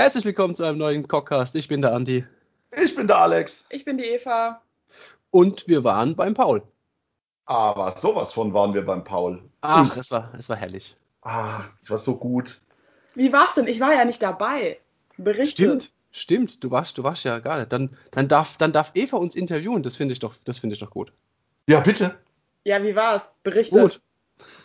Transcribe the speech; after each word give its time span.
Herzlich 0.00 0.24
willkommen 0.24 0.54
zu 0.54 0.64
einem 0.64 0.78
neuen 0.78 1.06
Cockcast. 1.06 1.54
Ich 1.56 1.68
bin 1.68 1.82
der 1.82 1.92
Andi. 1.92 2.24
Ich 2.74 2.94
bin 2.94 3.06
der 3.06 3.18
Alex. 3.18 3.66
Ich 3.68 3.84
bin 3.84 3.98
die 3.98 4.04
Eva. 4.04 4.62
Und 5.30 5.68
wir 5.68 5.84
waren 5.84 6.16
beim 6.16 6.32
Paul. 6.32 6.62
Aber 7.44 7.92
sowas 7.92 8.32
von 8.32 8.54
waren 8.54 8.72
wir 8.72 8.82
beim 8.82 9.04
Paul. 9.04 9.42
Ach, 9.60 9.94
es 9.98 10.10
war, 10.10 10.32
es 10.38 10.48
war 10.48 10.56
herrlich. 10.56 10.96
Ah, 11.20 11.64
es 11.82 11.90
war 11.90 11.98
so 11.98 12.16
gut. 12.16 12.62
Wie 13.14 13.30
war's 13.30 13.52
denn? 13.52 13.66
Ich 13.66 13.78
war 13.78 13.92
ja 13.92 14.06
nicht 14.06 14.22
dabei. 14.22 14.80
Berichte. 15.18 15.64
Stimmt, 15.64 15.90
stimmt. 16.12 16.64
Du 16.64 16.70
warst, 16.70 16.96
du 16.96 17.04
warst 17.04 17.24
ja 17.24 17.38
gar 17.38 17.58
nicht. 17.58 17.70
Dann, 17.70 17.90
dann, 18.10 18.26
darf, 18.26 18.56
dann 18.56 18.72
darf 18.72 18.92
Eva 18.94 19.18
uns 19.18 19.36
interviewen. 19.36 19.82
Das 19.82 19.96
finde 19.96 20.14
ich, 20.14 20.18
doch, 20.18 20.34
das 20.46 20.60
find 20.60 20.72
ich 20.72 20.78
doch 20.78 20.88
gut. 20.88 21.12
Ja, 21.66 21.80
bitte. 21.80 22.18
Ja, 22.64 22.82
wie 22.82 22.96
war's? 22.96 23.32
Berichte. 23.42 23.78
Gut. 23.78 24.00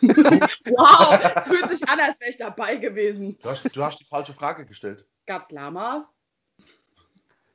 Wow, 0.00 1.20
es 1.22 1.46
fühlt 1.46 1.68
sich 1.68 1.86
an, 1.86 2.00
als 2.00 2.18
wäre 2.20 2.30
ich 2.30 2.38
dabei 2.38 2.76
gewesen. 2.76 3.36
Du 3.42 3.50
hast, 3.50 3.76
du 3.76 3.84
hast 3.84 4.00
die 4.00 4.06
falsche 4.06 4.32
Frage 4.32 4.64
gestellt. 4.64 5.04
Gab's 5.26 5.50
Lamas? 5.50 6.04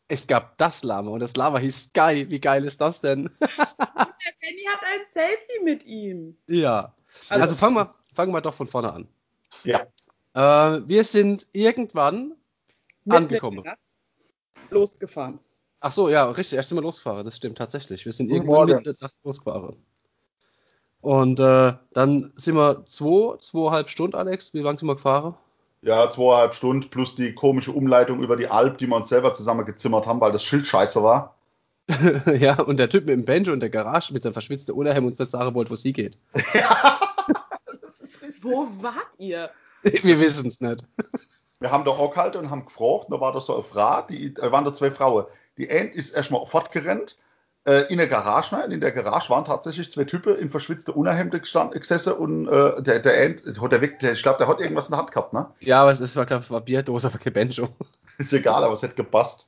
Es 0.08 0.28
gab 0.28 0.58
das 0.58 0.84
Lama 0.84 1.12
und 1.12 1.22
das 1.22 1.38
Lama 1.38 1.58
hieß 1.60 1.86
Sky. 1.86 2.30
Wie 2.30 2.42
geil 2.42 2.66
ist 2.66 2.82
das 2.82 3.00
denn? 3.00 3.30
Der 3.40 4.34
Benny 4.42 4.64
hat 4.68 4.82
ein 4.84 5.00
Selfie 5.14 5.64
mit 5.64 5.86
ihm. 5.86 6.38
ja. 6.48 6.94
Also- 7.30 7.42
Also, 7.42 7.56
fangen, 7.56 7.76
wir, 7.76 7.90
fangen 8.14 8.34
wir 8.34 8.42
doch 8.42 8.54
von 8.54 8.68
vorne 8.68 8.92
an. 8.92 9.08
Ja. 9.64 9.86
Äh, 10.34 10.82
wir 10.88 11.04
sind 11.04 11.48
irgendwann 11.54 12.36
Mitten 13.04 13.16
Angekommen. 13.24 13.64
Losgefahren. 14.70 15.40
Ach 15.80 15.92
so, 15.92 16.10
ja, 16.10 16.26
richtig. 16.30 16.58
Erst 16.58 16.70
sind 16.70 16.78
wir 16.78 16.84
losgefahren. 16.84 17.26
Das 17.26 17.38
stimmt 17.38 17.58
tatsächlich. 17.58 18.06
Wir 18.06 18.12
sind 18.12 18.28
Guten 18.28 18.42
irgendwann 18.44 18.70
Morgen. 18.70 18.84
der 18.84 18.94
Nacht 19.02 19.16
losgefahren. 19.24 19.84
Und 21.02 21.40
äh, 21.40 21.74
dann 21.94 22.32
sind 22.36 22.56
wir 22.56 22.86
zwei, 22.86 23.38
zweieinhalb 23.38 23.90
Stunden, 23.90 24.16
Alex. 24.16 24.54
Wie 24.54 24.60
lange 24.60 24.78
sind 24.78 24.88
wir 24.88 24.96
gefahren? 24.96 25.36
Ja, 25.84 26.10
zweieinhalb 26.10 26.54
Stunden 26.54 26.90
plus 26.90 27.16
die 27.16 27.34
komische 27.34 27.72
Umleitung 27.72 28.22
über 28.22 28.38
die 28.38 28.48
Alp, 28.48 28.78
die 28.78 28.88
wir 28.88 28.96
uns 28.96 29.10
selber 29.10 29.34
zusammengezimmert 29.34 30.06
haben, 30.06 30.22
weil 30.22 30.32
das 30.32 30.44
Schild 30.44 30.68
scheiße 30.68 31.02
war. 31.02 31.36
ja, 32.36 32.62
und 32.62 32.78
der 32.78 32.90
Typ 32.90 33.06
mit 33.06 33.16
dem 33.16 33.26
Banjo 33.26 33.52
in 33.52 33.60
der 33.60 33.72
Garage 33.72 34.14
mit 34.14 34.22
seinem 34.22 34.34
verschwitzten 34.34 34.76
Unterhemd 34.76 35.08
uns 35.08 35.18
nicht 35.20 35.32
sagen 35.32 35.56
wollte, 35.56 35.72
wo 35.72 35.76
sie 35.76 35.94
geht. 35.94 36.18
Wo 38.44 38.68
wart 38.82 39.08
ihr? 39.20 39.52
wir 39.84 40.20
wissen 40.20 40.48
es 40.48 40.60
nicht. 40.62 40.88
Wir 41.60 41.72
haben 41.72 41.86
da 41.86 41.92
auch 41.92 42.12
gehalten 42.12 42.38
und 42.38 42.50
haben 42.50 42.66
gefragt, 42.66 43.06
da 43.10 43.20
war 43.20 43.32
da 43.32 43.40
so 43.40 43.54
eine 43.54 43.64
Frau, 43.64 44.02
die, 44.02 44.34
da 44.34 44.52
waren 44.52 44.66
da 44.66 44.74
zwei 44.74 44.90
Frauen. 44.90 45.26
Die 45.58 45.70
eine 45.70 45.90
ist 45.90 46.12
erstmal 46.12 46.46
fortgerannt 46.48 47.18
äh, 47.66 47.92
in 47.92 47.98
der 47.98 48.08
Garage 48.08 48.56
rein. 48.56 48.72
In 48.72 48.82
der 48.82 48.92
Garage 48.92 49.30
waren 49.30 49.46
tatsächlich 49.46 49.92
zwei 49.92 50.04
Typen 50.04 50.36
in 50.38 50.50
verschwitzte 50.50 50.92
Unterhemden 50.94 51.40
gestanden, 51.42 51.80
gesessen 51.80 52.14
und 52.14 52.48
äh, 52.48 52.82
der, 52.82 53.00
der, 53.00 53.14
eine, 53.14 53.62
hat 53.62 53.72
der 53.72 53.82
weg, 53.82 54.00
der, 54.00 54.14
ich 54.14 54.24
glaube, 54.24 54.38
der 54.40 54.48
hat 54.48 54.60
irgendwas 54.62 54.88
in 54.88 54.92
der 54.92 55.00
Hand 55.00 55.12
gehabt, 55.12 55.34
ne? 55.34 55.48
Ja, 55.60 55.82
aber 55.82 55.92
es 55.92 56.02
ist, 56.02 56.16
war, 56.16 56.30
war 56.30 56.62
Bierdose, 56.62 57.08
aber 57.08 57.18
kein 57.20 57.34
Banjo. 57.34 57.68
Ist 58.18 58.34
egal, 58.34 58.64
aber 58.64 58.74
es 58.74 58.84
hätte 58.84 58.96
gepasst. 58.96 59.48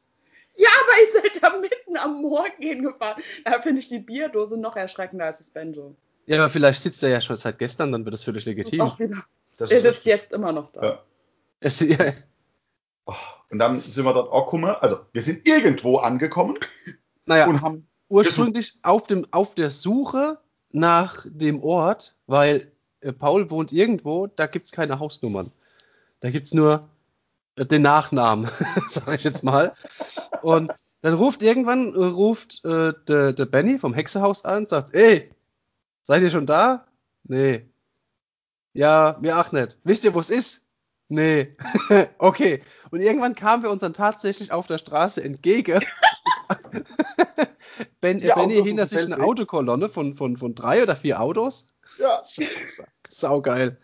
Ja, 0.55 0.69
aber 0.81 1.01
ihr 1.01 1.21
seid 1.21 1.43
da 1.43 1.57
mitten 1.59 1.97
am 1.97 2.21
Morgen 2.21 2.61
hingefahren. 2.61 3.21
Da 3.45 3.61
finde 3.61 3.81
ich 3.81 3.89
die 3.89 3.99
Bierdose 3.99 4.57
noch 4.57 4.75
erschreckender 4.75 5.25
als 5.25 5.39
das 5.39 5.49
Banjo. 5.49 5.95
Ja, 6.25 6.37
aber 6.39 6.49
vielleicht 6.49 6.81
sitzt 6.81 7.03
er 7.03 7.09
ja 7.09 7.21
schon 7.21 7.35
seit 7.35 7.59
gestern, 7.59 7.91
dann 7.91 8.05
wird 8.05 8.13
das 8.13 8.23
völlig 8.23 8.45
Das 8.45 8.47
legitim. 8.55 8.81
auch 8.81 8.97
wieder. 8.99 9.23
Das 9.57 9.69
Der 9.69 9.77
ist 9.77 9.83
sitzt 9.83 9.95
richtig. 9.97 10.13
jetzt 10.13 10.31
immer 10.31 10.51
noch 10.53 10.71
da. 10.71 10.83
Ja. 10.83 11.03
Es, 11.59 11.79
ja, 11.87 11.97
Oh, 13.05 13.13
Und 13.49 13.59
dann 13.59 13.81
sind 13.81 14.05
wir 14.05 14.13
dort 14.13 14.31
auch 14.31 14.45
gekommen. 14.45 14.75
Also, 14.79 14.99
wir 15.11 15.21
sind 15.21 15.47
irgendwo 15.47 15.97
angekommen 15.97 16.57
naja, 17.25 17.47
und 17.47 17.61
haben. 17.61 17.87
Ursprünglich 18.09 18.79
auf, 18.83 19.07
dem, 19.07 19.25
auf 19.31 19.55
der 19.55 19.69
Suche 19.69 20.39
nach 20.71 21.25
dem 21.29 21.61
Ort, 21.63 22.15
weil 22.27 22.71
äh, 23.01 23.13
Paul 23.13 23.49
wohnt 23.49 23.71
irgendwo, 23.71 24.27
da 24.27 24.47
gibt 24.47 24.65
es 24.65 24.71
keine 24.71 24.99
Hausnummern. 24.99 25.51
Da 26.19 26.29
gibt 26.31 26.47
es 26.47 26.53
nur 26.53 26.81
äh, 27.55 27.65
den 27.65 27.81
Nachnamen, 27.81 28.49
sage 28.89 29.15
ich 29.15 29.23
jetzt 29.23 29.43
mal. 29.43 29.73
Und 30.41 30.71
dann 31.01 31.13
ruft 31.13 31.41
irgendwann, 31.41 31.93
äh, 31.93 32.05
ruft 32.05 32.63
der, 32.63 32.93
der 33.33 33.45
Benny 33.45 33.77
vom 33.77 33.93
Hexehaus 33.93 34.45
an, 34.45 34.65
sagt, 34.65 34.93
ey, 34.93 35.31
seid 36.01 36.21
ihr 36.21 36.29
schon 36.29 36.45
da? 36.45 36.85
Nee. 37.23 37.65
Ja, 38.73 39.17
mir 39.21 39.37
auch 39.39 39.51
nicht. 39.51 39.77
Wisst 39.83 40.03
ihr, 40.03 40.13
wo 40.13 40.19
es 40.19 40.29
ist? 40.29 40.67
Nee. 41.09 41.55
okay. 42.17 42.63
Und 42.89 43.01
irgendwann 43.01 43.35
kamen 43.35 43.63
wir 43.63 43.69
uns 43.69 43.81
dann 43.81 43.93
tatsächlich 43.93 44.51
auf 44.51 44.65
der 44.67 44.77
Straße 44.79 45.23
entgegen. 45.23 45.83
Ben, 48.01 48.19
Ja, 48.19 48.35
Benny 48.35 48.55
Autos 48.55 48.67
hinter 48.67 48.87
sich 48.87 49.05
eine. 49.05 49.23
Autokolonne 49.23 49.89
von, 49.89 50.13
von, 50.13 50.37
von 50.37 50.55
drei 50.55 50.83
oder 50.83 50.95
vier 50.95 51.21
Autos. 51.21 51.75
Ja, 51.99 52.21
Sau, 52.23 52.45
sau, 52.65 52.83
saugeil. 53.09 53.77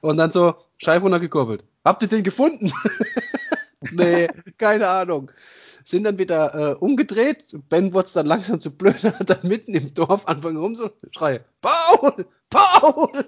Und 0.00 0.16
dann 0.16 0.30
so 0.30 0.54
Scheibe 0.78 1.02
runtergekurbelt. 1.02 1.64
Habt 1.84 2.02
ihr 2.02 2.08
den 2.08 2.24
gefunden? 2.24 2.72
nee, 3.92 4.28
keine 4.58 4.88
Ahnung. 4.88 5.30
Sind 5.84 6.04
dann 6.04 6.18
wieder 6.18 6.72
äh, 6.72 6.74
umgedreht. 6.74 7.56
Ben 7.68 7.92
wurde 7.94 8.10
dann 8.14 8.26
langsam 8.26 8.60
zu 8.60 8.76
blöd, 8.76 9.04
hat 9.04 9.30
dann 9.30 9.46
mitten 9.46 9.74
im 9.74 9.94
Dorf 9.94 10.26
anfangen 10.26 10.56
rum 10.56 10.74
so 10.74 10.90
schreie, 11.12 11.44
Paul! 11.60 12.26
Paul! 12.50 13.24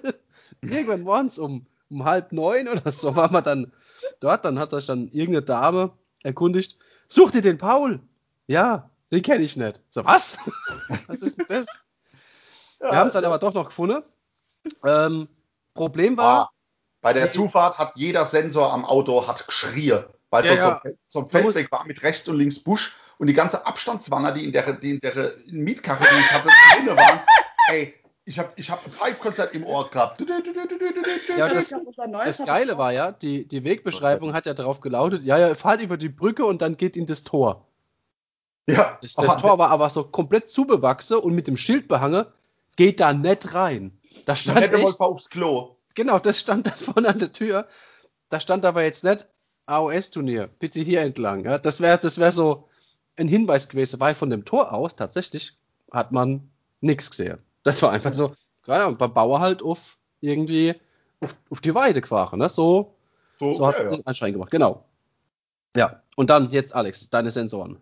Irgendwann 0.61 1.01
morgens 1.01 1.39
um, 1.39 1.65
um 1.89 2.03
halb 2.03 2.33
neun 2.33 2.67
oder 2.67 2.91
so 2.91 3.15
waren 3.15 3.31
wir 3.31 3.41
dann 3.41 3.71
dort. 4.19 4.43
Dann 4.43 4.59
hat 4.59 4.71
sich 4.71 4.85
dann 4.85 5.07
irgendeine 5.07 5.43
Dame 5.43 5.91
erkundigt, 6.23 6.77
sucht 7.07 7.35
ihr 7.35 7.41
den 7.41 7.57
Paul? 7.57 8.01
Ja, 8.49 8.89
den 9.11 9.21
kenne 9.21 9.43
ich 9.43 9.55
nicht. 9.57 9.83
So, 9.91 10.03
was? 10.03 10.37
was 11.07 11.21
ist 11.21 11.37
denn 11.37 11.45
das? 11.47 11.67
Wir 12.79 12.91
haben 12.91 13.07
es 13.07 13.13
dann 13.13 13.23
aber 13.25 13.37
doch 13.37 13.53
noch 13.53 13.67
gefunden. 13.67 14.01
Ähm, 14.83 15.27
Problem 15.75 16.17
war, 16.17 16.45
Ah, 16.45 16.49
bei 17.01 17.13
der 17.13 17.27
Die- 17.27 17.33
Zufahrt 17.33 17.77
hat 17.77 17.91
jeder 17.95 18.25
Sensor 18.25 18.73
am 18.73 18.85
Auto 18.85 19.27
hat 19.27 19.45
geschrien, 19.45 20.03
weil 20.31 20.45
Ja, 20.45 20.51
so 20.51 20.57
ja. 20.57 20.81
zum, 20.81 20.97
zum 21.09 21.21
Man 21.21 21.29
Feldweg 21.53 21.71
war 21.71 21.85
mit 21.85 22.01
rechts 22.01 22.27
und 22.27 22.37
links 22.37 22.57
Busch 22.59 22.93
und 23.19 23.27
die 23.27 23.33
ganze 23.33 23.65
Abstandswanner, 23.67 24.31
die 24.31 24.45
in 24.45 24.51
der, 24.51 24.73
die 24.73 24.91
in 24.91 24.99
der 24.99 25.33
Mietkarre, 25.51 26.03
die 26.09 26.19
ich 26.19 26.31
hatte, 26.31 26.47
drin 26.73 26.97
waren, 26.97 27.19
ey, 27.69 27.93
ich 28.25 28.39
habe 28.39 28.49
ich 28.55 28.69
hab 28.71 28.83
ein 28.85 28.91
Five-Konzert 28.91 29.53
im 29.53 29.63
Ohr 29.65 29.89
gehabt. 29.91 30.21
Ja, 31.37 31.47
das- 31.49 31.69
das 32.25 32.45
Geile 32.45 32.77
war 32.79 32.91
ja, 32.93 33.11
die, 33.11 33.47
die 33.47 33.63
Wegbeschreibung 33.63 34.33
hat 34.33 34.45
ja 34.47 34.53
darauf 34.55 34.81
gelautet, 34.81 35.23
ja, 35.23 35.37
ja, 35.37 35.53
fahrt 35.55 35.81
über 35.81 35.97
die 35.97 36.09
Brücke 36.09 36.45
und 36.45 36.61
dann 36.63 36.77
geht 36.77 36.97
in 36.97 37.05
das 37.05 37.23
Tor. 37.23 37.65
Ja, 38.69 38.97
Das, 39.01 39.15
das 39.15 39.37
Tor 39.37 39.57
war 39.57 39.69
aber 39.69 39.89
so 39.89 40.03
komplett 40.03 40.49
zubewachsen 40.49 41.17
und 41.17 41.33
mit 41.33 41.47
dem 41.47 41.57
Schild 41.57 41.87
behangen, 41.87 42.25
geht 42.75 42.99
da 42.99 43.13
nicht 43.13 43.53
rein. 43.53 43.97
Da 44.25 44.33
man 44.33 44.37
stand 44.37 44.73
echt, 44.73 44.99
aufs 44.99 45.29
Klo. 45.29 45.75
genau, 45.95 46.19
das 46.19 46.39
stand 46.39 46.67
da 46.67 46.71
vorne 46.75 47.09
an 47.09 47.19
der 47.19 47.31
Tür. 47.31 47.67
Da 48.29 48.39
stand 48.39 48.65
aber 48.65 48.83
jetzt 48.83 49.03
nicht 49.03 49.25
AOS-Turnier, 49.65 50.49
bitte 50.59 50.81
hier 50.81 51.01
entlang. 51.01 51.45
Ja, 51.45 51.57
das 51.57 51.81
wäre 51.81 51.97
das 51.97 52.17
wär 52.19 52.31
so 52.31 52.67
ein 53.17 53.27
Hinweis 53.27 53.69
gewesen, 53.69 53.99
weil 53.99 54.15
von 54.15 54.29
dem 54.29 54.45
Tor 54.45 54.73
aus 54.73 54.95
tatsächlich 54.95 55.53
hat 55.91 56.11
man 56.11 56.49
nichts 56.81 57.09
gesehen. 57.09 57.39
Das 57.63 57.81
war 57.81 57.91
einfach 57.91 58.13
so, 58.13 58.33
gerade 58.63 58.91
beim 58.95 59.13
Bauer 59.13 59.39
halt 59.39 59.61
auf 59.63 59.97
irgendwie 60.21 60.75
auf, 61.19 61.35
auf 61.49 61.61
die 61.61 61.75
Weide 61.75 62.01
gefahren, 62.01 62.39
ne? 62.39 62.49
So, 62.49 62.95
So, 63.39 63.53
so 63.53 63.67
hat 63.67 63.75
ja, 63.77 63.83
er 63.83 63.91
ja. 63.91 63.97
den 63.97 64.07
Anschein 64.07 64.33
gemacht, 64.33 64.51
genau. 64.51 64.85
Ja, 65.75 66.01
und 66.15 66.29
dann 66.29 66.49
jetzt, 66.51 66.73
Alex, 66.75 67.09
deine 67.09 67.31
Sensoren. 67.31 67.77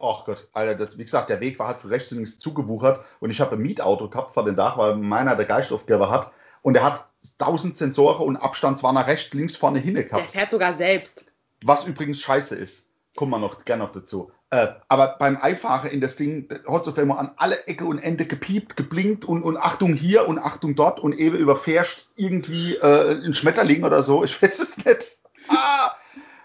Ach 0.00 0.24
Gott, 0.24 0.48
Alter, 0.52 0.74
das, 0.76 0.96
wie 0.96 1.04
gesagt, 1.04 1.28
der 1.28 1.40
Weg 1.40 1.58
war 1.58 1.66
halt 1.66 1.80
für 1.80 1.90
rechts 1.90 2.12
und 2.12 2.18
links 2.18 2.38
zugewuchert 2.38 3.04
und 3.20 3.30
ich 3.30 3.40
habe 3.40 3.56
ein 3.56 3.62
Mietauto 3.62 4.08
gehabt 4.08 4.32
vor 4.32 4.44
dem 4.44 4.54
Dach, 4.54 4.78
weil 4.78 4.94
meiner 4.96 5.34
der 5.34 5.46
Geistaufgeber 5.46 6.10
hat 6.10 6.30
und 6.62 6.74
der 6.74 6.84
hat 6.84 7.06
1000 7.40 7.76
Sensoren 7.76 8.24
und 8.26 8.36
Abstand 8.36 8.78
zwar 8.78 8.92
nach 8.92 9.08
rechts, 9.08 9.34
links, 9.34 9.56
vorne 9.56 9.80
hinne 9.80 10.00
Der 10.04 10.08
gehabt. 10.08 10.30
fährt 10.30 10.50
sogar 10.52 10.74
selbst. 10.76 11.24
Was 11.64 11.84
übrigens 11.84 12.20
scheiße 12.20 12.54
ist. 12.54 12.88
Kommen 13.16 13.32
wir 13.32 13.40
noch 13.40 13.64
gerne 13.64 13.82
noch 13.82 13.92
dazu. 13.92 14.30
Äh, 14.50 14.68
aber 14.86 15.16
beim 15.18 15.36
Einfahren 15.36 15.90
in 15.90 16.00
das 16.00 16.14
Ding 16.14 16.48
hat 16.68 16.82
es 16.82 16.88
auf 16.88 16.96
einmal 16.96 17.18
an 17.18 17.32
alle 17.36 17.66
Ecke 17.66 17.84
und 17.84 17.98
Ende 17.98 18.24
gepiept, 18.24 18.76
geblinkt 18.76 19.24
und, 19.24 19.42
und 19.42 19.56
Achtung 19.56 19.94
hier 19.94 20.28
und 20.28 20.38
Achtung 20.38 20.76
dort 20.76 21.00
und 21.00 21.12
eben 21.18 21.36
überfährst 21.36 22.08
irgendwie 22.14 22.76
äh, 22.76 23.20
ein 23.24 23.34
Schmetterling 23.34 23.82
oder 23.82 24.04
so. 24.04 24.22
Ich 24.22 24.40
weiß 24.40 24.60
es 24.60 24.84
nicht. 24.84 25.20
Ah! 25.48 25.90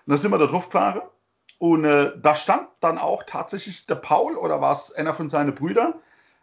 Und 0.06 0.12
dann 0.12 0.18
sind 0.18 0.32
wir 0.32 0.40
da 0.40 0.48
drauf 0.48 0.66
gefahren. 0.66 1.04
Und 1.64 1.86
äh, 1.86 2.12
da 2.22 2.36
stand 2.36 2.68
dann 2.82 2.98
auch 2.98 3.24
tatsächlich 3.26 3.86
der 3.86 3.96
Paul 3.96 4.36
oder 4.36 4.60
war 4.60 4.74
es 4.74 4.94
einer 4.96 5.14
von 5.14 5.30
seinen 5.30 5.56
Brüdern, 5.56 5.94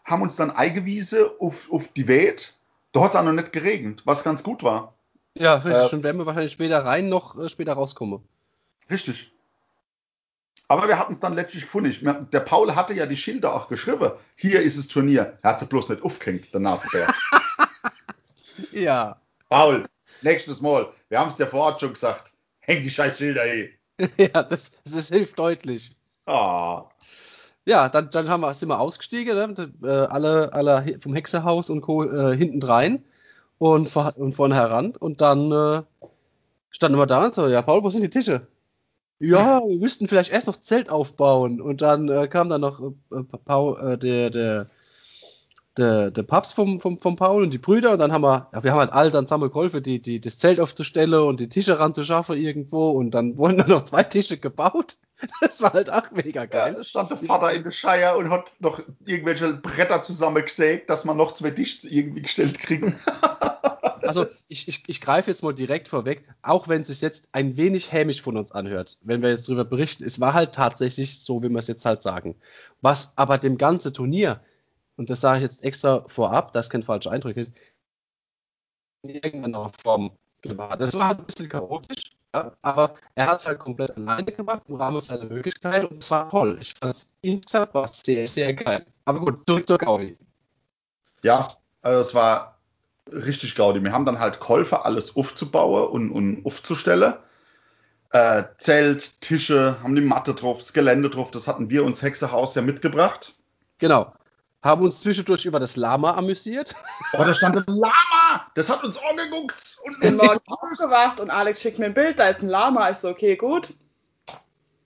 haben 0.02 0.22
uns 0.22 0.36
dann 0.36 0.50
eingewiesen 0.50 1.26
auf, 1.38 1.70
auf 1.70 1.88
die 1.88 2.08
Welt. 2.08 2.54
Da 2.92 3.02
hat 3.02 3.10
es 3.10 3.16
auch 3.16 3.22
noch 3.22 3.32
nicht 3.34 3.52
geregnet, 3.52 4.00
was 4.06 4.24
ganz 4.24 4.42
gut 4.42 4.62
war. 4.62 4.94
Ja, 5.34 5.56
richtig. 5.56 5.74
Äh, 5.84 5.88
schon 5.90 6.02
werden 6.02 6.16
wir 6.16 6.24
wahrscheinlich 6.24 6.52
später 6.52 6.86
rein, 6.86 7.10
noch 7.10 7.38
äh, 7.38 7.50
später 7.50 7.74
rauskommen. 7.74 8.22
Richtig. 8.90 9.30
Aber 10.68 10.88
wir 10.88 10.98
hatten 10.98 11.12
es 11.12 11.20
dann 11.20 11.34
letztlich 11.34 11.64
gefunden. 11.64 12.26
Der 12.32 12.40
Paul 12.40 12.74
hatte 12.74 12.94
ja 12.94 13.04
die 13.04 13.18
Schilder 13.18 13.52
auch 13.54 13.68
geschrieben. 13.68 14.12
Hier 14.36 14.62
ist 14.62 14.78
das 14.78 14.88
Turnier. 14.88 15.36
Er 15.42 15.50
hat 15.50 15.60
sie 15.60 15.66
bloß 15.66 15.90
nicht 15.90 16.02
aufgehängt, 16.02 16.54
der 16.54 16.60
Nasebär. 16.60 17.12
Ja. 18.72 19.20
Paul, 19.50 19.86
nächstes 20.22 20.62
Mal. 20.62 20.90
Wir 21.10 21.18
haben 21.18 21.28
es 21.28 21.36
dir 21.36 21.46
vor 21.46 21.60
Ort 21.60 21.80
schon 21.80 21.92
gesagt. 21.92 22.32
Häng 22.60 22.82
die 22.82 22.90
scheiß 22.90 23.18
Schilder 23.18 23.44
hier. 23.44 23.68
ja, 24.16 24.42
das, 24.42 24.72
das 24.84 25.08
hilft 25.08 25.38
deutlich. 25.38 25.96
Ah. 26.26 26.84
Ja, 27.66 27.88
dann, 27.88 28.10
dann 28.10 28.28
haben 28.28 28.40
wir, 28.40 28.54
sind 28.54 28.68
wir 28.68 28.80
ausgestiegen, 28.80 29.36
ne? 29.36 29.72
äh, 29.82 30.06
alle, 30.06 30.52
alle 30.52 30.98
vom 31.00 31.14
Hexerhaus 31.14 31.70
und 31.70 31.82
Co. 31.82 32.04
Äh, 32.04 32.36
hinten 32.36 32.62
rein 32.62 33.04
und, 33.58 33.88
vor, 33.88 34.14
und 34.16 34.32
vorne 34.34 34.54
heran. 34.54 34.94
Und 34.98 35.20
dann 35.20 35.52
äh, 35.52 35.82
standen 36.70 36.98
wir 36.98 37.06
da 37.06 37.26
und 37.26 37.34
so, 37.34 37.46
ja, 37.48 37.62
Paul, 37.62 37.84
wo 37.84 37.90
sind 37.90 38.02
die 38.02 38.10
Tische? 38.10 38.46
ja, 39.20 39.60
wir 39.66 39.78
müssten 39.78 40.08
vielleicht 40.08 40.32
erst 40.32 40.46
noch 40.46 40.56
Zelt 40.56 40.90
aufbauen. 40.90 41.60
Und 41.60 41.82
dann 41.82 42.08
äh, 42.08 42.26
kam 42.26 42.48
dann 42.48 42.62
noch 42.62 42.80
äh, 42.80 43.22
Paul, 43.44 43.92
äh, 43.92 43.98
der, 43.98 44.30
der, 44.30 44.66
der, 45.80 46.10
der 46.10 46.22
Papst 46.22 46.54
vom, 46.54 46.80
vom, 46.80 46.98
vom 47.00 47.16
Paul 47.16 47.42
und 47.42 47.50
die 47.50 47.58
Brüder. 47.58 47.92
Und 47.92 47.98
dann 47.98 48.12
haben 48.12 48.22
wir, 48.22 48.48
ja, 48.52 48.62
wir 48.62 48.70
haben 48.72 48.78
halt 48.78 48.92
alle 48.92 49.10
dann 49.10 49.26
zusammen 49.26 49.48
geholfen, 49.48 49.82
die, 49.82 50.00
die, 50.00 50.20
das 50.20 50.38
Zelt 50.38 50.60
aufzustellen 50.60 51.22
und 51.24 51.40
die 51.40 51.48
Tische 51.48 51.78
ranzuschaffen 51.80 52.36
irgendwo. 52.36 52.90
Und 52.90 53.10
dann 53.10 53.36
wurden 53.38 53.58
dann 53.58 53.68
noch 53.68 53.84
zwei 53.84 54.04
Tische 54.04 54.38
gebaut. 54.38 54.96
Das 55.42 55.60
war 55.60 55.74
halt 55.74 55.92
auch 55.92 56.10
mega 56.12 56.40
Ja, 56.42 56.46
geil. 56.46 56.74
da 56.78 56.84
stand 56.84 57.10
der 57.10 57.18
Vater 57.18 57.52
in 57.52 57.62
der 57.62 57.72
Scheier 57.72 58.16
und 58.16 58.30
hat 58.30 58.46
noch 58.58 58.80
irgendwelche 59.04 59.52
Bretter 59.52 60.02
zusammengesägt, 60.02 60.88
dass 60.88 61.04
man 61.04 61.16
noch 61.18 61.34
zwei 61.34 61.50
Tische 61.50 61.88
irgendwie 61.88 62.22
gestellt 62.22 62.58
kriegen. 62.58 62.94
Also 64.02 64.26
ich, 64.48 64.66
ich, 64.66 64.82
ich 64.88 65.00
greife 65.00 65.30
jetzt 65.30 65.42
mal 65.42 65.54
direkt 65.54 65.86
vorweg, 65.86 66.24
auch 66.42 66.68
wenn 66.68 66.82
es 66.82 66.88
sich 66.88 67.00
jetzt 67.00 67.28
ein 67.32 67.56
wenig 67.56 67.92
hämisch 67.92 68.22
von 68.22 68.36
uns 68.36 68.50
anhört, 68.50 68.98
wenn 69.02 69.22
wir 69.22 69.28
jetzt 69.28 69.46
darüber 69.48 69.64
berichten, 69.64 70.04
es 70.04 70.18
war 70.18 70.32
halt 70.34 70.52
tatsächlich 70.52 71.20
so, 71.20 71.42
wie 71.42 71.48
wir 71.48 71.58
es 71.58 71.68
jetzt 71.68 71.84
halt 71.84 72.02
sagen. 72.02 72.34
Was 72.80 73.12
aber 73.16 73.38
dem 73.38 73.58
ganzen 73.58 73.92
Turnier, 73.92 74.40
und 75.00 75.08
das 75.08 75.22
sage 75.22 75.38
ich 75.38 75.44
jetzt 75.44 75.64
extra 75.64 76.06
vorab, 76.08 76.52
dass 76.52 76.68
kein 76.68 76.82
falscher 76.82 77.10
Eindruck 77.10 77.34
ist, 77.38 77.52
in 79.00 79.14
irgendeiner 79.14 79.70
Form 79.82 80.10
war. 80.44 80.76
Das 80.76 80.92
war 80.92 81.08
halt 81.08 81.20
ein 81.20 81.24
bisschen 81.24 81.48
chaotisch, 81.48 82.02
ja, 82.34 82.54
aber 82.60 82.92
er 83.14 83.28
hat 83.28 83.40
es 83.40 83.46
halt 83.46 83.60
komplett 83.60 83.96
alleine 83.96 84.30
gemacht 84.30 84.64
im 84.68 84.74
Rahmen 84.74 85.00
seiner 85.00 85.24
Möglichkeit 85.24 85.86
und 85.86 86.02
es 86.02 86.10
war 86.10 86.28
toll. 86.28 86.58
Ich 86.60 86.74
fand 86.74 86.94
es 86.94 87.08
insgesamt 87.22 87.72
war 87.72 87.88
sehr, 87.88 88.28
sehr 88.28 88.52
geil. 88.52 88.84
Aber 89.06 89.20
gut, 89.20 89.40
zurück 89.46 89.66
zur 89.66 89.78
Gaudi. 89.78 90.18
Ja, 91.22 91.48
also 91.80 92.00
es 92.00 92.14
war 92.14 92.58
richtig 93.10 93.54
Gaudi. 93.54 93.82
Wir 93.82 93.92
haben 93.92 94.04
dann 94.04 94.18
halt 94.18 94.38
geholfen, 94.38 94.80
alles 94.82 95.16
aufzubauen 95.16 95.88
und, 95.88 96.10
und 96.10 96.44
aufzustellen. 96.44 97.14
Äh, 98.10 98.44
Zelt, 98.58 99.18
Tische, 99.22 99.78
haben 99.82 99.94
die 99.94 100.02
Matte 100.02 100.34
drauf, 100.34 100.58
das 100.58 100.74
Gelände 100.74 101.08
drauf, 101.08 101.30
das 101.30 101.46
hatten 101.46 101.70
wir 101.70 101.84
uns 101.84 102.02
Hexehaus 102.02 102.54
ja 102.54 102.60
mitgebracht. 102.60 103.34
Genau. 103.78 104.12
Haben 104.62 104.82
uns 104.82 105.00
zwischendurch 105.00 105.46
über 105.46 105.58
das 105.58 105.76
Lama 105.76 106.14
amüsiert. 106.14 106.74
Oh, 107.12 107.24
da 107.24 107.34
stand 107.34 107.56
ein 107.56 107.64
Lama! 107.66 108.46
Das 108.54 108.68
hat 108.68 108.84
uns 108.84 108.98
angeguckt! 108.98 109.78
Und 109.84 109.98
bin 110.00 110.16
morgens 110.16 110.42
aufgewacht 110.46 111.18
und 111.18 111.30
Alex 111.30 111.60
schickt 111.60 111.78
mir 111.78 111.86
ein 111.86 111.94
Bild, 111.94 112.18
da 112.18 112.28
ist 112.28 112.42
ein 112.42 112.48
Lama. 112.48 112.88
Ich 112.90 112.98
so, 112.98 113.08
okay, 113.08 113.36
gut. 113.36 113.74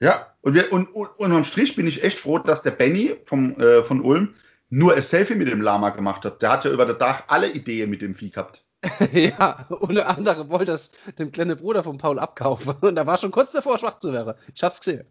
Ja, 0.00 0.35
und, 0.41 0.55
wir, 0.55 0.73
und, 0.73 0.87
und, 0.94 1.09
und 1.19 1.32
am 1.32 1.44
Strich 1.44 1.76
bin 1.76 1.87
ich 1.87 2.03
echt 2.03 2.19
froh, 2.19 2.38
dass 2.38 2.62
der 2.62 2.71
Benny 2.71 3.17
vom, 3.25 3.61
äh, 3.61 3.82
von 3.85 4.00
Ulm 4.00 4.35
nur 4.71 4.94
ein 4.94 5.03
Selfie 5.03 5.35
mit 5.35 5.49
dem 5.49 5.61
Lama 5.61 5.91
gemacht 5.91 6.25
hat. 6.25 6.43
Der 6.43 6.50
hat 6.50 6.65
ja 6.65 6.70
über 6.70 6.87
das 6.87 6.99
Dach 6.99 7.25
alle 7.29 7.50
Ideen 7.50 7.91
mit 7.91 8.03
dem 8.03 8.15
Vieh 8.15 8.31
gehabt. 8.31 8.65
ja, 9.12 9.67
unter 9.69 10.09
anderem 10.09 10.49
wollte 10.50 10.73
das 10.73 10.91
dem 11.19 11.32
kleinen 11.32 11.56
Bruder 11.56 11.82
von 11.82 11.99
Paul 11.99 12.19
abkaufen. 12.19 12.75
Und 12.81 12.97
da 12.97 13.06
war 13.06 13.19
schon 13.19 13.31
kurz 13.31 13.53
davor, 13.53 13.79
schwach 13.79 13.99
zu 13.99 14.12
werden. 14.12 14.35
Ich 14.55 14.62
hab's 14.62 14.81
gesehen. 14.81 15.06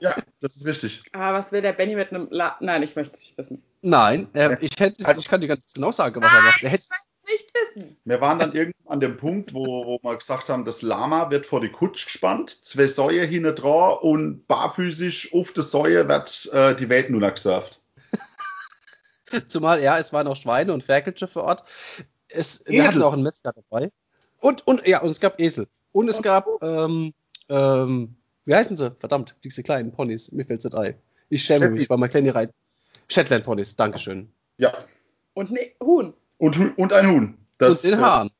Ja, 0.00 0.16
das 0.40 0.56
ist 0.56 0.66
richtig. 0.66 1.02
Aber 1.12 1.38
was 1.38 1.52
will 1.52 1.62
der 1.62 1.72
Benny 1.72 1.94
mit 1.94 2.10
einem 2.12 2.28
La 2.30 2.56
Nein, 2.60 2.82
ich 2.82 2.96
möchte 2.96 3.14
es 3.14 3.20
nicht 3.20 3.38
wissen. 3.38 3.62
Nein, 3.82 4.28
äh, 4.34 4.56
ich, 4.60 4.72
hätte, 4.78 5.04
Also- 5.06 5.20
ich 5.20 5.28
kann 5.28 5.40
dir 5.40 5.48
ganz 5.48 5.72
genau 5.72 5.92
sagen, 5.92 6.20
was 6.22 6.32
er 6.32 6.42
macht. 6.42 6.62
Er 6.62 6.70
hätte, 6.70 6.84
Nicht 7.26 7.50
wissen. 7.54 7.96
Wir 8.04 8.20
waren 8.20 8.38
dann 8.40 8.52
irgendwann 8.52 8.92
an 8.92 9.00
dem 9.00 9.16
Punkt, 9.16 9.54
wo, 9.54 9.86
wo 9.86 9.98
wir 10.02 10.16
gesagt 10.16 10.48
haben, 10.48 10.64
das 10.64 10.82
Lama 10.82 11.30
wird 11.30 11.46
vor 11.46 11.60
die 11.60 11.70
Kutsch 11.70 12.06
gespannt, 12.06 12.50
zwei 12.64 12.88
Säue 12.88 13.24
hinten 13.24 13.54
dran 13.54 13.98
und 14.00 14.48
barfüßig 14.48 15.32
auf 15.32 15.52
der 15.52 15.62
Säue 15.62 16.08
wird 16.08 16.50
äh, 16.52 16.74
die 16.74 16.88
Welt 16.88 17.10
nur 17.10 17.20
noch 17.20 17.34
gesurft. 17.34 17.80
zumal, 19.46 19.82
ja, 19.82 19.98
es 19.98 20.12
waren 20.12 20.26
auch 20.26 20.34
Schweine 20.36 20.72
und 20.72 20.82
Ferkelche 20.82 21.28
vor 21.28 21.44
Ort. 21.44 21.62
Es, 22.28 22.64
wir 22.66 22.86
hatten 22.86 23.02
auch 23.02 23.12
einen 23.12 23.22
Metzger 23.22 23.52
dabei. 23.52 23.90
Und, 24.40 24.66
und, 24.66 24.86
ja, 24.86 25.00
und 25.00 25.10
es 25.10 25.20
gab 25.20 25.38
Esel. 25.38 25.68
Und 25.92 26.08
es 26.08 26.22
gab, 26.22 26.46
ähm, 26.62 27.12
ähm, 27.48 28.16
wie 28.46 28.54
heißen 28.54 28.76
sie? 28.76 28.90
Verdammt, 28.92 29.36
diese 29.44 29.62
kleinen 29.62 29.92
Ponys. 29.92 30.32
Mir 30.32 30.44
fällt's 30.44 30.64
nicht 30.64 30.74
ein. 30.76 30.94
Ich 31.28 31.42
schäme 31.44 31.60
Shetland. 31.60 31.78
mich, 31.78 31.90
weil 31.90 31.98
mein 31.98 32.10
kleine 32.10 32.34
Reit. 32.34 32.50
Shetland 33.08 33.44
Ponys, 33.44 33.76
Dankeschön. 33.76 34.32
Ja, 34.58 34.72
Und 35.34 35.50
ne 35.50 35.72
Huhn. 35.82 36.12
und, 36.38 36.78
und 36.78 36.92
ein 36.92 37.08
Huhn. 37.10 37.38
Das, 37.58 37.84
und 37.84 37.92
den 37.92 37.98
äh, 37.98 38.02
Hahn. 38.02 38.30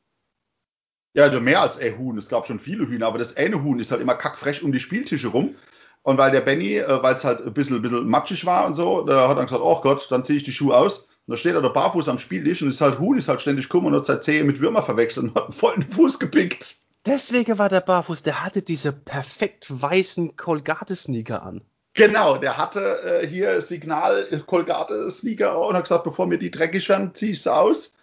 Ja, 1.15 1.25
also 1.25 1.41
mehr 1.41 1.61
als 1.61 1.79
ein 1.79 1.99
Huhn. 1.99 2.17
Es 2.19 2.29
gab 2.29 2.47
schon 2.47 2.59
viele 2.59 2.87
Hühner, 2.87 3.07
aber 3.07 3.19
das 3.19 3.37
eine 3.37 3.63
Huhn 3.63 3.81
ist 3.81 3.91
halt 3.91 4.01
immer 4.01 4.15
kackfrech 4.15 4.63
um 4.63 4.73
die 4.73 4.81
Spieltische 4.81 5.29
rum. 5.29 5.55
Und 6.03 6.17
weil 6.19 6.31
der 6.31 6.41
Benny, 6.41 6.77
äh, 6.77 7.03
weil 7.03 7.15
es 7.15 7.25
halt 7.25 7.41
ein 7.47 7.53
bisschen, 7.53 7.77
ein 7.77 7.83
bisschen 7.83 8.09
matschig 8.09 8.47
war 8.47 8.67
und 8.67 8.75
so, 8.75 9.03
da 9.03 9.29
hat 9.29 9.37
er 9.37 9.45
gesagt, 9.45 9.63
oh 9.63 9.81
Gott, 9.83 10.07
dann 10.11 10.25
ziehe 10.25 10.39
ich 10.39 10.45
die 10.45 10.53
Schuhe 10.53 10.77
aus. 10.77 11.01
Und 11.27 11.33
da 11.33 11.37
steht 11.37 11.55
er 11.55 11.63
da 11.63 11.69
barfuß 11.69 12.09
am 12.09 12.19
Spieltisch 12.19 12.63
und 12.63 12.69
ist 12.69 12.81
halt 12.81 12.99
Huhn, 12.99 13.19
ist 13.19 13.29
halt 13.29 13.41
ständig 13.41 13.69
gekommen 13.69 13.89
und 13.89 13.95
hat 13.95 14.07
seine 14.07 14.21
Zehe 14.21 14.45
mit 14.45 14.61
Würmer 14.61 14.83
verwechselt 14.83 15.27
und 15.27 15.35
hat 15.35 15.45
einen 15.45 15.53
vollen 15.53 15.83
Fuß 15.91 16.19
gepickt. 16.19 16.77
Deswegen 17.07 17.59
war 17.59 17.69
der 17.69 17.81
barfuß, 17.81 18.23
der 18.23 18.45
hatte 18.45 18.63
diese 18.63 18.93
perfekt 18.93 19.67
weißen 19.71 20.37
Colgate-Sneaker 20.37 21.43
an. 21.43 21.63
Genau, 21.95 22.37
der 22.37 22.57
hatte 22.57 23.23
äh, 23.23 23.27
hier 23.27 23.61
Signal 23.61 24.27
äh, 24.31 24.39
Colgate 24.41 25.11
Sneaker 25.11 25.59
und 25.59 25.75
hat 25.75 25.85
gesagt, 25.85 26.05
bevor 26.05 26.27
mir 26.27 26.39
die 26.39 26.51
dreckig 26.51 26.89
werden, 26.89 27.15
ziehe 27.15 27.33
ich 27.33 27.43
sie 27.43 27.53
aus. 27.53 27.95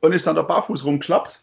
Und 0.00 0.12
ist 0.12 0.26
dann 0.26 0.36
da 0.36 0.42
barfuß 0.42 0.84
rumgeklappt. 0.84 1.42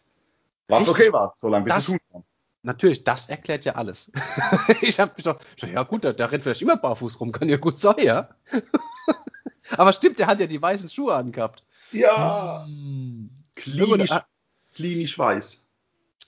Was 0.70 0.88
okay 0.88 1.12
war, 1.12 1.36
solange 1.38 1.66
bis 1.66 1.78
es 1.78 1.86
tun. 1.88 2.24
Natürlich, 2.64 3.04
das 3.04 3.30
erklärt 3.30 3.66
ja 3.66 3.76
alles. 3.76 4.12
ich 4.82 5.00
habe 5.00 5.12
mich 5.16 5.26
doch, 5.26 5.40
ja 5.72 5.84
gut, 5.84 6.04
der, 6.04 6.14
der 6.14 6.32
rennt 6.32 6.42
vielleicht 6.42 6.64
immer 6.64 6.78
barfuß 6.78 7.20
rum, 7.20 7.32
kann 7.32 7.50
ja 7.50 7.58
gut 7.58 7.78
sein, 7.78 7.96
ja. 8.00 8.30
Aber 9.78 9.94
stimmt, 9.94 10.18
der 10.18 10.28
hat 10.28 10.40
ja 10.40 10.48
die 10.48 10.62
weißen 10.62 10.90
Schuhe 10.90 11.14
angehabt. 11.14 11.64
Ja, 11.92 12.64
Hm. 12.66 13.30
klinisch, 13.56 14.12
Ah. 14.12 14.26
klinisch 14.74 15.20
weiß. 15.20 15.65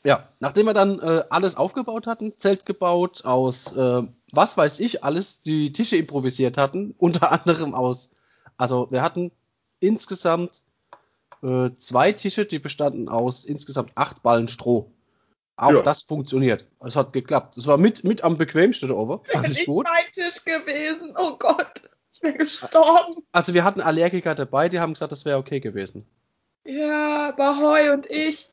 Ja, 0.07 0.25
nachdem 0.39 0.67
wir 0.67 0.73
dann 0.73 0.99
äh, 1.01 1.23
alles 1.29 1.55
aufgebaut 1.55 2.07
hatten, 2.07 2.31
Zelt 2.37 2.65
gebaut, 2.65 3.25
aus 3.25 3.75
äh, 3.75 4.03
was 4.31 4.55
weiß 4.55 4.79
ich, 4.79 5.03
alles 5.03 5.41
die 5.41 5.73
Tische 5.73 5.97
improvisiert 5.97 6.57
hatten, 6.57 6.95
unter 6.97 7.33
anderem 7.33 7.75
aus, 7.75 8.11
also 8.55 8.87
wir 8.89 9.01
hatten 9.01 9.31
insgesamt 9.81 10.61
äh, 11.43 11.71
zwei 11.75 12.13
Tische, 12.13 12.45
die 12.45 12.59
bestanden 12.59 13.09
aus 13.09 13.43
insgesamt 13.43 13.91
acht 13.95 14.23
Ballen 14.23 14.47
Stroh. 14.47 14.89
Auch 15.57 15.71
Ja. 15.71 15.81
das 15.81 16.03
funktioniert. 16.03 16.65
Es 16.79 16.95
hat 16.95 17.11
geklappt. 17.11 17.57
Es 17.57 17.67
war 17.67 17.77
mit, 17.77 18.05
mit 18.05 18.23
am 18.23 18.37
bequemsten 18.37 18.91
oben. 18.91 19.19
Fand 19.31 19.49
ich 19.49 19.55
Nicht 19.55 19.65
gut. 19.65 19.85
mein 19.89 20.09
Tisch 20.13 20.41
gewesen. 20.45 21.15
Oh 21.17 21.35
Gott. 21.37 21.81
Ich 22.13 22.23
wäre 22.23 22.33
gestorben. 22.35 23.23
Also 23.33 23.53
wir 23.53 23.65
hatten 23.65 23.81
Allergiker 23.81 24.35
dabei, 24.35 24.69
die 24.69 24.79
haben 24.79 24.93
gesagt, 24.93 25.11
das 25.11 25.25
wäre 25.25 25.37
okay 25.37 25.59
gewesen. 25.59 26.07
Ja, 26.65 27.31
Bahoi 27.31 27.91
und 27.91 28.09
ich. 28.09 28.49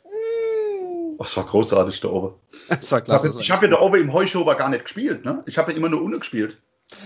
Das 1.19 1.37
war 1.37 1.45
großartig 1.45 2.01
da 2.01 2.09
oben. 2.09 2.35
Das 2.69 2.91
war 2.93 2.99
Ich 3.01 3.05
klasse. 3.05 3.29
habe 3.33 3.43
hab 3.44 3.63
ja 3.63 3.69
da 3.69 3.81
oben 3.81 3.97
im 4.01 4.13
Heuschober 4.13 4.55
gar 4.56 4.69
nicht 4.69 4.85
gespielt, 4.85 5.25
ne? 5.25 5.43
Ich 5.47 5.59
habe 5.59 5.71
ja 5.73 5.77
immer 5.79 5.89
nur 5.89 6.03
ohne 6.03 6.19
gespielt. 6.19 6.59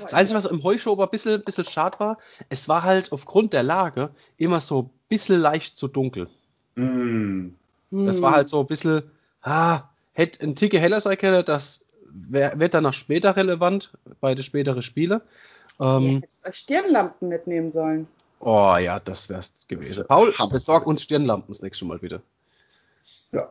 Das 0.02 0.12
Einzige, 0.14 0.36
was 0.36 0.46
im 0.46 0.62
Heuschober 0.64 1.04
ein 1.04 1.10
bisschen, 1.10 1.42
bisschen 1.44 1.64
schade 1.64 1.98
war, 2.00 2.18
es 2.48 2.68
war 2.68 2.82
halt 2.82 3.12
aufgrund 3.12 3.52
der 3.52 3.62
Lage 3.62 4.10
immer 4.36 4.60
so 4.60 4.82
ein 4.82 4.90
bisschen 5.08 5.40
leicht 5.40 5.76
zu 5.78 5.88
dunkel. 5.88 6.28
Mm. 6.74 7.50
Das 7.90 8.20
war 8.20 8.32
halt 8.32 8.48
so 8.48 8.60
ein 8.60 8.66
bisschen, 8.66 9.02
ah, 9.42 9.82
hätte 10.12 10.42
ein 10.44 10.56
Ticke 10.56 10.78
heller 10.78 11.00
sein 11.00 11.16
können, 11.16 11.44
das 11.44 11.86
wär- 12.10 12.58
wird 12.58 12.74
dann 12.74 12.82
noch 12.84 12.92
später 12.92 13.36
relevant, 13.36 13.92
bei 14.20 14.34
den 14.34 14.42
späteren 14.42 14.82
Spielen. 14.82 15.20
Ihr 15.80 15.86
Ähm, 15.86 16.20
hättet 16.20 16.46
euch 16.46 16.56
Stirnlampen 16.56 17.28
mitnehmen 17.28 17.70
sollen. 17.72 18.08
oh 18.40 18.76
ja, 18.78 18.98
das 19.00 19.28
wär's 19.28 19.52
gewesen. 19.68 20.04
Paul, 20.08 20.34
besorg 20.50 20.86
uns 20.86 21.02
Stirnlampen 21.02 21.48
das 21.48 21.62
nächste 21.62 21.84
Mal 21.84 21.98
bitte. 21.98 22.20
Ja. 23.32 23.48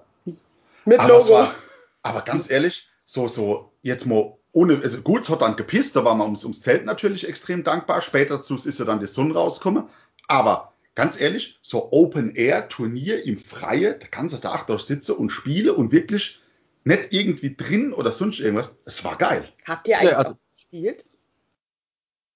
Mit 0.88 1.02
Aber, 1.02 1.10
Logo. 1.20 1.32
war, 1.32 1.56
aber 2.02 2.22
ganz 2.22 2.50
ehrlich, 2.50 2.88
so, 3.06 3.28
so, 3.28 3.74
jetzt 3.82 4.06
mal 4.06 4.38
ohne, 4.54 4.80
also 4.82 5.02
gut, 5.02 5.24
es 5.24 5.30
hat 5.30 5.42
dann 5.42 5.58
gepisst, 5.58 5.98
da 5.98 6.06
war 6.06 6.16
man 6.16 6.26
ums, 6.28 6.44
ums 6.46 6.62
Zelt 6.62 6.86
natürlich 6.86 7.28
extrem 7.28 7.64
dankbar. 7.66 8.02
Später 8.02 8.38
dazu 8.38 8.56
ist 8.56 8.80
ja 8.80 8.86
dann 8.86 9.02
die 9.02 9.08
Sonne 9.08 9.34
rausgekommen. 9.34 9.90
Aber 10.30 10.74
ganz 10.96 11.20
ehrlich, 11.20 11.60
so 11.62 11.92
Open-Air-Turnier 11.92 13.26
im 13.26 13.38
Freie, 13.38 13.96
da 14.00 14.08
kannst 14.08 14.34
du 14.36 14.40
da 14.42 14.80
sitzen 14.80 15.12
und 15.12 15.30
spiele 15.30 15.74
und 15.74 15.92
wirklich 15.92 16.42
nicht 16.86 17.08
irgendwie 17.12 17.54
drin 17.56 17.92
oder 17.92 18.14
sonst 18.14 18.40
irgendwas. 18.40 18.78
Es 18.86 19.04
war 19.04 19.18
geil. 19.18 19.48
Habt 19.66 19.88
ihr 19.90 19.98
eigentlich 20.00 20.12
Ja, 20.12 20.18
also- 20.18 20.38
gespielt? 20.50 21.06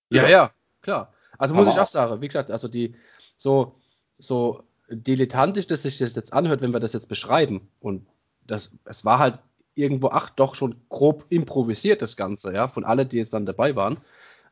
Ja, 0.09 0.23
Ja. 0.23 0.29
ja, 0.29 0.51
klar. 0.81 1.11
Also 1.37 1.55
muss 1.55 1.67
Aber 1.69 1.75
ich 1.77 1.81
auch 1.81 1.87
sagen, 1.87 2.21
wie 2.21 2.27
gesagt, 2.27 2.51
also 2.51 2.67
die 2.67 2.93
so, 3.35 3.75
so 4.19 4.63
dilettantisch, 4.89 5.67
dass 5.67 5.83
sich 5.83 5.97
das 5.97 6.15
jetzt 6.15 6.33
anhört, 6.33 6.61
wenn 6.61 6.73
wir 6.73 6.79
das 6.81 6.91
jetzt 6.93 7.07
beschreiben. 7.07 7.69
Und 7.79 8.05
das, 8.51 8.75
es 8.85 9.05
war 9.05 9.19
halt 9.19 9.41
irgendwo, 9.75 10.09
ach, 10.09 10.29
doch 10.29 10.55
schon 10.55 10.75
grob 10.89 11.25
improvisiert, 11.29 12.01
das 12.01 12.17
Ganze, 12.17 12.53
ja, 12.53 12.67
von 12.67 12.83
alle, 12.83 13.05
die 13.05 13.17
jetzt 13.17 13.33
dann 13.33 13.45
dabei 13.45 13.75
waren. 13.75 13.97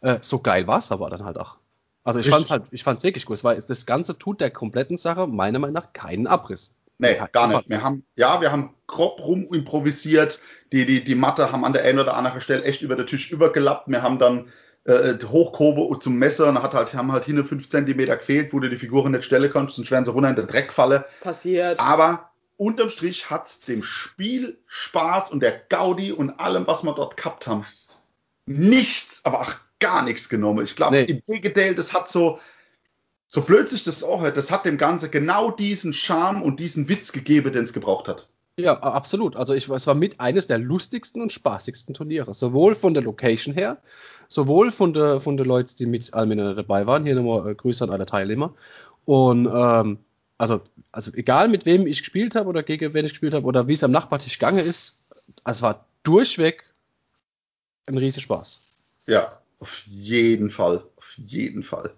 Äh, 0.02 0.20
so 0.22 0.40
geil 0.40 0.66
war 0.68 0.80
es 0.80 0.92
aber 0.92 1.10
dann 1.10 1.26
halt 1.26 1.38
auch. 1.38 1.58
Also 2.04 2.20
ich 2.20 2.26
Richtig. 2.26 2.36
fand's 2.36 2.52
halt, 2.52 2.64
ich 2.72 2.84
fand's 2.84 3.04
wirklich 3.04 3.26
gut. 3.26 3.38
Es 3.38 3.44
war, 3.44 3.56
das 3.56 3.86
Ganze 3.86 4.18
tut 4.18 4.42
der 4.42 4.50
kompletten 4.50 4.98
Sache 4.98 5.28
meiner 5.28 5.60
Meinung 5.60 5.76
nach 5.76 5.94
keinen 5.94 6.28
Abriss. 6.28 6.76
Nee, 6.98 7.16
Kein 7.16 7.28
gar 7.32 7.48
nicht. 7.48 7.70
Wir 7.70 7.82
haben, 7.82 8.04
ja, 8.16 8.42
wir 8.42 8.52
haben 8.52 8.74
grob 8.88 9.22
rum 9.22 9.48
improvisiert. 9.54 10.40
Die, 10.72 10.86
die, 10.86 11.04
die 11.04 11.16
Matte 11.16 11.52
haben 11.52 11.66
an 11.66 11.74
der 11.74 11.84
einen 11.84 12.00
oder 12.00 12.16
anderen 12.16 12.42
Stelle 12.42 12.64
echt 12.64 12.82
über 12.82 12.96
den 12.96 13.08
Tisch 13.08 13.32
übergelappt. 13.32 13.88
Wir 13.88 14.02
haben 14.02 14.20
dann 14.20 14.50
äh, 14.84 15.16
die 15.16 15.26
Hochkurve 15.26 16.00
zum 16.00 16.18
Messer 16.18 16.50
und 16.50 16.62
hat 16.62 16.74
halt, 16.74 16.94
haben 16.94 17.12
halt 17.12 17.26
hinten 17.26 17.46
5 17.46 17.70
cm 17.70 17.98
gefehlt, 17.98 18.54
wo 18.54 18.60
du 18.60 18.70
die 18.70 18.76
Figuren 18.76 19.12
nicht 19.12 19.24
stellen 19.24 19.50
kannst, 19.52 19.76
sonst 19.76 19.92
wären 19.92 20.04
sie 20.04 20.12
runter 20.12 20.30
in 20.30 20.36
den 20.36 20.48
Dreck 20.48 20.74
fallen. 20.74 21.04
Passiert. 21.22 21.80
Aber 21.80 22.29
unterm 22.60 22.90
Strich 22.90 23.30
hat's 23.30 23.62
dem 23.62 23.84
Spiel 23.84 24.60
Spaß 24.68 25.32
und 25.32 25.40
der 25.40 25.58
Gaudi 25.70 26.12
und 26.12 26.40
allem, 26.40 26.68
was 26.68 26.84
wir 26.84 26.94
dort 26.94 27.16
gehabt 27.18 27.48
haben, 27.48 27.66
nichts, 28.46 29.22
aber 29.24 29.42
auch 29.42 29.54
gar 29.80 30.04
nichts 30.04 30.28
genommen. 30.28 30.66
Ich 30.66 30.76
glaube, 30.76 30.98
Nee. 30.98 31.04
im 31.06 31.22
Gegenteil, 31.26 31.74
das 31.74 31.94
hat 31.94 32.10
so, 32.10 32.40
so 33.28 33.42
blöd 33.42 33.70
sich 33.70 33.84
das 33.84 34.04
auch 34.04 34.22
hört, 34.22 34.36
das 34.36 34.52
hat 34.52 34.66
dem 34.66 34.78
Ganze 34.78 35.10
genau 35.10 35.52
diesen 35.52 35.94
Charme 35.94 36.42
und 36.42 36.60
diesen 36.60 36.90
Witz 36.90 37.14
gegeben, 37.14 37.54
den 37.54 37.64
es 37.64 37.72
gebraucht 37.74 38.10
hat. 38.10 38.28
Ja, 38.58 38.74
absolut. 38.80 39.38
Also 39.38 39.54
ich, 39.54 39.70
es 39.70 39.88
war 39.88 39.96
mit 39.96 40.20
eines 40.20 40.48
der 40.48 40.58
lustigsten 40.58 41.22
und 41.22 41.32
spaßigsten 41.32 41.94
Turniere. 41.96 42.34
Sowohl 42.34 42.76
von 42.76 42.94
der 42.94 43.04
Location 43.04 43.54
her, 43.56 43.78
sowohl 44.28 44.72
von 44.72 44.92
der 44.94 45.22
von 45.22 45.38
der 45.38 45.46
Leuten, 45.46 45.78
die 45.80 45.86
mit 45.86 46.14
Almina 46.14 46.54
dabei 46.54 46.86
waren. 46.86 47.06
Hier 47.06 47.16
nochmal 47.16 47.52
äh, 47.52 47.56
Grüße 47.56 47.86
an 47.86 47.90
alle 47.90 48.06
Teilnehmer. 48.06 48.54
Und 49.06 49.48
ähm, 49.50 50.00
also, 50.40 50.62
also 50.92 51.14
egal 51.14 51.50
mit 51.50 51.66
wem 51.66 51.86
ich 51.86 52.00
gespielt 52.00 52.34
habe 52.34 52.50
oder 52.50 52.64
gegen 52.64 52.94
wen 52.94 53.06
ich 53.06 53.12
gespielt 53.12 53.34
habe 53.34 53.46
oder 53.46 53.68
wie 53.68 53.74
es 53.74 53.84
am 53.84 53.92
Nachbartisch 53.92 54.40
gegangen 54.40 54.66
ist, 54.66 55.06
es 55.46 55.62
war 55.62 55.86
durchweg 56.04 56.64
ein 57.88 57.98
riesiger 57.98 58.24
Spaß. 58.24 58.62
Ja, 59.06 59.42
auf 59.60 59.84
jeden 59.86 60.50
Fall. 60.50 60.84
Auf 60.96 61.14
jeden 61.18 61.62
Fall. 61.62 61.92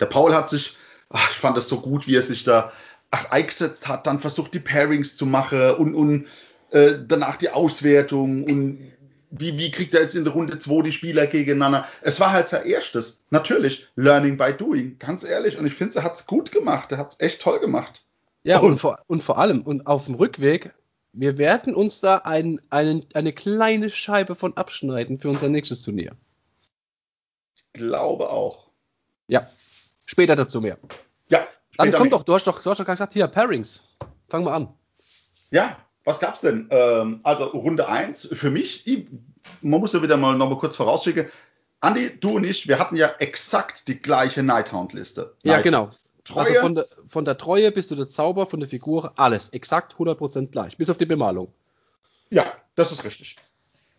Der 0.00 0.06
Paul 0.06 0.34
hat 0.34 0.50
sich, 0.50 0.76
ach, 1.08 1.30
ich 1.30 1.36
fand 1.36 1.56
das 1.56 1.68
so 1.68 1.80
gut, 1.80 2.06
wie 2.06 2.16
er 2.16 2.22
sich 2.22 2.44
da 2.44 2.72
ach, 3.10 3.30
eingesetzt 3.30 3.88
hat, 3.88 4.06
dann 4.06 4.20
versucht 4.20 4.52
die 4.52 4.60
Pairings 4.60 5.16
zu 5.16 5.24
machen 5.24 5.70
und, 5.72 5.94
und 5.94 6.26
äh, 6.70 6.98
danach 7.06 7.36
die 7.36 7.50
Auswertung 7.50 8.44
und 8.44 8.92
wie, 9.30 9.56
wie 9.58 9.70
kriegt 9.70 9.94
er 9.94 10.02
jetzt 10.02 10.14
in 10.14 10.24
der 10.24 10.32
Runde 10.32 10.58
2 10.58 10.82
die 10.82 10.92
Spieler 10.92 11.26
gegeneinander? 11.26 11.86
Es 12.02 12.18
war 12.20 12.32
halt 12.32 12.48
sein 12.48 12.66
erstes. 12.66 13.22
Natürlich, 13.30 13.86
Learning 13.96 14.36
by 14.36 14.52
Doing, 14.52 14.98
ganz 14.98 15.22
ehrlich. 15.24 15.58
Und 15.58 15.66
ich 15.66 15.74
finde, 15.74 15.96
er 15.96 16.02
hat 16.04 16.14
es 16.16 16.26
gut 16.26 16.50
gemacht. 16.52 16.92
Er 16.92 16.98
hat 16.98 17.12
es 17.12 17.20
echt 17.20 17.40
toll 17.42 17.58
gemacht. 17.60 18.04
Ja, 18.42 18.60
Oh. 18.62 18.66
und 18.66 18.78
vor, 18.78 18.98
und 19.06 19.22
vor 19.22 19.38
allem, 19.38 19.62
und 19.62 19.86
auf 19.86 20.06
dem 20.06 20.14
Rückweg, 20.14 20.72
wir 21.12 21.36
werden 21.38 21.74
uns 21.74 22.00
da 22.00 22.18
ein, 22.18 22.60
einen, 22.70 23.04
eine 23.14 23.32
kleine 23.32 23.90
Scheibe 23.90 24.34
von 24.34 24.56
abschneiden 24.56 25.18
für 25.18 25.28
unser 25.28 25.48
nächstes 25.48 25.82
Turnier. 25.82 26.12
Glaube 27.72 28.30
auch. 28.30 28.68
Ja, 29.26 29.46
später 30.06 30.36
dazu 30.36 30.60
mehr. 30.60 30.78
Ja, 31.28 31.40
Dann 31.76 31.88
später 31.88 31.98
komm 31.98 32.04
mit- 32.06 32.12
doch, 32.12 32.22
du 32.22 32.34
hast 32.34 32.46
doch, 32.46 32.62
du 32.62 32.70
hast 32.70 32.78
doch 32.78 32.84
gerade 32.84 32.94
gesagt, 32.96 33.12
hier, 33.12 33.26
Pairings. 33.28 33.82
Fang 34.28 34.44
mal 34.44 34.54
an. 34.54 34.74
Ja, 35.50 35.78
was 36.08 36.20
gab's 36.20 36.40
denn? 36.40 36.68
Ähm, 36.70 37.20
also 37.22 37.44
Runde 37.44 37.86
1 37.86 38.30
für 38.32 38.50
mich, 38.50 38.86
ich, 38.86 39.06
man 39.60 39.78
muss 39.78 39.92
ja 39.92 40.02
wieder 40.02 40.16
mal 40.16 40.36
noch 40.36 40.48
mal 40.48 40.58
kurz 40.58 40.74
vorausschicken. 40.74 41.30
Andi, 41.80 42.18
du 42.18 42.36
und 42.36 42.44
ich, 42.44 42.66
wir 42.66 42.78
hatten 42.78 42.96
ja 42.96 43.08
exakt 43.18 43.86
die 43.88 44.00
gleiche 44.00 44.42
Nighthound-Liste. 44.42 45.36
Ja, 45.42 45.60
genau. 45.60 45.90
Treue, 46.24 46.46
Also 46.46 46.60
von 46.60 46.74
der, 46.74 46.86
von 47.06 47.24
der 47.26 47.36
Treue 47.36 47.70
bis 47.72 47.88
zu 47.88 47.94
der 47.94 48.08
Zauber, 48.08 48.46
von 48.46 48.58
der 48.58 48.68
Figur, 48.68 49.12
alles. 49.16 49.50
Exakt 49.50 49.94
100% 49.96 50.50
gleich. 50.50 50.78
Bis 50.78 50.88
auf 50.88 50.96
die 50.96 51.06
Bemalung. 51.06 51.52
ja, 52.30 52.52
das 52.74 52.90
ist 52.90 53.04
richtig. 53.04 53.36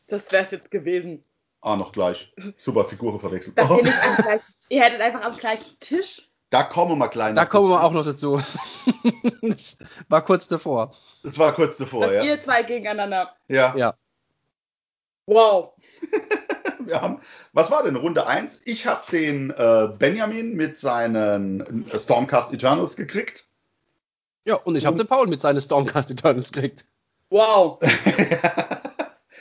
Das 0.08 0.32
wär's 0.32 0.50
jetzt 0.50 0.72
gewesen. 0.72 1.24
Ah, 1.62 1.76
noch 1.76 1.92
gleich. 1.92 2.34
Super, 2.58 2.86
Figuren 2.86 3.20
verwechselt. 3.20 3.58
Dass 3.58 3.70
ihr 3.78 3.84
nicht 3.84 4.04
am 4.04 4.16
gleichen, 4.24 4.54
ihr 4.70 4.82
hättet 4.82 5.02
einfach 5.02 5.22
am 5.22 5.38
gleichen 5.38 5.80
Tisch. 5.80 6.29
Da 6.50 6.64
kommen 6.64 6.98
wir 6.98 7.10
gleich 7.10 7.36
Da 7.36 7.44
noch 7.44 7.50
kommen 7.50 7.70
wir 7.70 7.84
auch 7.84 7.92
noch 7.92 8.06
dazu. 8.06 8.38
das 9.42 9.78
war 10.08 10.24
kurz 10.24 10.48
davor. 10.48 10.92
Das 11.24 11.38
war 11.38 11.54
kurz 11.54 11.78
davor, 11.78 12.08
dass 12.08 12.16
ja. 12.16 12.24
ihr 12.24 12.42
zwei 12.42 12.64
gegeneinander. 12.64 13.36
ja. 13.48 13.76
Ja. 13.76 13.96
Wow. 15.26 15.74
Wir 16.80 17.02
haben, 17.02 17.22
was 17.54 17.70
war 17.70 17.84
denn 17.84 17.96
Runde 17.96 18.26
1? 18.26 18.62
Ich 18.66 18.88
habe 18.88 19.04
den 19.12 19.52
äh, 19.52 19.90
Benjamin 20.00 20.56
mit 20.56 20.80
seinen 20.80 21.86
äh, 21.88 22.00
Stormcast 22.00 22.52
Eternals 22.52 22.96
gekriegt. 22.96 23.46
Ja, 24.46 24.56
und 24.56 24.76
ich 24.76 24.88
habe 24.88 24.98
den 24.98 25.06
Paul 25.06 25.28
mit 25.28 25.40
seinen 25.40 25.62
Stormcast 25.62 26.10
Eternals 26.10 26.52
gekriegt. 26.52 26.86
Wow. 27.30 27.80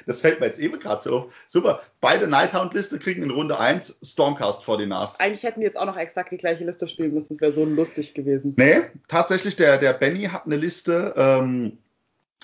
das 0.09 0.23
fällt 0.23 0.41
mir 0.41 0.47
jetzt 0.47 0.59
eben 0.59 0.81
gerade 0.81 1.03
so 1.03 1.17
auf. 1.19 1.35
Super, 1.47 1.83
beide 2.01 2.27
Nighthound-Liste 2.27 2.99
kriegen 2.99 3.23
in 3.23 3.31
Runde 3.31 3.61
1 3.61 3.99
Stormcast 4.03 4.65
vor 4.65 4.79
die 4.79 4.87
Nase. 4.87 5.21
Eigentlich 5.21 5.43
hätten 5.43 5.61
die 5.61 5.67
jetzt 5.67 5.77
auch 5.77 5.85
noch 5.85 5.99
exakt 5.99 6.33
die 6.33 6.39
gleiche 6.39 6.65
Liste 6.65 6.89
spielen 6.89 7.13
müssen. 7.13 7.29
Das 7.29 7.43
wäre 7.43 7.55
so 7.55 7.67
lustig 7.67 8.15
gewesen. 8.15 8.55
Nee, 8.57 8.85
tatsächlich, 9.07 9.57
der, 9.57 9.77
der 9.77 9.93
Benny 9.93 10.25
hat 10.25 10.47
eine 10.47 10.57
Liste 10.57 11.13
ähm, 11.15 11.77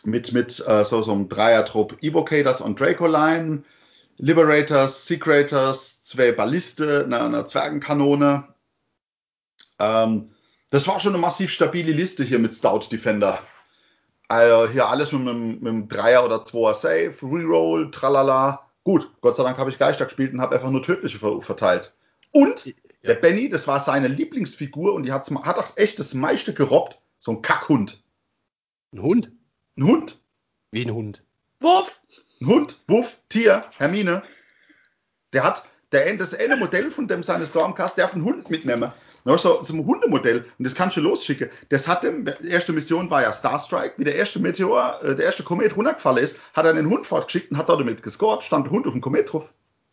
mit, 0.05 0.33
mit 0.35 0.63
äh, 0.67 0.85
so, 0.85 1.01
so 1.01 1.13
einem 1.13 1.31
Dreier-Trupp 1.31 2.03
Evocators 2.03 2.61
und 2.61 2.79
Dracoline, 2.79 3.63
Liberators, 4.19 5.07
Secretors, 5.07 6.03
zwei 6.03 6.33
Balliste, 6.33 7.05
eine, 7.07 7.23
eine 7.23 7.47
Zwergenkanone. 7.47 8.45
Ähm, 9.79 10.31
das 10.69 10.87
war 10.87 11.01
schon 11.01 11.15
eine 11.15 11.23
massiv 11.23 11.51
stabile 11.51 11.93
Liste 11.93 12.25
hier 12.25 12.39
mit 12.39 12.55
Stout 12.55 12.91
Defender. 12.93 13.41
Also 14.29 14.71
hier 14.71 14.89
alles 14.89 15.13
mit 15.13 15.21
einem, 15.21 15.61
mit 15.61 15.67
einem 15.67 15.89
Dreier 15.89 16.25
oder 16.25 16.45
Zweier 16.45 16.75
Save, 16.75 17.15
Reroll, 17.23 17.91
tralala. 17.91 18.71
Gut, 18.85 19.11
Gott 19.21 19.37
sei 19.37 19.43
Dank 19.43 19.59
habe 19.59 19.71
ich 19.71 19.79
Geister 19.79 20.05
gespielt 20.05 20.33
und 20.33 20.41
habe 20.41 20.55
einfach 20.55 20.71
nur 20.71 20.83
tödliche 20.83 21.19
ver 21.19 21.41
verteilt. 21.41 21.95
Und 22.33 22.75
der 23.03 23.15
Benny, 23.15 23.49
das 23.49 23.69
war 23.69 23.81
seine 23.81 24.09
Lieblingsfigur 24.09 24.95
und 24.95 25.05
die 25.05 25.13
hat's, 25.13 25.31
hat 25.31 25.59
auch 25.59 25.77
echt 25.77 25.99
das 25.99 26.15
meiste 26.15 26.55
gerobbt. 26.55 26.99
So 27.19 27.33
ein 27.33 27.43
Kackhund. 27.43 28.03
Ein 28.93 29.03
Hund? 29.03 29.33
Ein 29.77 29.85
Hund. 29.85 30.21
Wie 30.71 30.85
ein 30.85 30.95
Hund. 30.95 31.25
Wuff. 31.61 32.01
Ein 32.41 32.47
Hund, 32.47 32.81
Wuff, 32.89 33.23
Tier, 33.29 33.63
Hermine. 33.77 34.23
Der 35.33 35.45
hat, 35.45 35.65
der, 35.93 36.17
das 36.17 36.35
eine 36.35 36.57
Modell 36.57 36.91
von 36.91 37.09
dem 37.09 37.23
seines 37.23 37.51
Stormcast, 37.51 37.97
der 37.97 38.07
hat 38.07 38.15
einen 38.15 38.25
Hund 38.25 38.51
mitnehmen. 38.51 38.93
No, 39.27 39.39
so, 39.39 39.63
so 39.63 39.73
ein 39.73 39.87
Hundemodell. 39.87 40.45
Und 40.59 40.67
das 40.67 40.75
kannst 40.75 40.99
du 40.99 41.01
losschicken. 41.01 41.49
Das 41.71 41.89
hat 41.89 42.03
dem, 42.03 42.27
die 42.43 42.49
erste 42.49 42.75
Mission 42.75 43.09
war 43.11 43.23
ja 43.23 43.33
Starstrike. 43.33 43.95
Wie 43.97 44.05
der 44.05 44.17
erste 44.17 44.39
Meteor, 44.39 45.03
äh, 45.03 45.17
der 45.17 45.25
erste 45.25 45.43
Komet 45.43 45.77
runtergefallen 45.77 46.23
ist, 46.23 46.39
hat 46.53 46.67
er 46.67 46.75
den 46.75 46.91
Hund 46.91 47.07
fortgeschickt 47.07 47.51
und 47.51 47.57
hat 47.57 47.71
dort 47.71 47.81
damit 47.81 48.03
gescored. 48.03 48.45
Stand 48.45 48.67
der 48.67 48.73
Hund 48.73 48.87
auf 48.87 48.93
dem 48.93 49.01
Komet 49.01 49.33
drauf. 49.33 49.49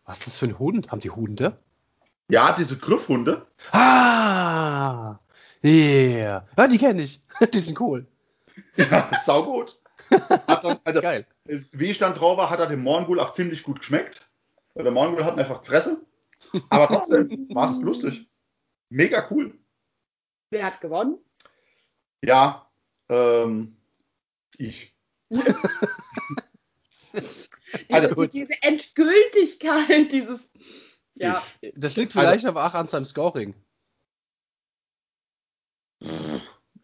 Was 0.05 0.19
ist 0.19 0.27
das 0.27 0.37
für 0.37 0.47
ein 0.47 0.59
Hund? 0.59 0.91
Haben 0.91 0.99
die 0.99 1.11
Hunde? 1.11 1.57
Ja, 2.29 2.53
diese 2.53 2.77
Griffhunde. 2.77 3.45
Ah! 3.71 5.17
Yeah. 5.63 6.45
Ja, 6.57 6.67
die 6.67 6.77
kenne 6.77 7.01
ich. 7.01 7.21
die 7.53 7.59
sind 7.59 7.79
cool. 7.79 8.05
Ja, 8.75 9.11
sau 9.25 9.43
gut. 9.43 9.79
Hat 10.09 10.63
dann, 10.63 10.79
also, 10.83 11.01
Geil. 11.01 11.25
wie 11.45 11.91
ich 11.91 11.99
dann 11.99 12.15
drauf 12.15 12.37
war, 12.37 12.49
hat 12.49 12.59
er 12.59 12.67
dem 12.67 12.83
Morgul 12.83 13.19
auch 13.19 13.31
ziemlich 13.31 13.63
gut 13.63 13.79
geschmeckt. 13.79 14.27
Weil 14.73 14.83
Der 14.83 14.91
Morgul 14.91 15.23
hat 15.23 15.35
ihn 15.35 15.39
einfach 15.39 15.61
gefressen. 15.61 16.05
Aber 16.69 16.87
trotzdem 16.87 17.47
war 17.53 17.69
es 17.69 17.79
lustig. 17.81 18.27
Mega 18.91 19.25
cool. 19.31 19.57
Wer 20.51 20.65
hat 20.65 20.81
gewonnen? 20.81 21.17
Ja, 22.21 22.69
ähm, 23.09 23.77
ich. 24.57 24.95
Also- 27.89 28.25
Diese, 28.25 28.27
diese 28.47 28.63
Endgültigkeit, 28.63 30.11
dieses. 30.11 30.49
Ja. 31.15 31.41
Das 31.75 31.95
liegt 31.95 32.11
vielleicht 32.11 32.45
aber 32.45 32.65
auch 32.65 32.73
an 32.73 32.87
seinem 32.87 33.05
Scoring. 33.05 33.55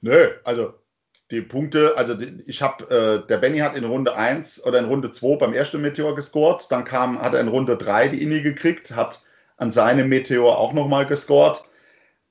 Nö, 0.02 0.30
also 0.46 0.74
die 1.32 1.42
Punkte, 1.42 1.98
also 1.98 2.14
die, 2.14 2.42
ich 2.50 2.62
habe, 2.62 2.86
äh, 3.24 3.28
der 3.28 3.38
Benny 3.38 3.60
hat 3.60 3.76
in 3.76 3.84
Runde 3.84 4.16
1 4.16 4.66
oder 4.66 4.80
in 4.80 4.86
Runde 4.86 5.12
2 5.12 5.36
beim 5.38 5.54
ersten 5.54 5.82
Meteor 5.82 6.16
gescored, 6.16 6.72
dann 6.72 6.86
kam, 6.86 7.22
hat 7.22 7.34
er 7.34 7.42
in 7.42 7.50
Runde 7.50 7.76
3 7.78 8.08
die 8.10 8.22
Inni 8.22 8.42
gekriegt, 8.42 8.92
hat 8.92 9.24
an 9.58 9.72
seinem 9.74 10.08
Meteor 10.08 10.58
auch 10.58 10.72
nochmal 10.72 11.06
gescored. 11.06 11.64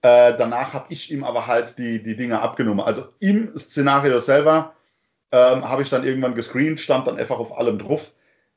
Äh, 0.06 0.36
danach 0.38 0.72
habe 0.72 0.86
ich 0.90 1.10
ihm 1.10 1.24
aber 1.24 1.48
halt 1.48 1.78
die, 1.78 2.00
die 2.00 2.14
Dinge 2.14 2.40
abgenommen. 2.40 2.78
Also 2.78 3.08
im 3.18 3.56
Szenario 3.56 4.20
selber 4.20 4.72
ähm, 5.32 5.68
habe 5.68 5.82
ich 5.82 5.90
dann 5.90 6.04
irgendwann 6.04 6.36
gescreent, 6.36 6.80
stand 6.80 7.08
dann 7.08 7.18
einfach 7.18 7.40
auf 7.40 7.58
allem 7.58 7.80
drauf. 7.80 8.12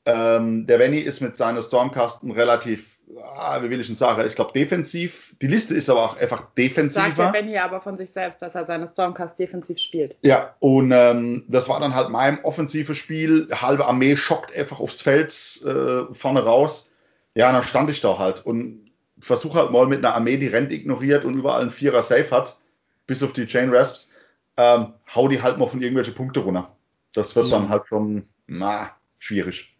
Ähm, 0.06 0.68
der 0.68 0.78
Benny 0.78 0.98
ist 0.98 1.20
mit 1.20 1.36
seiner 1.36 1.60
Stormcasten 1.60 2.30
relativ, 2.30 3.00
ah, 3.36 3.60
wie 3.62 3.70
will 3.70 3.80
ich 3.80 3.88
denn 3.88 3.96
sagen, 3.96 4.24
ich 4.28 4.36
glaube 4.36 4.52
defensiv. 4.52 5.34
Die 5.42 5.48
Liste 5.48 5.74
ist 5.74 5.90
aber 5.90 6.04
auch 6.04 6.16
einfach 6.18 6.54
defensiver. 6.56 7.06
Sagt 7.06 7.18
der 7.18 7.32
Benny 7.32 7.58
aber 7.58 7.80
von 7.80 7.96
sich 7.96 8.10
selbst, 8.10 8.40
dass 8.42 8.54
er 8.54 8.64
seine 8.66 8.86
Stormcast 8.86 9.36
defensiv 9.36 9.80
spielt. 9.80 10.16
Ja, 10.22 10.54
und 10.60 10.92
ähm, 10.92 11.46
das 11.48 11.68
war 11.68 11.80
dann 11.80 11.96
halt 11.96 12.10
mein 12.10 12.44
offensives 12.44 12.96
Spiel. 12.96 13.48
Halbe 13.50 13.86
Armee 13.86 14.16
schockt 14.16 14.56
einfach 14.56 14.78
aufs 14.78 15.02
Feld 15.02 15.60
äh, 15.64 16.14
vorne 16.14 16.44
raus. 16.44 16.92
Ja, 17.34 17.50
dann 17.50 17.64
stand 17.64 17.90
ich 17.90 18.00
da 18.00 18.18
halt 18.18 18.46
und 18.46 18.89
versuche 19.20 19.58
halt 19.58 19.70
mal 19.70 19.86
mit 19.86 20.04
einer 20.04 20.14
Armee, 20.14 20.36
die 20.36 20.46
Rent 20.48 20.72
ignoriert 20.72 21.24
und 21.24 21.34
überall 21.34 21.62
einen 21.62 21.70
Vierer 21.70 22.02
Safe 22.02 22.30
hat, 22.30 22.58
bis 23.06 23.22
auf 23.22 23.32
die 23.32 23.46
Chain 23.46 23.74
Rasps, 23.74 24.12
ähm, 24.56 24.94
hau 25.14 25.28
die 25.28 25.42
halt 25.42 25.58
mal 25.58 25.66
von 25.66 25.82
irgendwelche 25.82 26.12
Punkte 26.12 26.40
runter. 26.40 26.76
Das 27.12 27.34
wird 27.34 27.50
dann 27.50 27.68
halt 27.68 27.86
schon, 27.88 28.28
na, 28.46 28.90
schwierig. 29.18 29.76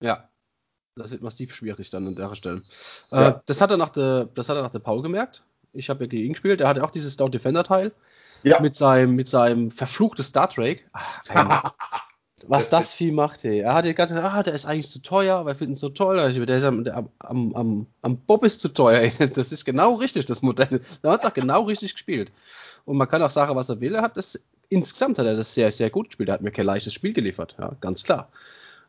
Ja. 0.00 0.28
Das 0.96 1.10
wird 1.12 1.22
massiv 1.22 1.54
schwierig 1.54 1.90
dann 1.90 2.06
an 2.06 2.14
der 2.16 2.34
Stelle. 2.34 2.62
Ja. 3.10 3.28
Äh, 3.28 3.40
das 3.46 3.60
hat 3.60 3.70
er 3.70 3.76
nach 3.76 3.90
der, 3.90 4.26
das 4.26 4.48
hat 4.48 4.56
er 4.56 4.62
nach 4.62 4.70
der 4.70 4.80
Paul 4.80 5.02
gemerkt. 5.02 5.44
Ich 5.72 5.88
habe 5.88 6.04
ja 6.04 6.08
gegen 6.08 6.26
ihn 6.26 6.32
gespielt. 6.32 6.60
Der 6.60 6.68
hatte 6.68 6.82
auch 6.84 6.90
dieses 6.90 7.14
Stout 7.14 7.28
Defender 7.28 7.62
Teil 7.62 7.92
Ja, 8.42 8.60
mit 8.60 8.74
seinem, 8.74 9.14
mit 9.14 9.28
seinem 9.28 9.70
verfluchten 9.70 10.24
Star 10.24 10.48
Drake. 10.48 10.82
Ach, 10.92 11.72
was 12.48 12.68
das 12.70 12.94
Vieh 12.94 13.10
macht, 13.12 13.44
ey. 13.44 13.60
Er 13.60 13.74
hat 13.74 13.84
die 13.84 13.94
ganze 13.94 14.14
Zeit, 14.14 14.24
ah, 14.24 14.42
der 14.42 14.54
ist 14.54 14.64
eigentlich 14.66 14.88
zu 14.90 15.00
teuer, 15.02 15.44
wir 15.46 15.54
finden 15.54 15.72
ihn 15.74 15.76
so 15.76 15.88
toll. 15.90 16.18
Ich- 16.30 16.44
Der 16.46 16.56
ist 16.58 16.64
am, 16.64 16.84
der, 16.84 16.96
am, 17.20 17.54
am, 17.54 17.86
am, 18.02 18.16
Bob 18.18 18.44
ist 18.44 18.60
zu 18.60 18.68
teuer, 18.68 19.00
ey. 19.00 19.12
Das 19.34 19.52
ist 19.52 19.64
genau 19.64 19.94
richtig, 19.94 20.24
das 20.26 20.42
Modell. 20.42 20.80
Er 21.02 21.10
hat 21.12 21.20
es 21.24 21.26
auch 21.30 21.34
genau 21.34 21.62
richtig 21.64 21.92
gespielt. 21.94 22.32
Und 22.84 22.96
man 22.96 23.08
kann 23.08 23.22
auch 23.22 23.30
sagen, 23.30 23.54
was 23.56 23.68
er 23.68 23.80
will. 23.80 23.94
Er 23.94 24.02
hat 24.02 24.16
das, 24.16 24.38
insgesamt 24.68 25.18
hat 25.18 25.26
er 25.26 25.36
das 25.36 25.54
sehr, 25.54 25.70
sehr 25.72 25.90
gut 25.90 26.06
gespielt. 26.08 26.28
Er 26.30 26.34
hat 26.34 26.42
mir 26.42 26.50
kein 26.50 26.66
leichtes 26.66 26.94
Spiel 26.94 27.12
geliefert, 27.12 27.56
ja, 27.58 27.72
ganz 27.80 28.04
klar. 28.04 28.30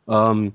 Ähm, 0.07 0.53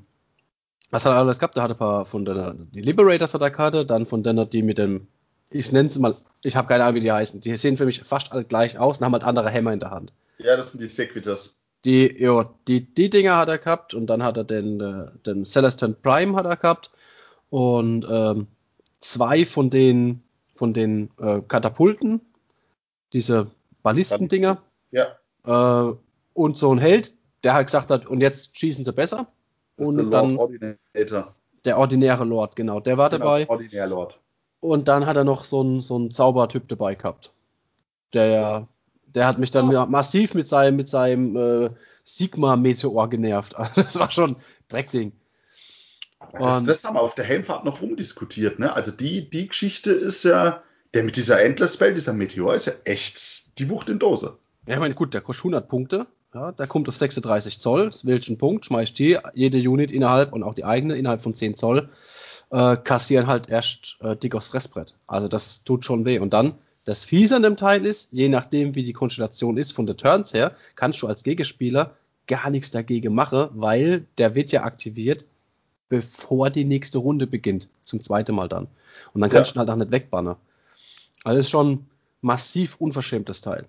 Was 0.90 1.04
hat 1.04 1.12
er 1.12 1.18
alles 1.18 1.38
gehabt? 1.38 1.56
Er 1.56 1.64
hatte 1.64 1.74
ein 1.74 1.78
paar 1.78 2.04
von 2.04 2.24
der, 2.24 2.54
die 2.74 2.80
Liberators 2.80 3.34
hat 3.34 3.40
er 3.42 3.50
Karte, 3.50 3.84
dann 3.84 4.06
von 4.06 4.22
der, 4.22 4.44
die 4.46 4.62
mit 4.62 4.78
dem, 4.78 5.08
ich 5.50 5.70
nenne 5.72 5.88
es 5.88 5.98
mal, 5.98 6.14
ich 6.42 6.56
habe 6.56 6.68
keine 6.68 6.84
Ahnung, 6.84 6.94
wie 6.96 7.00
die 7.00 7.12
heißen. 7.12 7.40
Die 7.40 7.56
sehen 7.56 7.76
für 7.76 7.86
mich 7.86 8.02
fast 8.02 8.32
alle 8.32 8.44
gleich 8.44 8.78
aus 8.78 8.98
und 8.98 9.04
haben 9.04 9.12
halt 9.12 9.24
andere 9.24 9.50
Hämmer 9.50 9.72
in 9.72 9.80
der 9.80 9.90
Hand. 9.90 10.12
Ja, 10.38 10.56
das 10.56 10.72
sind 10.72 10.80
die 10.82 10.88
Sequitors. 10.88 11.56
Die, 11.86 12.20
ja, 12.20 12.50
die, 12.66 12.92
die 12.92 13.08
Dinger 13.10 13.36
hat 13.36 13.48
er 13.48 13.58
gehabt 13.58 13.94
und 13.94 14.08
dann 14.08 14.22
hat 14.22 14.36
er 14.36 14.44
den, 14.44 14.80
äh, 14.80 15.06
den 15.24 15.44
Celestin 15.44 15.94
Prime 16.02 16.36
hat 16.36 16.44
er 16.44 16.56
gehabt 16.56 16.90
und 17.48 18.04
ähm, 18.10 18.48
zwei 18.98 19.46
von 19.46 19.70
den, 19.70 20.22
von 20.56 20.74
den 20.74 21.10
äh, 21.20 21.40
Katapulten, 21.46 22.20
diese 23.12 23.52
Ballistendinger. 23.84 24.60
Ja. 24.90 25.16
Äh, 25.44 25.94
und 26.34 26.58
so 26.58 26.72
ein 26.72 26.78
Held, 26.78 27.12
der 27.44 27.54
halt 27.54 27.68
gesagt 27.68 27.90
hat, 27.90 28.04
und 28.06 28.20
jetzt 28.20 28.58
schießen 28.58 28.84
sie 28.84 28.92
besser. 28.92 29.28
Das 29.76 29.86
und 29.86 30.10
dann 30.10 30.34
Lord 30.34 30.50
Ordinator. 30.50 31.34
der 31.64 31.78
ordinäre 31.78 32.24
Lord, 32.24 32.56
genau, 32.56 32.80
der 32.80 32.98
war 32.98 33.10
Genau, 33.10 33.24
dabei. 33.24 33.48
Ordinär 33.48 33.86
Lord. 33.86 34.18
Und 34.58 34.88
dann 34.88 35.06
hat 35.06 35.16
er 35.16 35.24
noch 35.24 35.44
so 35.44 35.60
einen, 35.60 35.82
so 35.82 35.94
einen 35.94 36.10
Zaubertyp 36.10 36.66
dabei 36.66 36.96
gehabt. 36.96 37.30
Der, 38.12 38.66
der 39.16 39.26
hat 39.26 39.38
mich 39.38 39.50
dann 39.50 39.74
Oh. 39.74 39.86
massiv 39.86 40.34
mit 40.34 40.46
seinem, 40.46 40.76
mit 40.76 40.86
seinem 40.88 41.36
äh, 41.36 41.70
Sigma-Meteor 42.04 43.10
genervt. 43.10 43.54
Also 43.58 43.82
das 43.82 43.98
war 43.98 44.10
schon 44.12 44.36
Dreckding. 44.68 45.12
Das, 46.38 46.64
das 46.64 46.84
haben 46.84 46.94
wir 46.94 47.00
auf 47.00 47.14
der 47.14 47.24
Helmfahrt 47.24 47.64
noch 47.64 47.80
rumdiskutiert, 47.82 48.58
ne? 48.58 48.72
Also 48.74 48.90
die, 48.90 49.28
die 49.28 49.48
Geschichte 49.48 49.90
ist 49.92 50.22
ja, 50.24 50.62
der 50.94 51.02
mit 51.02 51.16
dieser 51.16 51.42
Endless 51.42 51.74
Spell, 51.74 51.94
dieser 51.94 52.12
Meteor, 52.12 52.54
ist 52.54 52.66
ja 52.66 52.72
echt 52.84 53.58
die 53.58 53.68
Wucht 53.70 53.88
in 53.88 53.98
Dose. 53.98 54.38
Ja, 54.66 54.74
ich 54.74 54.80
meine, 54.80 54.94
gut, 54.94 55.14
der 55.14 55.20
kostet 55.20 55.44
100 55.44 55.68
Punkte. 55.68 56.06
Ja, 56.34 56.52
der 56.52 56.66
kommt 56.66 56.88
auf 56.88 56.96
36 56.96 57.60
Zoll. 57.60 57.90
Welchen 58.02 58.36
Punkt 58.38 58.66
schmeißt 58.66 58.98
die? 58.98 59.18
Jede 59.34 59.58
Unit 59.58 59.90
innerhalb 59.90 60.32
und 60.32 60.42
auch 60.42 60.54
die 60.54 60.64
eigene 60.64 60.96
innerhalb 60.96 61.22
von 61.22 61.32
10 61.32 61.54
Zoll 61.54 61.88
äh, 62.50 62.76
kassieren 62.76 63.26
halt 63.26 63.48
erst 63.48 63.96
äh, 64.00 64.16
dick 64.16 64.34
aufs 64.34 64.48
Fressbrett. 64.48 64.94
Also 65.06 65.28
das 65.28 65.64
tut 65.64 65.84
schon 65.84 66.04
weh. 66.04 66.18
Und 66.18 66.34
dann, 66.34 66.54
das 66.86 67.04
Fiese 67.04 67.36
an 67.36 67.42
dem 67.42 67.56
Teil 67.56 67.84
ist, 67.84 68.08
je 68.12 68.28
nachdem, 68.28 68.74
wie 68.74 68.82
die 68.84 68.92
Konstellation 68.94 69.58
ist 69.58 69.72
von 69.72 69.86
den 69.86 69.96
Turns 69.96 70.32
her, 70.32 70.52
kannst 70.76 71.02
du 71.02 71.08
als 71.08 71.22
Gegenspieler 71.24 71.94
gar 72.26 72.48
nichts 72.48 72.70
dagegen 72.70 73.12
machen, 73.14 73.48
weil 73.52 74.06
der 74.18 74.34
wird 74.34 74.52
ja 74.52 74.62
aktiviert, 74.62 75.24
bevor 75.88 76.48
die 76.50 76.64
nächste 76.64 76.98
Runde 76.98 77.26
beginnt. 77.26 77.68
Zum 77.82 78.00
zweiten 78.00 78.34
Mal 78.34 78.48
dann. 78.48 78.68
Und 79.12 79.20
dann 79.20 79.30
kannst 79.30 79.50
Ja. 79.50 79.52
du 79.54 79.58
ihn 79.58 79.60
halt 79.60 79.70
auch 79.70 79.76
nicht 79.84 79.90
wegbannen. 79.92 80.36
Also 81.24 81.40
ist 81.40 81.50
schon 81.50 81.86
massiv 82.20 82.76
unverschämtes 82.80 83.40
Teil. 83.40 83.66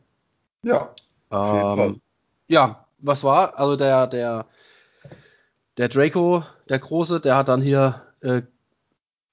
Ja. 0.64 0.94
Ähm, 1.32 2.02
ja, 2.48 2.86
was 3.00 3.24
war? 3.24 3.58
Also 3.60 3.76
der, 3.76 4.08
der, 4.08 4.46
der 5.78 5.90
Draco, 5.90 6.44
der 6.70 6.80
Große, 6.80 7.20
der 7.20 7.36
hat 7.36 7.50
dann 7.50 7.62
hier 7.62 8.02
äh, 8.22 8.42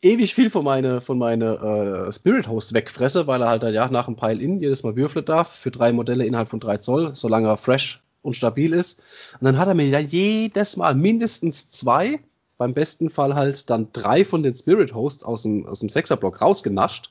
ewig 0.04 0.34
viel 0.34 0.50
von 0.50 0.64
meine, 0.64 1.00
von 1.00 1.18
meine 1.18 2.06
äh, 2.06 2.12
Spirit 2.12 2.46
Host 2.46 2.75
wegfresse, 2.75 3.26
weil 3.26 3.40
er 3.42 3.49
halt 3.49 3.62
ja 3.62 3.88
nach 3.88 4.04
dem 4.04 4.16
Pile-In 4.16 4.61
jedes 4.61 4.82
Mal 4.82 4.96
würfeln 4.96 5.25
darf 5.25 5.49
für 5.49 5.70
drei 5.70 5.92
Modelle 5.92 6.26
innerhalb 6.26 6.49
von 6.49 6.61
drei 6.61 6.76
Zoll, 6.76 7.14
solange 7.14 7.49
er 7.49 7.56
fresh 7.56 8.02
und 8.23 8.37
stabil 8.37 8.73
ist. 8.73 9.00
Und 9.40 9.46
dann 9.46 9.58
hat 9.58 9.68
er 9.68 9.75
mir 9.75 9.88
ja 9.88 9.99
jedes 9.99 10.76
Mal 10.76 10.94
mindestens 10.94 11.70
zwei, 11.70 12.20
beim 12.58 12.75
besten 12.75 13.11
Fall 13.11 13.34
halt 13.34 13.70
dann 13.70 13.88
drei 13.92 14.25
von 14.25 14.42
den 14.42 14.54
Spirit 14.54 14.94
Hosts 14.94 15.25
aus 15.25 15.42
dem, 15.42 15.66
aus 15.66 15.80
dem 15.80 15.88
Sechserblock 15.88 16.40
rausgenascht. 16.40 17.11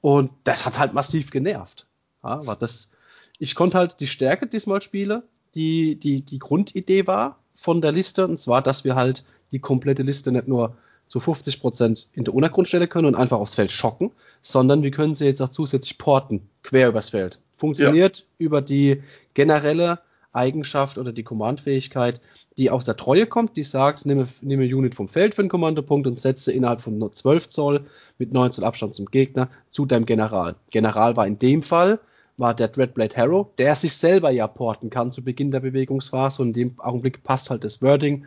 Und 0.00 0.30
das 0.44 0.66
hat 0.66 0.78
halt 0.78 0.94
massiv 0.94 1.30
genervt. 1.30 1.86
Ja, 2.22 2.44
war 2.46 2.56
das, 2.56 2.90
ich 3.38 3.54
konnte 3.54 3.78
halt 3.78 4.00
die 4.00 4.06
Stärke 4.06 4.46
diesmal 4.46 4.82
spielen, 4.82 5.22
die, 5.54 5.98
die, 5.98 6.24
die 6.24 6.38
Grundidee 6.38 7.06
war 7.06 7.38
von 7.54 7.80
der 7.80 7.92
Liste, 7.92 8.26
und 8.26 8.38
zwar, 8.38 8.60
dass 8.60 8.84
wir 8.84 8.96
halt 8.96 9.24
die 9.50 9.60
komplette 9.60 10.02
Liste 10.02 10.30
nicht 10.30 10.46
nur 10.46 10.76
zu 11.08 11.18
50% 11.18 12.08
in 12.12 12.24
der 12.24 12.34
Untergrund 12.34 12.68
stellen 12.68 12.88
können 12.88 13.06
und 13.06 13.14
einfach 13.14 13.38
aufs 13.38 13.54
Feld 13.54 13.72
schocken, 13.72 14.12
sondern 14.42 14.82
wir 14.82 14.90
können 14.90 15.14
sie 15.14 15.24
jetzt 15.24 15.40
auch 15.40 15.48
zusätzlich 15.48 15.98
porten, 15.98 16.48
quer 16.62 16.88
übers 16.88 17.10
Feld. 17.10 17.40
Funktioniert 17.56 18.26
über 18.38 18.62
die 18.62 19.02
generelle 19.34 20.00
Eigenschaft 20.32 20.98
oder 20.98 21.12
die 21.12 21.24
Command-Fähigkeit, 21.24 22.20
die 22.58 22.70
aus 22.70 22.84
der 22.84 22.96
Treue 22.96 23.26
kommt, 23.26 23.56
die 23.56 23.62
sagt, 23.64 24.06
nehme, 24.06 24.26
nehme 24.42 24.64
Unit 24.64 24.94
vom 24.94 25.08
Feld 25.08 25.34
für 25.34 25.42
einen 25.42 25.48
Kommandopunkt 25.48 26.06
und 26.06 26.20
setze 26.20 26.52
innerhalb 26.52 26.80
von 26.80 26.98
nur 26.98 27.12
12 27.12 27.48
Zoll 27.48 27.86
mit 28.18 28.32
9 28.32 28.52
Zoll 28.52 28.64
Abstand 28.64 28.94
zum 28.94 29.06
Gegner 29.06 29.48
zu 29.70 29.86
deinem 29.86 30.06
General. 30.06 30.54
General 30.70 31.16
war 31.16 31.26
in 31.26 31.38
dem 31.38 31.62
Fall 31.62 31.98
war 32.36 32.54
der 32.54 32.68
Dreadblade 32.68 33.16
Harrow, 33.16 33.48
der 33.56 33.74
sich 33.74 33.96
selber 33.96 34.30
ja 34.30 34.46
porten 34.46 34.90
kann 34.90 35.10
zu 35.10 35.24
Beginn 35.24 35.50
der 35.50 35.60
Bewegungsphase 35.60 36.42
und 36.42 36.48
in 36.48 36.68
dem 36.68 36.80
Augenblick 36.80 37.24
passt 37.24 37.50
halt 37.50 37.64
das 37.64 37.82
Wording, 37.82 38.26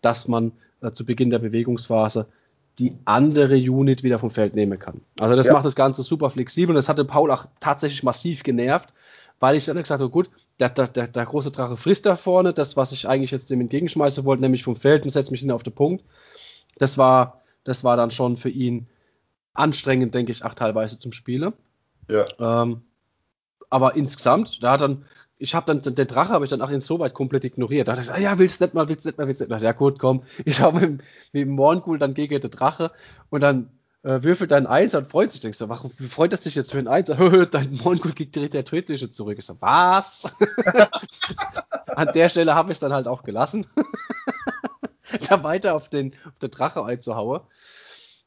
dass 0.00 0.28
man 0.28 0.52
äh, 0.82 0.90
zu 0.90 1.04
Beginn 1.04 1.30
der 1.30 1.38
Bewegungsphase 1.38 2.28
die 2.78 2.96
andere 3.04 3.56
Unit 3.56 4.04
wieder 4.04 4.18
vom 4.18 4.30
Feld 4.30 4.54
nehmen 4.54 4.78
kann. 4.78 5.00
Also 5.18 5.34
das 5.34 5.46
Ja. 5.48 5.52
macht 5.54 5.64
das 5.64 5.74
Ganze 5.74 6.02
super 6.02 6.30
flexibel 6.30 6.70
und 6.70 6.76
das 6.76 6.88
hatte 6.88 7.04
Paul 7.04 7.30
auch 7.32 7.46
tatsächlich 7.58 8.04
massiv 8.04 8.44
genervt, 8.44 8.94
weil 9.40 9.56
ich 9.56 9.64
dann 9.64 9.76
gesagt 9.76 10.00
habe, 10.00 10.10
gut, 10.10 10.30
der, 10.60 10.68
der, 10.68 10.86
der, 10.86 11.08
der 11.08 11.26
große 11.26 11.50
Drache 11.50 11.76
frisst 11.76 12.06
da 12.06 12.14
vorne, 12.14 12.52
das, 12.52 12.76
was 12.76 12.92
ich 12.92 13.08
eigentlich 13.08 13.32
jetzt 13.32 13.50
dem 13.50 13.60
entgegenschmeißen 13.60 14.24
wollte, 14.24 14.42
nämlich 14.42 14.62
vom 14.62 14.76
Feld 14.76 15.02
und 15.02 15.10
setze 15.10 15.32
mich 15.32 15.40
hin 15.40 15.50
auf 15.50 15.64
den 15.64 15.74
Punkt. 15.74 16.04
Das 16.78 16.98
war, 16.98 17.42
das 17.64 17.82
war 17.82 17.96
dann 17.96 18.12
schon 18.12 18.36
für 18.36 18.50
ihn 18.50 18.86
anstrengend, 19.54 20.14
denke 20.14 20.30
ich, 20.30 20.44
auch 20.44 20.54
teilweise 20.54 21.00
zum 21.00 21.10
Spielen. 21.10 21.52
Ja. 22.08 22.26
Ähm, 22.38 22.82
aber 23.70 23.96
insgesamt, 23.96 24.62
da 24.62 24.72
hat 24.72 24.80
dann, 24.82 25.04
ich 25.38 25.54
habe 25.54 25.66
dann, 25.66 25.94
der 25.94 26.04
Drache 26.06 26.30
habe 26.32 26.44
ich 26.44 26.50
dann 26.50 26.62
auch 26.62 26.70
insoweit 26.70 27.14
komplett 27.14 27.44
ignoriert. 27.44 27.88
Da 27.88 27.92
dachte 27.94 28.06
ich, 28.10 28.12
ah 28.14 28.18
ja, 28.20 28.38
willst 28.38 28.60
du 28.60 28.64
nicht 28.64 28.74
mal, 28.74 28.88
willst 28.88 29.04
du 29.04 29.08
nicht 29.10 29.18
mal, 29.18 29.26
willst 29.28 29.40
du 29.40 29.44
nicht 29.44 29.50
mal. 29.50 29.62
Ja 29.62 29.72
gut, 29.72 29.98
komm, 29.98 30.22
ich 30.44 30.60
habe 30.60 30.80
mit, 30.80 31.02
dem- 31.32 31.50
Morngul 31.50 31.98
dann 31.98 32.14
gegen 32.14 32.40
den 32.40 32.50
Drache 32.50 32.90
und 33.30 33.40
dann 33.42 33.70
äh, 34.02 34.22
würfelt 34.22 34.50
dein 34.50 34.66
Eins 34.66 34.94
und 34.94 35.06
freut 35.06 35.30
sich. 35.32 35.40
Denkst 35.40 35.58
du, 35.58 35.68
warum 35.68 35.90
freut 35.90 36.32
es 36.32 36.40
dich 36.40 36.54
jetzt 36.54 36.72
für 36.72 36.78
ein 36.78 36.88
Eins? 36.88 37.08
dein 37.50 37.72
Morngul 37.84 38.12
kriegt 38.14 38.34
direkt 38.34 38.54
der 38.54 38.64
Tödliche 38.64 39.10
zurück. 39.10 39.36
Ich 39.38 39.46
so, 39.46 39.60
was? 39.60 40.32
An 41.94 42.12
der 42.14 42.28
Stelle 42.28 42.54
habe 42.54 42.70
ich 42.70 42.76
es 42.76 42.80
dann 42.80 42.92
halt 42.92 43.08
auch 43.08 43.22
gelassen. 43.22 43.66
da 45.28 45.42
weiter 45.42 45.74
auf 45.74 45.88
den, 45.88 46.12
auf 46.26 46.38
den 46.38 46.50
Drache 46.50 46.84
einzuhauen. 46.84 47.40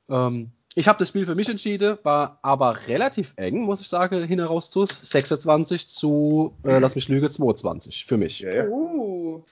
Ähm, 0.09 0.51
ich 0.75 0.87
habe 0.87 0.99
das 0.99 1.09
Spiel 1.09 1.25
für 1.25 1.35
mich 1.35 1.49
entschieden, 1.49 1.97
war 2.03 2.39
aber 2.41 2.87
relativ 2.87 3.33
eng, 3.35 3.61
muss 3.61 3.81
ich 3.81 3.89
sagen, 3.89 4.23
hin 4.23 4.39
heraus 4.39 4.71
zu 4.71 4.85
26 4.85 5.87
zu, 5.87 6.55
äh, 6.63 6.79
lass 6.79 6.95
mich 6.95 7.09
lügen, 7.09 7.29
22 7.29 8.05
für 8.05 8.17
mich. 8.17 8.39
Ja, 8.39 8.53
ja. 8.53 8.67
Uh. 8.67 9.43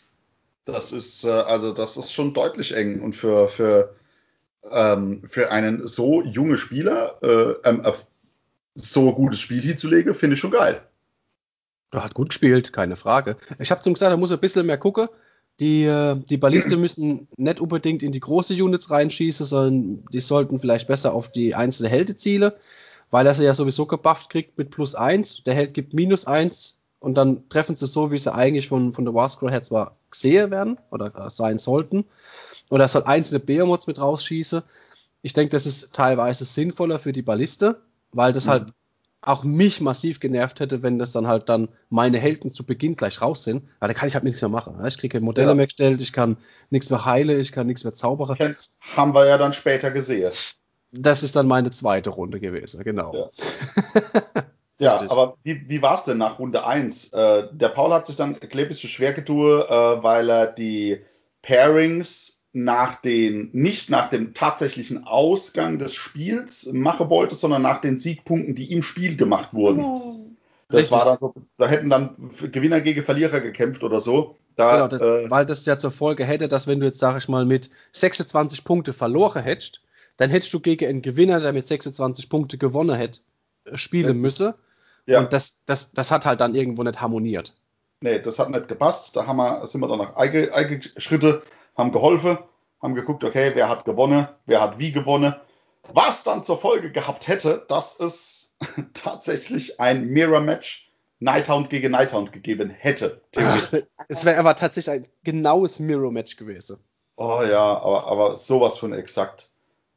Das 0.65 0.91
ist, 0.91 1.23
äh, 1.23 1.29
also 1.29 1.73
das 1.73 1.97
ist 1.97 2.11
schon 2.11 2.33
deutlich 2.33 2.73
eng. 2.75 3.01
Und 3.01 3.13
für, 3.13 3.49
für, 3.49 3.95
ähm, 4.71 5.23
für 5.27 5.51
einen 5.51 5.87
so 5.87 6.21
junge 6.23 6.57
Spieler 6.57 7.17
äh, 7.21 7.67
ähm, 7.67 7.83
so 8.75 9.13
gutes 9.13 9.39
Spiel 9.39 9.61
hinzulegen, 9.61 10.13
finde 10.15 10.35
ich 10.35 10.39
schon 10.39 10.51
geil. 10.51 10.81
Er 11.91 12.03
hat 12.03 12.13
gut 12.13 12.29
gespielt, 12.29 12.71
keine 12.71 12.95
Frage. 12.95 13.37
Ich 13.57 13.71
habe 13.71 13.81
zum 13.81 13.93
gesagt, 13.93 14.11
er 14.11 14.17
muss 14.17 14.31
ein 14.31 14.39
bisschen 14.39 14.65
mehr 14.65 14.77
gucken. 14.77 15.07
Die, 15.59 15.83
äh, 15.83 16.15
die 16.29 16.37
Balliste 16.37 16.77
müssen 16.77 17.27
nicht 17.37 17.59
unbedingt 17.59 18.01
in 18.03 18.11
die 18.11 18.19
große 18.19 18.53
Units 18.53 18.89
reinschießen, 18.91 19.45
sondern 19.45 20.05
die 20.13 20.19
sollten 20.19 20.59
vielleicht 20.59 20.87
besser 20.87 21.13
auf 21.13 21.31
die 21.31 21.53
einzelne 21.55 21.89
Helde 21.89 22.15
zielen, 22.15 22.51
weil 23.11 23.27
er 23.27 23.33
sie 23.33 23.43
ja 23.43 23.53
sowieso 23.53 23.85
gebufft 23.85 24.29
kriegt 24.29 24.57
mit 24.57 24.69
plus 24.69 24.95
1. 24.95 25.43
Der 25.43 25.55
Held 25.55 25.73
gibt 25.73 25.93
minus 25.93 26.25
1 26.25 26.83
und 26.99 27.15
dann 27.15 27.47
treffen 27.49 27.75
sie 27.75 27.87
so, 27.87 28.11
wie 28.11 28.17
sie 28.17 28.33
eigentlich 28.33 28.67
von, 28.69 28.93
von 28.93 29.03
der 29.05 29.13
Warscroll 29.13 29.51
her 29.51 29.63
zwar 29.63 29.95
gesehen 30.11 30.51
werden 30.51 30.77
oder 30.91 31.29
sein 31.29 31.59
sollten. 31.59 32.05
Oder 32.69 32.85
er 32.85 32.87
soll 32.87 33.03
einzelne 33.03 33.39
Behemoths 33.39 33.87
mit 33.87 33.99
rausschießen. 33.99 34.61
Ich 35.21 35.33
denke, 35.33 35.49
das 35.49 35.65
ist 35.65 35.93
teilweise 35.93 36.45
sinnvoller 36.45 36.99
für 36.99 37.11
die 37.11 37.21
Balliste, 37.21 37.81
weil 38.13 38.31
das 38.31 38.45
Mhm. 38.45 38.49
halt 38.49 38.73
auch 39.21 39.43
mich 39.43 39.81
massiv 39.81 40.19
genervt 40.19 40.59
hätte, 40.59 40.81
wenn 40.81 40.97
das 40.97 41.11
dann 41.11 41.27
halt 41.27 41.49
dann 41.49 41.69
meine 41.89 42.17
Helden 42.19 42.51
zu 42.51 42.65
Beginn 42.65 42.95
gleich 42.95 43.21
raus 43.21 43.43
sind. 43.43 43.63
Ja, 43.81 43.87
da 43.87 43.93
kann 43.93 44.07
ich 44.07 44.13
halt 44.15 44.23
nichts 44.23 44.41
mehr 44.41 44.49
machen. 44.49 44.77
ne? 44.77 44.87
Ich 44.87 44.97
kriege 44.97 45.19
Modelle 45.19 45.49
Ja. 45.49 45.55
mehr 45.55 45.67
gestellt, 45.67 46.01
ich 46.01 46.13
kann 46.13 46.37
nichts 46.69 46.89
mehr 46.89 47.03
heilen, 47.05 47.39
ich 47.39 47.51
kann 47.51 47.67
nichts 47.67 47.83
mehr 47.83 47.93
zaubern. 47.93 48.37
Haben 48.95 49.13
wir 49.13 49.25
ja 49.27 49.37
dann 49.37 49.53
später 49.53 49.91
gesehen. 49.91 50.31
Das 50.91 51.21
ist 51.21 51.35
dann 51.35 51.47
meine 51.47 51.69
zweite 51.71 52.09
Runde 52.09 52.39
gewesen, 52.39 52.83
genau. 52.83 53.13
Ja. 53.13 54.43
Ja, 54.81 54.97
aber 55.09 55.35
wie, 55.43 55.67
wie 55.67 55.81
war 55.81 55.95
es 55.95 56.05
denn 56.05 56.19
nach 56.19 56.39
Runde 56.39 56.65
1? 56.65 57.11
Äh, 57.11 57.49
der 57.51 57.67
Paul 57.67 57.91
hat 57.93 58.07
sich 58.07 58.15
dann 58.15 58.39
klein 58.39 58.69
bisschen 58.69 58.89
schwer 58.89 59.11
getan, 59.11 59.35
äh, 59.35 60.01
weil 60.03 60.29
er 60.29 60.47
die 60.47 61.01
Pairings 61.41 62.38
nach 62.51 63.01
den, 63.01 63.49
nicht 63.53 63.89
nach 63.89 64.09
dem 64.09 64.33
tatsächlichen 64.33 65.05
Ausgang 65.05 65.77
des 65.77 65.93
Spiels 65.95 66.71
machen 66.73 67.09
wollte, 67.09 67.35
sondern 67.35 67.61
nach 67.61 67.79
den 67.81 67.99
Siegpunkten, 67.99 68.55
die 68.55 68.71
im 68.73 68.81
Spiel 68.81 69.15
gemacht 69.17 69.53
wurden. 69.53 69.83
Oh. 69.83 70.25
Das 70.69 70.77
Richtig. 70.79 70.97
war 70.97 71.05
dann 71.05 71.19
so, 71.19 71.33
da 71.57 71.67
hätten 71.67 71.89
dann 71.89 72.31
Gewinner 72.51 72.81
gegen 72.81 73.03
Verlierer 73.03 73.39
gekämpft 73.39 73.83
oder 73.83 73.99
so. 74.01 74.37
Da, 74.55 74.73
Genau, 74.75 74.87
das, 74.87 75.01
äh, 75.01 75.29
weil 75.29 75.45
das 75.45 75.65
ja 75.65 75.77
zur 75.77 75.91
Folge 75.91 76.25
hätte, 76.25 76.47
dass 76.47 76.67
wenn 76.67 76.79
du 76.79 76.85
jetzt, 76.85 76.99
sag 76.99 77.17
ich 77.17 77.27
mal, 77.29 77.45
mit 77.45 77.69
26 77.91 78.63
Punkte 78.65 78.93
verloren 78.93 79.41
hättest, 79.43 79.81
dann 80.17 80.29
hättest 80.29 80.53
du 80.53 80.59
gegen 80.59 80.87
einen 80.87 81.01
Gewinner, 81.01 81.39
der 81.39 81.53
mit 81.53 81.65
26 81.67 82.29
Punkte 82.29 82.57
gewonnen 82.57 82.95
hätte, 82.95 83.21
äh, 83.65 83.77
spielen 83.77 84.07
Ja. 84.07 84.13
müssen. 84.13 84.53
ja, 85.07 85.19
Und 85.21 85.33
das, 85.33 85.61
das, 85.65 85.91
das 85.93 86.11
hat 86.11 86.25
halt 86.25 86.41
dann 86.41 86.55
irgendwo 86.55 86.83
nicht 86.83 87.01
harmoniert. 87.01 87.55
nee, 88.01 88.19
das 88.19 88.39
hat 88.39 88.49
nicht 88.49 88.67
gepasst. 88.67 89.15
Da 89.15 89.25
haben 89.27 89.37
wir, 89.37 89.65
sind 89.67 89.81
wir 89.81 89.87
dann 89.87 89.99
nach 89.99 90.15
Eige, 90.17 90.53
Eige 90.53 90.81
Schritte, 90.97 91.41
haben 91.79 91.91
geholfen. 91.91 92.37
haben 92.81 92.93
geguckt, 92.93 93.23
okay, 93.23 93.51
wer 93.55 93.67
hat 93.67 93.85
gewonnen, 93.85 94.27
wer 94.45 94.61
hat 94.61 94.77
wie 94.77 94.91
gewonnen. 94.91 95.33
Was 95.93 96.23
dann 96.23 96.43
zur 96.43 96.59
Folge 96.59 96.91
gehabt 96.91 97.27
hätte, 97.27 97.65
dass 97.67 97.99
es 97.99 98.53
tatsächlich 98.93 99.79
ein 99.79 100.05
Mirror-Match 100.09 100.89
Nighthound 101.21 101.69
gegen 101.69 101.91
Nighthound 101.91 102.31
gegeben 102.31 102.69
hätte. 102.69 103.21
Ach, 103.35 103.73
es 104.07 104.25
wäre 104.25 104.39
aber 104.39 104.55
tatsächlich 104.55 104.93
ein 104.93 105.07
genaues 105.23 105.79
Mirror-Match 105.79 106.37
gewesen. 106.37 106.79
Oh 107.17 107.41
ja, 107.43 107.59
aber, 107.59 108.07
aber 108.07 108.37
sowas 108.37 108.77
von 108.77 108.93
exakt. 108.93 109.49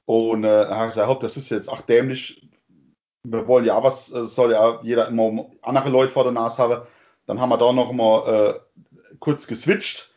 Und 0.04 0.42
äh, 0.42 0.66
habe 0.66 0.88
ich 0.88 0.94
gesagt, 0.94 1.22
das 1.22 1.36
ist 1.36 1.50
jetzt 1.50 1.68
auch 1.68 1.82
dämlich. 1.82 2.48
Wir 3.22 3.46
wollen 3.46 3.64
ja 3.64 3.80
was, 3.84 4.12
äh, 4.12 4.26
soll 4.26 4.50
ja 4.50 4.80
jeder 4.82 5.06
immer 5.06 5.46
andere 5.62 5.90
Leute 5.90 6.10
vor 6.10 6.24
der 6.24 6.32
Nase 6.32 6.60
haben. 6.60 6.82
Dann 7.26 7.40
haben 7.40 7.50
wir 7.50 7.58
da 7.58 7.72
noch 7.72 7.92
mal 7.92 8.26
äh, 8.26 9.14
kurz 9.20 9.46
geswitcht. 9.46 10.11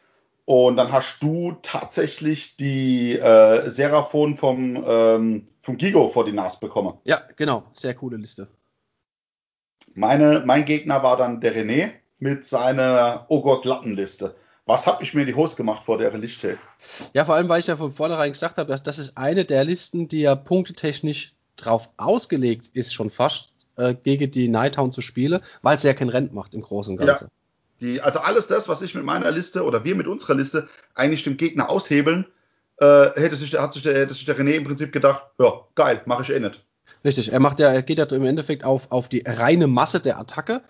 Und 0.46 0.78
dann 0.78 0.92
hast 0.92 1.18
du 1.22 1.58
tatsächlich 1.64 2.56
die 2.56 3.18
äh, 3.18 3.70
Seraphon 3.70 4.36
vom, 4.36 4.84
ähm, 4.88 5.48
vom 5.60 5.78
Gigo 5.78 6.08
vor 6.08 6.24
die 6.24 6.32
Nase 6.32 6.60
bekommen. 6.60 6.94
Ja, 7.04 7.22
genau. 7.36 7.64
Sehr 7.74 7.96
coole 7.96 8.18
Liste. 8.18 8.48
Meine, 9.96 10.44
mein 10.46 10.66
Gegner 10.66 11.02
war 11.02 11.18
dann 11.18 11.42
der 11.42 11.56
René 11.56 11.92
mit 12.20 12.46
seiner 12.46 13.26
Ogor-Glattenliste. 13.30 14.36
Was 14.68 14.88
habe 14.88 15.04
ich 15.04 15.14
mir 15.14 15.26
die 15.26 15.36
Hose 15.36 15.56
gemacht 15.56 15.84
vor 15.84 15.98
der 15.98 16.16
Liste? 16.18 16.58
Ja, 17.14 17.24
vor 17.24 17.36
allem, 17.36 17.50
weil 17.50 17.60
ich 17.60 17.68
ja 17.68 17.76
von 17.76 17.92
vornherein 17.92 18.32
gesagt 18.32 18.58
habe, 18.58 18.70
dass 18.70 18.84
das 18.84 19.00
ist 19.00 19.18
eine 19.18 19.46
der 19.46 19.64
Listen, 19.64 20.08
die 20.08 20.22
ja 20.22 20.36
punktetechnisch 20.36 21.34
drauf 21.56 21.90
ausgelegt 21.98 22.70
ist, 22.74 22.94
schon 22.94 23.10
fast 23.10 23.56
äh, 23.78 23.94
gegen 23.94 24.30
die 24.32 24.50
Nighthound 24.50 24.94
zu 24.94 25.02
spielen, 25.02 25.42
weil 25.62 25.78
es 25.78 25.84
ja 25.84 25.94
kein 25.94 26.10
Rent 26.10 26.34
macht 26.34 26.56
im 26.56 26.62
Großen 26.62 26.98
und 26.98 27.06
Ganzen. 27.06 27.26
Ja, 27.26 27.32
die, 27.82 28.02
also 28.02 28.20
alles 28.20 28.48
das, 28.48 28.68
was 28.68 28.82
ich 28.82 28.96
mit 28.96 29.04
meiner 29.04 29.32
Liste 29.32 29.64
oder 29.64 29.84
wir 29.84 29.96
mit 29.96 30.08
unserer 30.08 30.36
Liste 30.36 30.68
eigentlich 30.94 31.24
dem 31.24 31.38
Gegner 31.38 31.70
aushebeln, 31.70 32.26
äh, 32.78 33.10
hätte 33.16 33.36
sich, 33.36 33.54
hat 33.54 33.74
sich 33.74 33.84
der, 33.84 33.96
hätte 33.96 34.14
sich 34.14 34.26
der 34.26 34.38
René 34.38 34.52
im 34.52 34.64
Prinzip 34.64 34.92
gedacht, 34.92 35.24
ja, 35.40 35.62
geil, 35.76 36.02
mache 36.06 36.24
ich 36.24 36.30
eh 36.30 36.40
nicht. 36.40 36.64
Richtig, 37.04 37.32
er 37.32 37.40
macht 37.40 37.60
ja, 37.60 37.72
er 37.72 37.82
geht 37.82 38.00
ja 38.00 38.06
im 38.06 38.26
Endeffekt 38.26 38.64
auf, 38.64 38.92
auf 38.92 39.10
die 39.10 39.24
reine 39.26 39.68
Masse 39.68 40.00
der 40.00 40.20
Attacke. 40.20 40.62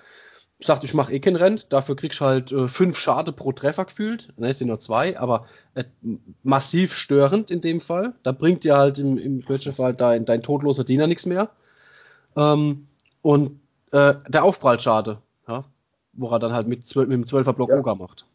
Sagt, 0.60 0.86
ich 0.86 0.94
mache 0.94 1.14
eh 1.14 1.20
kein 1.20 1.36
Rent, 1.36 1.74
dafür 1.74 1.98
kriegst 1.98 2.22
du 2.22 2.26
halt 2.26 2.52
äh, 2.52 2.70
fünf 2.70 2.98
Schade 2.98 3.34
pro 3.34 3.52
Treffer 3.52 3.86
gefühlt. 3.86 4.34
Dann 4.38 4.50
ist 4.50 4.62
nur 4.62 4.80
zwei, 4.80 5.20
aber 5.20 5.48
äh, 5.74 5.84
massiv 6.44 6.96
störend 6.96 7.52
in 7.52 7.60
dem 7.60 7.82
Fall. 7.82 8.14
Da 8.24 8.32
bringt 8.32 8.64
dir 8.64 8.78
halt 8.78 8.98
im, 8.98 9.18
im 9.18 9.44
Fall 9.44 9.94
dein, 9.94 10.26
dein 10.26 10.44
todloser 10.44 10.86
Diener 10.86 11.08
nichts 11.08 11.26
mehr. 11.26 11.50
Ähm, 12.38 12.88
und 13.22 13.60
äh, 13.92 14.16
der 14.28 14.44
Aufprallschade, 14.44 15.20
ja, 15.48 15.66
wo 16.16 16.30
er 16.30 16.40
dann 16.40 16.54
halt 16.54 16.68
mit, 16.68 16.86
12, 16.86 17.08
mit 17.08 17.18
dem 17.18 17.24
12er 17.24 17.54
Block 17.54 17.70
ja. 17.70 17.78
Oga 17.78 17.96
macht. 17.96 18.26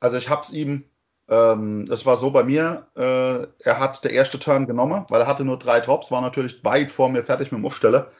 Also 0.00 0.16
ich 0.16 0.28
hab's 0.28 0.50
ihm 0.52 0.84
ähm, 1.28 1.86
es 1.90 2.04
war 2.04 2.16
so 2.16 2.30
bei 2.30 2.42
mir, 2.42 2.86
äh, 2.96 3.46
er 3.64 3.78
hat 3.78 4.04
der 4.04 4.12
erste 4.12 4.38
Turn 4.38 4.66
genommen, 4.66 5.04
weil 5.08 5.22
er 5.22 5.26
hatte 5.26 5.44
nur 5.44 5.58
drei 5.58 5.80
Drops, 5.80 6.10
war 6.10 6.20
natürlich 6.20 6.62
weit 6.64 6.92
vor 6.92 7.08
mir 7.08 7.24
fertig 7.24 7.50
mit 7.50 7.60
dem 7.60 7.66
Aufsteller. 7.66 8.10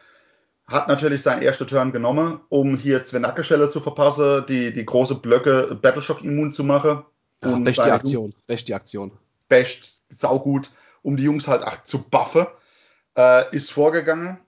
Hat 0.67 0.88
natürlich 0.88 1.23
seinen 1.23 1.43
ersten 1.43 1.67
Turn 1.67 1.93
genommen, 1.93 2.40
um 2.49 2.79
hier 2.79 3.05
zwei 3.05 3.19
Nackenschelle 3.19 3.69
zu 3.69 3.81
verpassen, 3.81 4.45
die, 4.49 4.73
die 4.73 4.87
große 4.87 5.17
Blöcke 5.17 5.79
Battleshock 5.81 6.25
immun 6.25 6.53
zu 6.53 6.64
machen. 6.64 7.03
Ja, 7.43 7.59
best 7.59 7.85
die 7.85 7.90
Aktion, 7.90 8.35
best 8.47 8.69
die 8.69 8.75
Aktion. 8.75 9.12
Best, 9.49 10.03
saugut, 10.09 10.71
um 11.03 11.19
die 11.19 11.25
Jungs 11.25 11.47
halt 11.47 11.62
auch 11.62 11.85
zu 11.85 12.03
buffen. 12.03 12.47
Äh, 13.19 13.55
ist 13.55 13.71
vorgegangen, 13.71 14.38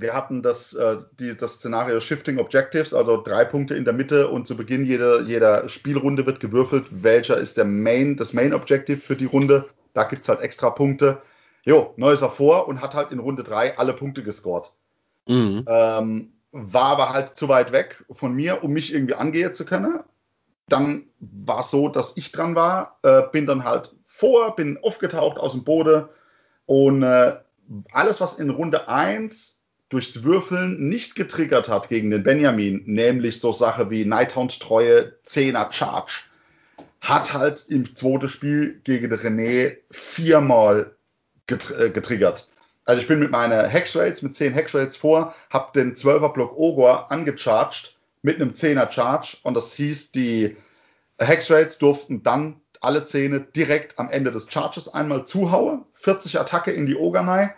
wir 0.00 0.14
hatten 0.14 0.42
das, 0.42 0.72
äh, 0.74 0.98
die, 1.18 1.36
das 1.36 1.54
Szenario 1.54 2.00
Shifting 2.00 2.38
Objectives, 2.38 2.94
also 2.94 3.20
drei 3.20 3.44
Punkte 3.44 3.74
in 3.74 3.84
der 3.84 3.92
Mitte 3.92 4.28
und 4.28 4.46
zu 4.46 4.56
Beginn 4.56 4.84
jeder, 4.84 5.22
jeder 5.22 5.68
Spielrunde 5.68 6.24
wird 6.24 6.38
gewürfelt, 6.38 6.86
welcher 6.90 7.36
ist 7.36 7.56
der 7.56 7.64
Main, 7.64 8.16
das 8.16 8.32
Main 8.32 8.54
Objective 8.54 8.98
für 8.98 9.16
die 9.16 9.24
Runde. 9.24 9.68
Da 9.94 10.04
gibt 10.04 10.22
es 10.22 10.28
halt 10.28 10.40
extra 10.40 10.70
Punkte. 10.70 11.20
Jo, 11.64 11.94
Neuser 11.96 12.30
vor 12.30 12.68
und 12.68 12.80
hat 12.80 12.94
halt 12.94 13.10
in 13.10 13.18
Runde 13.18 13.42
drei 13.42 13.76
alle 13.76 13.92
Punkte 13.92 14.22
gescored. 14.22 14.72
Mhm. 15.26 15.64
Ähm, 15.66 16.32
war 16.52 16.86
aber 16.86 17.10
halt 17.10 17.36
zu 17.36 17.48
weit 17.48 17.72
weg 17.72 18.04
von 18.10 18.32
mir, 18.32 18.62
um 18.62 18.72
mich 18.72 18.94
irgendwie 18.94 19.14
angehen 19.14 19.54
zu 19.54 19.64
können. 19.64 20.00
Dann 20.68 21.06
war 21.18 21.60
es 21.60 21.70
so, 21.70 21.88
dass 21.88 22.16
ich 22.16 22.30
dran 22.30 22.54
war, 22.54 22.98
äh, 23.02 23.22
bin 23.32 23.46
dann 23.46 23.64
halt 23.64 23.94
vor, 24.04 24.54
bin 24.54 24.78
aufgetaucht 24.80 25.38
aus 25.38 25.52
dem 25.52 25.64
Boden 25.64 26.04
und 26.66 27.02
äh, 27.02 27.36
alles, 27.92 28.20
was 28.20 28.38
in 28.38 28.50
Runde 28.50 28.88
1 28.88 29.57
durchs 29.88 30.22
Würfeln 30.22 30.88
nicht 30.88 31.14
getriggert 31.14 31.68
hat 31.68 31.88
gegen 31.88 32.10
den 32.10 32.22
Benjamin, 32.22 32.82
nämlich 32.86 33.40
so 33.40 33.52
Sache 33.52 33.90
wie 33.90 34.04
Nighthound 34.04 34.60
Treue, 34.60 35.14
10er 35.26 35.72
Charge, 35.72 36.20
hat 37.00 37.32
halt 37.32 37.64
im 37.68 37.96
zweiten 37.96 38.28
Spiel 38.28 38.80
gegen 38.84 39.12
René 39.12 39.76
viermal 39.90 40.94
äh, 41.48 41.90
getriggert. 41.90 42.48
Also 42.84 43.02
ich 43.02 43.08
bin 43.08 43.18
mit 43.18 43.30
meiner 43.30 43.66
Hexrates, 43.66 44.22
mit 44.22 44.36
10 44.36 44.52
Hexrates 44.52 44.96
vor, 44.96 45.34
hab 45.50 45.72
den 45.74 45.94
12er 45.94 46.32
Block 46.32 46.56
Ogor 46.56 47.10
angecharged 47.12 47.94
mit 48.22 48.36
einem 48.36 48.52
10er 48.52 48.90
Charge 48.90 49.36
und 49.42 49.54
das 49.54 49.74
hieß, 49.74 50.12
die 50.12 50.56
Hexrates 51.18 51.78
durften 51.78 52.22
dann 52.22 52.60
alle 52.80 53.06
Zähne 53.06 53.40
direkt 53.40 53.98
am 53.98 54.08
Ende 54.08 54.30
des 54.30 54.50
Charges 54.50 54.88
einmal 54.88 55.26
zuhauen, 55.26 55.84
40 55.94 56.40
Attacke 56.40 56.70
in 56.70 56.86
die 56.86 56.96
Ogernei 56.96 57.54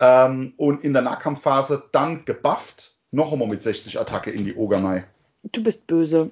ähm, 0.00 0.54
und 0.56 0.82
in 0.82 0.92
der 0.92 1.02
Nahkampfphase 1.02 1.84
dann 1.92 2.24
gebufft, 2.24 2.96
noch 3.10 3.32
einmal 3.32 3.48
mit 3.48 3.62
60 3.62 4.00
Attacke 4.00 4.30
in 4.30 4.44
die 4.44 4.54
Ogernei. 4.54 5.04
Du 5.42 5.62
bist 5.62 5.86
böse. 5.86 6.30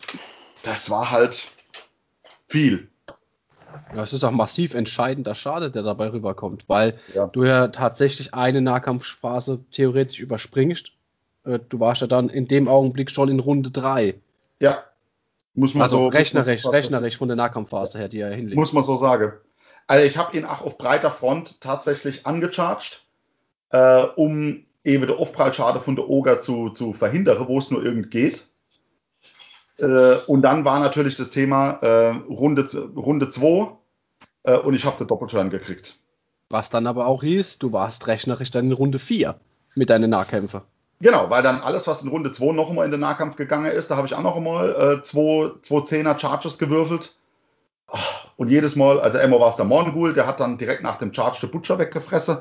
Das 0.63 0.91
war 0.91 1.11
halt 1.11 1.43
viel. 2.49 2.89
Ja, 3.95 4.03
es 4.03 4.13
ist 4.13 4.25
auch 4.25 4.31
massiv 4.31 4.75
entscheidender 4.75 5.35
Schade, 5.35 5.71
der 5.71 5.83
dabei 5.83 6.11
rüberkommt, 6.11 6.69
weil 6.69 6.99
ja. 7.15 7.27
du 7.27 7.45
ja 7.45 7.69
tatsächlich 7.69 8.35
eine 8.35 8.61
Nahkampfphase 8.61 9.65
theoretisch 9.71 10.21
überspringst. 10.21 10.93
Äh, 11.45 11.59
du 11.69 11.81
warst 11.81 12.01
ja 12.01 12.07
dann 12.07 12.31
in 12.31 12.49
dem 12.49 12.69
Augenblick 12.69 13.11
schon 13.11 13.29
in 13.29 13.41
Runde 13.41 13.71
3. 13.71 14.21
Ja. 14.61 14.83
Muss 15.55 15.75
man 15.75 15.83
also 15.83 15.99
so, 15.99 16.07
rechnerisch, 16.09 16.67
rechnerisch 16.67 17.19
von 17.19 17.29
der 17.29 17.37
Nahkampfphase 17.37 17.99
her, 17.99 18.09
die 18.09 18.21
er 18.21 18.35
hinlegt. 18.35 18.57
Muss 18.57 18.73
man 18.73 18.85
so 18.85 18.97
sagen. 18.97 19.33
Also 19.87 20.07
ich 20.07 20.17
habe 20.17 20.37
ihn 20.37 20.45
auch 20.45 20.61
auf 20.61 20.79
breiter 20.79 21.11
Front 21.11 21.61
tatsächlich 21.61 22.27
angecharged 22.27 23.03
äh, 23.71 24.03
um 24.17 24.65
eben 24.85 25.07
der 25.07 25.19
Aufprallschade 25.19 25.81
von 25.81 25.97
der 25.97 26.09
Oger 26.09 26.41
zu, 26.41 26.71
zu 26.71 26.93
verhindern, 26.93 27.47
wo 27.47 27.59
es 27.59 27.71
nur 27.71 27.85
irgend 27.85 28.11
geht. 28.11 28.45
Äh, 29.79 30.17
und 30.27 30.43
dann 30.43 30.65
war 30.65 30.81
natürlich 30.81 31.17
das 31.17 31.31
Thema 31.31 31.73
äh, 31.83 32.09
Runde 32.29 32.67
2 32.67 33.01
Runde 33.01 33.29
zwei, 33.31 33.73
äh, 34.45 34.57
und 34.57 34.75
ich 34.75 34.85
habe 34.85 34.99
den 34.99 35.07
Doppelturn 35.07 35.51
gekriegt. 35.51 35.97
Was 36.51 36.71
dann 36.71 36.87
aber 36.87 37.07
auch 37.07 37.23
hieß, 37.23 37.59
du 37.59 37.73
warst 37.73 38.07
rechnerisch 38.07 38.51
dann 38.51 38.67
in 38.67 38.73
Runde 38.73 38.99
4 38.99 39.39
mit 39.75 39.91
deinen 39.91 40.11
Nahkämpfer. 40.11 40.65
Genau, 41.01 41.31
weil 41.31 41.43
dann 41.43 41.61
alles, 41.61 41.87
was 41.87 42.03
in 42.03 42.09
Runde 42.09 42.33
2 42.33 42.53
noch 42.53 42.71
einmal 42.71 42.87
in 42.87 42.91
den 42.91 43.01
Nahkampf 43.01 43.37
gegangen 43.37 43.71
ist, 43.71 43.91
da 43.91 43.97
habe 43.97 44.07
ich 44.07 44.15
auch 44.15 44.23
noch 44.23 44.37
einmal 44.37 44.99
äh, 44.99 45.03
zwei, 45.03 45.53
zwei 45.63 45.83
Zehner 45.83 46.19
Charges 46.19 46.59
gewürfelt. 46.59 47.15
Und 48.37 48.49
jedes 48.49 48.75
Mal, 48.77 49.01
also 49.01 49.19
einmal 49.19 49.41
war 49.41 49.51
es 49.51 49.57
der 49.57 49.65
Morgul, 49.65 50.13
der 50.13 50.27
hat 50.27 50.41
dann 50.41 50.59
direkt 50.59 50.83
nach 50.83 50.99
dem 50.99 51.15
Charge 51.15 51.41
den 51.41 51.51
Butcher 51.51 51.79
weggefressen 51.79 52.39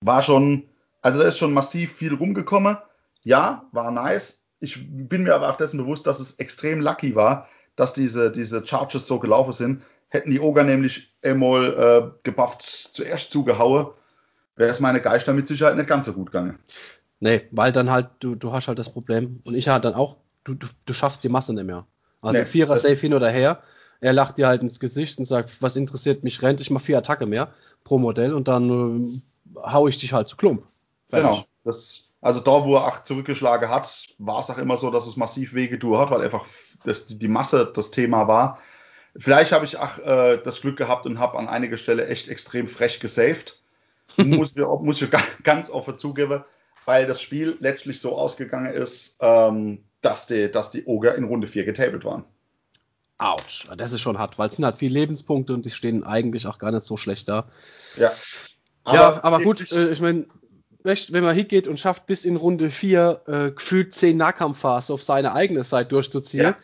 war 0.00 0.22
schon, 0.22 0.64
also 1.02 1.18
da 1.18 1.26
ist 1.26 1.38
schon 1.38 1.52
massiv 1.52 1.92
viel 1.92 2.14
rumgekommen. 2.14 2.76
Ja, 3.22 3.68
war 3.72 3.90
nice. 3.90 4.44
Ich 4.60 4.78
bin 4.88 5.24
mir 5.24 5.34
aber 5.34 5.50
auch 5.50 5.56
dessen 5.56 5.78
bewusst, 5.78 6.06
dass 6.06 6.20
es 6.20 6.34
extrem 6.34 6.80
lucky 6.80 7.14
war, 7.14 7.48
dass 7.76 7.94
diese, 7.94 8.30
diese 8.30 8.66
Charges 8.66 9.06
so 9.06 9.18
gelaufen 9.18 9.52
sind. 9.52 9.82
Hätten 10.08 10.30
die 10.30 10.40
Oger 10.40 10.64
nämlich 10.64 11.14
einmal 11.22 11.74
äh, 11.74 12.10
gebufft 12.22 12.62
zuerst 12.62 13.30
zugehauen, 13.30 13.88
wäre 14.56 14.70
es 14.70 14.80
meine 14.80 15.00
Geister 15.00 15.34
mit 15.34 15.46
Sicherheit 15.46 15.76
nicht 15.76 15.88
ganz 15.88 16.06
so 16.06 16.12
gut 16.12 16.32
gegangen. 16.32 16.58
Nee, 17.20 17.42
weil 17.50 17.72
dann 17.72 17.90
halt, 17.90 18.08
du, 18.20 18.34
du 18.34 18.52
hast 18.52 18.68
halt 18.68 18.78
das 18.78 18.92
Problem, 18.92 19.42
und 19.44 19.54
ich 19.54 19.68
halt 19.68 19.84
dann 19.84 19.94
auch, 19.94 20.16
du, 20.44 20.54
du, 20.54 20.66
du 20.86 20.92
schaffst 20.92 21.24
die 21.24 21.28
Masse 21.28 21.52
nicht 21.52 21.66
mehr. 21.66 21.86
Also 22.20 22.40
nee, 22.40 22.46
Vierer 22.46 22.76
Safe 22.76 22.94
hin 22.94 23.14
oder 23.14 23.30
her, 23.30 23.62
er 24.00 24.12
lacht 24.12 24.38
dir 24.38 24.46
halt 24.46 24.62
ins 24.62 24.80
Gesicht 24.80 25.18
und 25.18 25.24
sagt, 25.24 25.62
was 25.62 25.76
interessiert 25.76 26.22
mich, 26.24 26.42
rennt, 26.42 26.60
ich 26.60 26.70
mach 26.70 26.80
vier 26.80 26.98
Attacke 26.98 27.26
mehr 27.26 27.52
pro 27.84 27.98
Modell 27.98 28.32
und 28.32 28.48
dann 28.48 28.70
äh, 28.70 29.20
hau 29.62 29.88
ich 29.88 29.98
dich 29.98 30.12
halt 30.12 30.28
zu 30.28 30.36
Klump. 30.36 30.64
Fertig. 31.08 31.30
Genau. 31.30 31.44
Das, 31.64 32.08
also 32.20 32.40
da, 32.40 32.64
wo 32.64 32.76
er 32.76 32.86
auch 32.86 33.02
zurückgeschlagen 33.02 33.68
hat, 33.68 34.08
war 34.18 34.40
es 34.40 34.50
auch 34.50 34.58
immer 34.58 34.76
so, 34.76 34.90
dass 34.90 35.06
es 35.06 35.16
massiv 35.16 35.54
wehgetan 35.54 35.98
hat, 35.98 36.10
weil 36.10 36.22
einfach 36.22 36.46
das, 36.84 37.06
die 37.06 37.28
Masse 37.28 37.70
das 37.74 37.90
Thema 37.90 38.28
war. 38.28 38.58
Vielleicht 39.16 39.52
habe 39.52 39.64
ich 39.64 39.76
auch 39.76 39.98
äh, 39.98 40.38
das 40.42 40.60
Glück 40.60 40.76
gehabt 40.76 41.06
und 41.06 41.18
habe 41.18 41.38
an 41.38 41.48
einiger 41.48 41.76
Stelle 41.76 42.06
echt 42.06 42.28
extrem 42.28 42.66
frech 42.66 43.00
gesaved. 43.00 43.60
muss, 44.16 44.56
ich, 44.56 44.64
muss 44.80 45.02
ich 45.02 45.10
ganz 45.42 45.70
offen 45.70 45.98
zugeben, 45.98 46.44
weil 46.84 47.06
das 47.06 47.20
Spiel 47.20 47.56
letztlich 47.60 48.00
so 48.00 48.16
ausgegangen 48.16 48.72
ist, 48.72 49.16
ähm, 49.20 49.84
dass, 50.00 50.26
die, 50.26 50.50
dass 50.50 50.70
die 50.70 50.84
Oger 50.86 51.14
in 51.14 51.24
Runde 51.24 51.48
4 51.48 51.64
getabelt 51.64 52.04
waren. 52.04 52.24
Autsch, 53.18 53.68
das 53.76 53.92
ist 53.92 54.00
schon 54.00 54.18
hart, 54.18 54.38
weil 54.38 54.48
es 54.48 54.56
sind 54.56 54.64
halt 54.64 54.76
viele 54.76 54.94
Lebenspunkte 54.94 55.52
und 55.52 55.66
die 55.66 55.70
stehen 55.70 56.04
eigentlich 56.04 56.46
auch 56.46 56.58
gar 56.58 56.70
nicht 56.70 56.84
so 56.84 56.96
schlecht 56.96 57.28
da. 57.28 57.48
Ja. 57.96 58.12
Aber 58.88 58.98
ja, 58.98 59.24
aber 59.24 59.40
gut, 59.40 59.70
äh, 59.70 59.90
ich 59.90 60.00
meine, 60.00 60.26
wenn 60.82 61.24
man 61.24 61.34
hingeht 61.34 61.68
und 61.68 61.78
schafft 61.78 62.06
bis 62.06 62.24
in 62.24 62.36
Runde 62.36 62.70
4 62.70 63.22
äh, 63.26 63.50
gefühlt 63.50 63.94
10 63.94 64.16
Nahkampfphasen 64.16 64.94
auf 64.94 65.02
seine 65.02 65.32
eigene 65.32 65.62
Seite 65.64 65.90
durchzuziehen, 65.90 66.54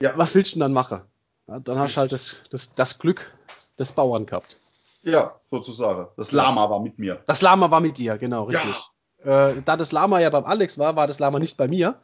ja. 0.00 0.08
Ja. 0.08 0.18
was 0.18 0.34
willst 0.34 0.52
du 0.52 0.54
denn 0.56 0.60
dann 0.60 0.72
machen? 0.72 1.02
Dann 1.46 1.78
hast 1.78 1.96
du 1.96 2.00
halt 2.00 2.12
das, 2.12 2.42
das, 2.50 2.74
das 2.74 2.98
Glück 2.98 3.32
des 3.78 3.92
Bauern 3.92 4.26
gehabt. 4.26 4.58
Ja, 5.02 5.32
sozusagen. 5.50 6.08
Das 6.16 6.32
Lama 6.32 6.70
war 6.70 6.80
mit 6.80 6.98
mir. 6.98 7.22
Das 7.26 7.42
Lama 7.42 7.70
war 7.70 7.80
mit 7.80 7.98
dir, 7.98 8.18
genau, 8.18 8.44
richtig. 8.44 8.76
Äh, 9.18 9.62
da 9.64 9.76
das 9.76 9.92
Lama 9.92 10.20
ja 10.20 10.30
beim 10.30 10.44
Alex 10.44 10.78
war, 10.78 10.96
war 10.96 11.06
das 11.06 11.18
Lama 11.18 11.38
nicht 11.38 11.56
bei 11.56 11.68
mir. 11.68 11.96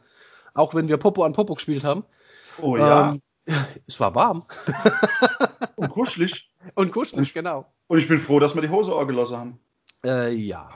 Auch 0.53 0.73
wenn 0.73 0.87
wir 0.87 0.97
Popo 0.97 1.23
an 1.23 1.33
Popo 1.33 1.53
gespielt 1.53 1.83
haben. 1.83 2.03
Oh 2.61 2.75
ja. 2.75 3.11
Ähm, 3.11 3.21
es 3.87 3.99
war 3.99 4.15
warm. 4.15 4.45
und 5.75 5.89
kuschelig. 5.89 6.51
Und 6.75 6.91
kuschelig, 6.91 7.33
genau. 7.33 7.65
Und 7.89 7.97
ich 7.97 8.07
bin 8.07 8.19
froh, 8.19 8.39
dass 8.39 8.55
wir 8.55 8.61
die 8.61 8.69
Hose 8.69 8.93
auch 8.93 9.05
gelassen 9.07 9.37
haben. 9.37 9.59
Äh, 10.05 10.33
ja. 10.35 10.69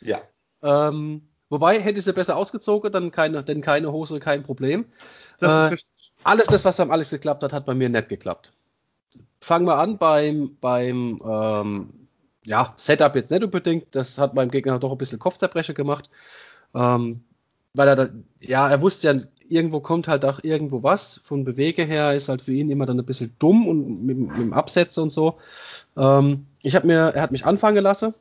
Ja. 0.00 0.20
Ähm, 0.62 1.22
wobei, 1.48 1.80
hätte 1.80 2.00
ich 2.00 2.04
sie 2.04 2.12
besser 2.12 2.36
ausgezogen, 2.36 2.90
dann 2.90 3.12
keine, 3.12 3.44
denn 3.44 3.62
keine 3.62 3.92
Hose, 3.92 4.20
kein 4.20 4.42
Problem. 4.42 4.84
Das 5.38 5.72
Äh. 5.72 5.76
Alles 6.24 6.48
das, 6.48 6.64
was 6.64 6.76
beim 6.76 6.90
Alex 6.90 7.10
geklappt 7.10 7.44
hat, 7.44 7.52
hat 7.52 7.66
bei 7.66 7.74
mir 7.74 7.88
nicht 7.88 8.08
geklappt. 8.08 8.52
Fangen 9.40 9.64
wir 9.64 9.76
an 9.76 9.96
beim, 9.96 10.56
beim 10.60 11.20
ähm, 11.24 12.08
ja, 12.44 12.74
Setup 12.76 13.14
jetzt 13.14 13.30
nicht 13.30 13.44
unbedingt. 13.44 13.94
Das 13.94 14.18
hat 14.18 14.34
meinem 14.34 14.50
Gegner 14.50 14.80
doch 14.80 14.90
ein 14.90 14.98
bisschen 14.98 15.20
Kopfzerbrecher 15.20 15.72
gemacht. 15.72 16.10
Ähm, 16.74 17.22
weil 17.74 17.86
er 17.86 17.94
da, 17.94 18.08
ja, 18.40 18.68
er 18.68 18.82
wusste 18.82 19.12
ja, 19.12 19.20
irgendwo 19.48 19.80
kommt 19.80 20.08
halt 20.08 20.24
auch 20.24 20.42
irgendwo 20.42 20.82
was. 20.82 21.20
Von 21.24 21.44
Bewege 21.44 21.84
her 21.84 22.14
ist 22.14 22.28
halt 22.28 22.42
für 22.42 22.52
ihn 22.52 22.70
immer 22.70 22.86
dann 22.86 22.98
ein 22.98 23.06
bisschen 23.06 23.34
dumm 23.38 23.66
und 23.66 24.04
mit, 24.04 24.18
mit 24.18 24.36
dem 24.36 24.52
Absetzen 24.52 25.04
und 25.04 25.10
so. 25.10 25.36
Ähm, 25.96 26.46
ich 26.62 26.76
habe 26.76 26.86
mir, 26.86 27.12
er 27.14 27.22
hat 27.22 27.32
mich 27.32 27.46
anfangen 27.46 27.82
lassen. 27.82 28.14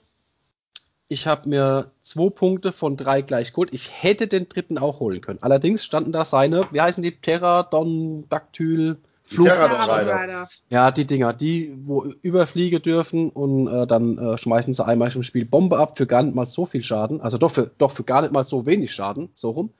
Ich 1.07 1.27
habe 1.27 1.49
mir 1.49 1.91
zwei 2.01 2.29
Punkte 2.29 2.71
von 2.71 2.97
drei 2.97 3.21
gleich 3.21 3.51
geholt. 3.51 3.69
Ich 3.71 3.91
hätte 4.01 4.27
den 4.27 4.49
dritten 4.49 4.77
auch 4.77 4.99
holen 4.99 5.21
können. 5.21 5.39
Allerdings 5.41 5.85
standen 5.85 6.11
da 6.11 6.25
seine, 6.25 6.67
wie 6.71 6.81
heißen 6.81 7.03
die? 7.03 7.11
Pterodon, 7.11 8.27
Dactyl, 8.29 8.97
Flug. 9.27 9.47
Leider. 9.47 10.47
Ja, 10.69 10.91
die 10.91 11.05
Dinger, 11.05 11.33
die 11.33 11.75
wo 11.81 12.05
überfliegen 12.21 12.81
dürfen 12.81 13.31
und 13.31 13.67
äh, 13.67 13.87
dann 13.87 14.19
äh, 14.19 14.37
schmeißen 14.37 14.73
sie 14.73 14.85
einmal 14.85 15.11
im 15.13 15.23
Spiel 15.23 15.45
Bombe 15.45 15.79
ab 15.79 15.97
für 15.97 16.05
gar 16.05 16.21
nicht 16.21 16.35
mal 16.35 16.45
so 16.45 16.67
viel 16.67 16.83
Schaden. 16.83 17.21
Also 17.21 17.39
doch 17.39 17.49
für, 17.49 17.71
doch 17.79 17.91
für 17.91 18.03
gar 18.03 18.21
nicht 18.21 18.33
mal 18.33 18.43
so 18.43 18.67
wenig 18.67 18.93
Schaden, 18.93 19.29
so 19.33 19.49
rum. 19.49 19.71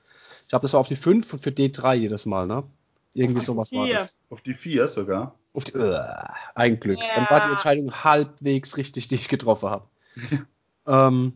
Ich 0.46 0.50
glaube, 0.50 0.62
das 0.62 0.74
war 0.74 0.80
auf 0.80 0.86
die 0.86 0.94
5 0.94 1.32
und 1.32 1.40
für 1.40 1.50
D3 1.50 1.94
jedes 1.94 2.24
Mal, 2.24 2.46
ne? 2.46 2.62
Irgendwie 3.14 3.38
Auf 3.38 3.44
sowas 3.44 3.72
war 3.72 3.88
das. 3.88 4.16
Auf 4.30 4.42
die 4.42 4.54
vier 4.54 4.86
sogar. 4.86 5.34
Auf 5.52 5.64
die, 5.64 5.72
äh, 5.72 5.98
ein 6.54 6.78
Glück. 6.78 7.00
Ja. 7.00 7.16
Dann 7.16 7.26
war 7.28 7.40
die 7.40 7.50
Entscheidung 7.50 7.92
halbwegs 8.04 8.76
richtig, 8.76 9.08
die 9.08 9.16
ich 9.16 9.28
getroffen 9.28 9.70
habe. 9.70 9.88
ähm, 10.86 11.32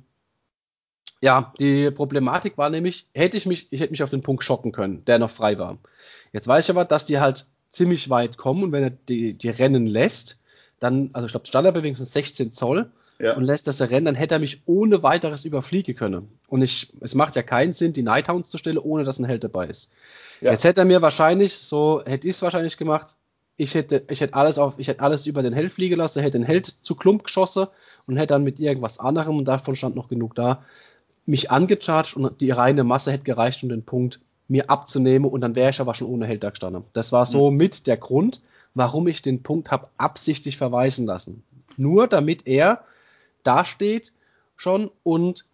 ja, 1.20 1.52
die 1.58 1.90
Problematik 1.90 2.56
war 2.56 2.70
nämlich, 2.70 3.08
hätte 3.14 3.36
ich 3.36 3.46
mich, 3.46 3.66
ich 3.72 3.80
hätte 3.80 3.90
mich 3.90 4.04
auf 4.04 4.10
den 4.10 4.22
Punkt 4.22 4.44
schocken 4.44 4.70
können, 4.70 5.04
der 5.06 5.18
noch 5.18 5.30
frei 5.30 5.58
war. 5.58 5.78
Jetzt 6.32 6.46
weiß 6.46 6.66
ich 6.66 6.70
aber, 6.70 6.84
dass 6.84 7.04
die 7.04 7.18
halt 7.18 7.46
ziemlich 7.68 8.10
weit 8.10 8.36
kommen 8.36 8.62
und 8.62 8.70
wenn 8.70 8.84
er 8.84 8.90
die, 8.90 9.36
die 9.36 9.50
rennen 9.50 9.86
lässt, 9.86 10.44
dann, 10.78 11.10
also 11.14 11.26
ich 11.26 11.32
glaube, 11.32 11.48
Standardbewegung 11.48 11.96
sind 11.96 12.08
16 12.08 12.52
Zoll 12.52 12.92
Ja. 13.20 13.36
und 13.36 13.44
lässt 13.44 13.66
das 13.66 13.80
er 13.80 13.90
rennen, 13.90 14.06
dann 14.06 14.14
hätte 14.14 14.36
er 14.36 14.38
mich 14.38 14.62
ohne 14.64 15.02
weiteres 15.02 15.44
überfliegen 15.44 15.94
können. 15.94 16.28
Und 16.48 16.62
ich, 16.62 16.92
es 17.00 17.14
macht 17.14 17.36
ja 17.36 17.42
keinen 17.42 17.74
Sinn, 17.74 17.92
die 17.92 18.02
Nighthounds 18.02 18.48
zu 18.48 18.56
stellen, 18.56 18.78
ohne 18.78 19.04
dass 19.04 19.18
ein 19.18 19.26
Held 19.26 19.44
dabei 19.44 19.66
ist. 19.66 19.92
Ja. 20.40 20.52
Jetzt 20.52 20.64
hätte 20.64 20.80
er 20.80 20.86
mir 20.86 21.02
wahrscheinlich, 21.02 21.52
so 21.52 22.02
hätte 22.06 22.28
ich 22.28 22.36
es 22.36 22.42
wahrscheinlich 22.42 22.78
gemacht, 22.78 23.16
ich 23.58 23.74
hätte, 23.74 24.04
ich 24.08 24.22
hätte 24.22 24.32
alles 24.32 24.58
auf, 24.58 24.78
ich 24.78 24.88
hätte 24.88 25.00
alles 25.00 25.26
über 25.26 25.42
den 25.42 25.52
Held 25.52 25.70
fliegen 25.70 25.96
lassen, 25.96 26.22
hätte 26.22 26.38
den 26.38 26.46
Held 26.46 26.66
zu 26.66 26.94
Klump 26.94 27.24
geschossen 27.24 27.66
und 28.06 28.16
hätte 28.16 28.28
dann 28.28 28.42
mit 28.42 28.58
irgendwas 28.58 28.98
anderem, 28.98 29.36
und 29.36 29.44
davon 29.44 29.76
stand 29.76 29.96
noch 29.96 30.08
genug 30.08 30.34
da, 30.34 30.64
mich 31.26 31.50
angecharged 31.50 32.16
und 32.16 32.40
die 32.40 32.50
reine 32.50 32.84
Masse 32.84 33.12
hätte 33.12 33.24
gereicht, 33.24 33.62
um 33.62 33.68
den 33.68 33.84
Punkt 33.84 34.20
mir 34.48 34.70
abzunehmen 34.70 35.30
und 35.30 35.42
dann 35.42 35.54
wäre 35.54 35.70
ich 35.70 35.80
aber 35.80 35.92
schon 35.92 36.08
ohne 36.08 36.26
Held 36.26 36.42
da 36.42 36.50
gestanden. 36.50 36.84
Das 36.94 37.12
war 37.12 37.26
so 37.26 37.50
mit 37.50 37.86
der 37.86 37.98
Grund, 37.98 38.40
warum 38.74 39.06
ich 39.08 39.20
den 39.20 39.42
Punkt 39.42 39.70
habe 39.70 39.88
absichtlich 39.98 40.56
verweisen 40.56 41.04
lassen. 41.04 41.44
Nur 41.76 42.08
damit 42.08 42.46
er 42.46 42.82
dasteht 43.42 44.12
schon 44.56 44.90
und 45.02 45.44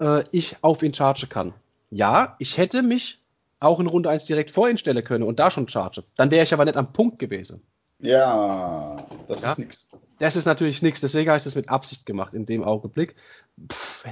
äh, 0.00 0.24
ich 0.32 0.56
auf 0.62 0.82
ihn 0.82 0.94
chargen 0.94 1.28
kann. 1.28 1.54
Ja, 1.90 2.36
ich 2.38 2.58
hätte 2.58 2.82
mich 2.82 3.20
auch 3.60 3.80
in 3.80 3.86
Runde 3.86 4.10
1 4.10 4.24
direkt 4.26 4.50
vor 4.50 4.68
ihn 4.68 4.78
stellen 4.78 5.04
können 5.04 5.24
und 5.24 5.38
da 5.38 5.50
schon 5.50 5.68
charge. 5.68 6.02
Dann 6.16 6.30
wäre 6.30 6.44
ich 6.44 6.52
aber 6.52 6.64
nicht 6.64 6.76
am 6.76 6.92
Punkt 6.92 7.18
gewesen. 7.18 7.62
Ja, 8.00 9.06
das 9.28 9.42
Ja. 9.42 9.52
ist 9.52 9.58
nix. 9.58 9.88
Das 10.18 10.36
ist 10.36 10.44
natürlich 10.44 10.82
nichts, 10.82 11.00
deswegen 11.00 11.30
habe 11.30 11.38
ich 11.38 11.44
das 11.44 11.54
mit 11.54 11.68
Absicht 11.68 12.06
gemacht 12.06 12.34
in 12.34 12.46
dem 12.46 12.62
Augenblick. 12.64 13.14
Pff, 13.70 14.04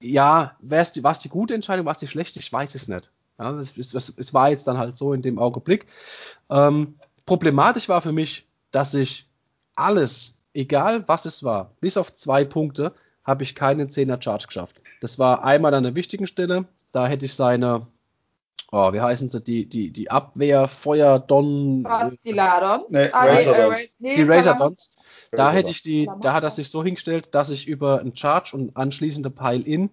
ja, 0.00 0.56
war 0.60 0.80
es 0.80 0.92
die, 0.92 1.02
die 1.02 1.28
gute 1.28 1.54
Entscheidung, 1.54 1.86
war 1.86 1.92
es 1.92 1.98
die 1.98 2.06
schlechte? 2.06 2.38
Ich 2.38 2.52
weiß 2.52 2.74
es 2.74 2.88
nicht. 2.88 3.10
Ja, 3.38 3.52
es, 3.58 3.76
es, 3.76 3.94
es, 3.94 4.14
es 4.16 4.34
war 4.34 4.50
jetzt 4.50 4.66
dann 4.66 4.78
halt 4.78 4.96
so 4.96 5.12
in 5.12 5.22
dem 5.22 5.38
Augenblick. 5.38 5.86
Ähm, 6.50 6.96
problematisch 7.24 7.88
war 7.88 8.00
für 8.02 8.12
mich, 8.12 8.46
dass 8.70 8.94
ich 8.94 9.26
alles, 9.74 10.35
egal 10.56 11.06
was 11.08 11.24
es 11.26 11.44
war, 11.44 11.70
bis 11.80 11.96
auf 11.96 12.12
zwei 12.14 12.44
Punkte, 12.44 12.92
habe 13.24 13.42
ich 13.42 13.54
keinen 13.54 13.88
10er 13.88 14.22
Charge 14.22 14.46
geschafft. 14.46 14.80
Das 15.00 15.18
war 15.18 15.44
einmal 15.44 15.74
an 15.74 15.82
der 15.82 15.94
wichtigen 15.94 16.26
Stelle, 16.26 16.64
da 16.92 17.06
hätte 17.06 17.26
ich 17.26 17.34
seine, 17.34 17.86
oh, 18.72 18.92
wie 18.92 19.00
heißen 19.00 19.30
sie, 19.30 19.40
die, 19.42 19.66
die, 19.68 19.90
die 19.90 20.10
Abwehr, 20.10 20.68
Feuer, 20.68 21.18
Don, 21.18 21.82
Bastiladon. 21.82 22.84
Nee, 22.88 23.08
Ah, 23.12 23.24
Razordons. 23.24 23.78
äh, 23.80 23.88
nee, 23.98 24.14
die 24.16 24.22
Razordons. 24.22 24.90
Da 25.32 25.50
hätte 25.52 25.70
ich 25.70 25.82
die, 25.82 26.08
da 26.20 26.32
hat 26.32 26.44
er 26.44 26.50
sich 26.50 26.70
so 26.70 26.82
hingestellt, 26.84 27.34
dass 27.34 27.50
ich 27.50 27.66
über 27.66 28.00
einen 28.00 28.14
Charge 28.16 28.52
und 28.56 28.76
anschließende 28.76 29.30
Pile-In 29.30 29.90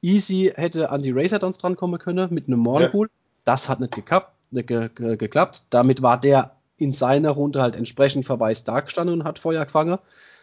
easy 0.00 0.52
hätte 0.54 0.90
an 0.90 1.02
die 1.02 1.10
Razordons 1.10 1.58
drankommen 1.58 1.98
können 1.98 2.32
mit 2.32 2.46
einem 2.46 2.60
Morncool. 2.60 3.10
Das 3.44 3.68
hat 3.68 3.80
nicht 3.80 3.94
geklappt, 3.94 4.32
ge 4.52 4.88
ge 4.94 5.16
geklappt. 5.16 5.64
Damit 5.70 6.00
war 6.02 6.18
der 6.20 6.52
in 6.78 6.92
seiner 6.92 7.30
Runde 7.30 7.60
halt 7.60 7.76
entsprechend 7.76 8.24
verweist 8.24 8.68
da 8.68 8.80
gestanden 8.80 9.20
und 9.20 9.26
hat 9.26 9.38
Feuer 9.38 9.64
gefangen. 9.64 9.98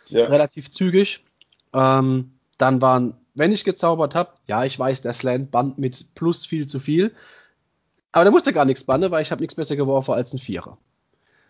Ja. 0.07 0.25
Relativ 0.25 0.69
zügig. 0.69 1.25
Ähm, 1.73 2.33
dann 2.57 2.81
waren, 2.81 3.15
wenn 3.33 3.51
ich 3.51 3.63
gezaubert 3.63 4.15
habe, 4.15 4.31
ja, 4.45 4.63
ich 4.63 4.77
weiß, 4.77 5.01
der 5.01 5.13
Slant 5.13 5.51
band 5.51 5.77
mit 5.77 6.13
plus 6.15 6.45
viel 6.45 6.67
zu 6.67 6.79
viel. 6.79 7.11
Aber 8.11 8.23
der 8.23 8.31
musste 8.31 8.53
gar 8.53 8.65
nichts 8.65 8.83
bannen, 8.83 9.11
weil 9.11 9.21
ich 9.21 9.31
habe 9.31 9.41
nichts 9.41 9.55
besser 9.55 9.75
geworfen 9.75 10.13
als 10.13 10.33
ein 10.33 10.37
Vierer. 10.39 10.77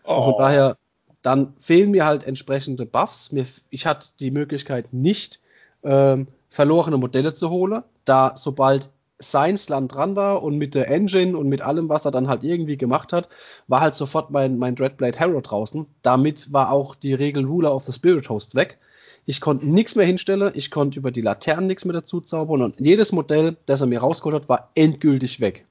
Und 0.04 0.24
von 0.24 0.34
Oh. 0.34 0.38
daher, 0.38 0.76
dann 1.22 1.54
fehlen 1.58 1.90
mir 1.90 2.04
halt 2.06 2.24
entsprechende 2.24 2.86
Buffs. 2.86 3.32
Mir, 3.32 3.46
ich 3.70 3.86
hatte 3.86 4.08
die 4.20 4.30
Möglichkeit 4.30 4.92
nicht, 4.92 5.40
ähm, 5.82 6.26
verlorene 6.48 6.96
Modelle 6.96 7.32
zu 7.32 7.50
holen, 7.50 7.82
da 8.04 8.34
sobald 8.36 8.88
Science 9.20 9.68
Land 9.68 9.94
dran 9.94 10.14
war 10.16 10.42
und 10.42 10.58
mit 10.58 10.74
der 10.74 10.88
Engine 10.90 11.36
und 11.36 11.48
mit 11.48 11.62
allem, 11.62 11.88
was 11.88 12.04
er 12.04 12.10
dann 12.10 12.28
halt 12.28 12.44
irgendwie 12.44 12.76
gemacht 12.76 13.12
hat, 13.12 13.28
war 13.66 13.80
halt 13.80 13.94
sofort 13.94 14.30
mein, 14.30 14.58
mein 14.58 14.74
Dreadblade 14.74 15.18
Harrow 15.18 15.42
draußen. 15.42 15.86
Damit 16.02 16.52
war 16.52 16.70
auch 16.70 16.94
die 16.94 17.14
Regel 17.14 17.44
Ruler 17.44 17.74
of 17.74 17.84
the 17.84 17.92
Spirit 17.92 18.28
Host 18.28 18.54
weg. 18.54 18.78
Ich 19.24 19.40
konnte 19.40 19.66
nichts 19.66 19.96
mehr 19.96 20.06
hinstellen, 20.06 20.52
ich 20.54 20.70
konnte 20.70 20.98
über 20.98 21.10
die 21.10 21.20
Laternen 21.20 21.66
nichts 21.66 21.84
mehr 21.84 21.94
dazu 21.94 22.20
zaubern 22.20 22.62
und 22.62 22.78
jedes 22.78 23.10
Modell, 23.12 23.56
das 23.66 23.80
er 23.80 23.88
mir 23.88 24.00
rausgeholt 24.00 24.34
hat, 24.34 24.48
war 24.48 24.70
endgültig 24.74 25.40
weg. 25.40 25.66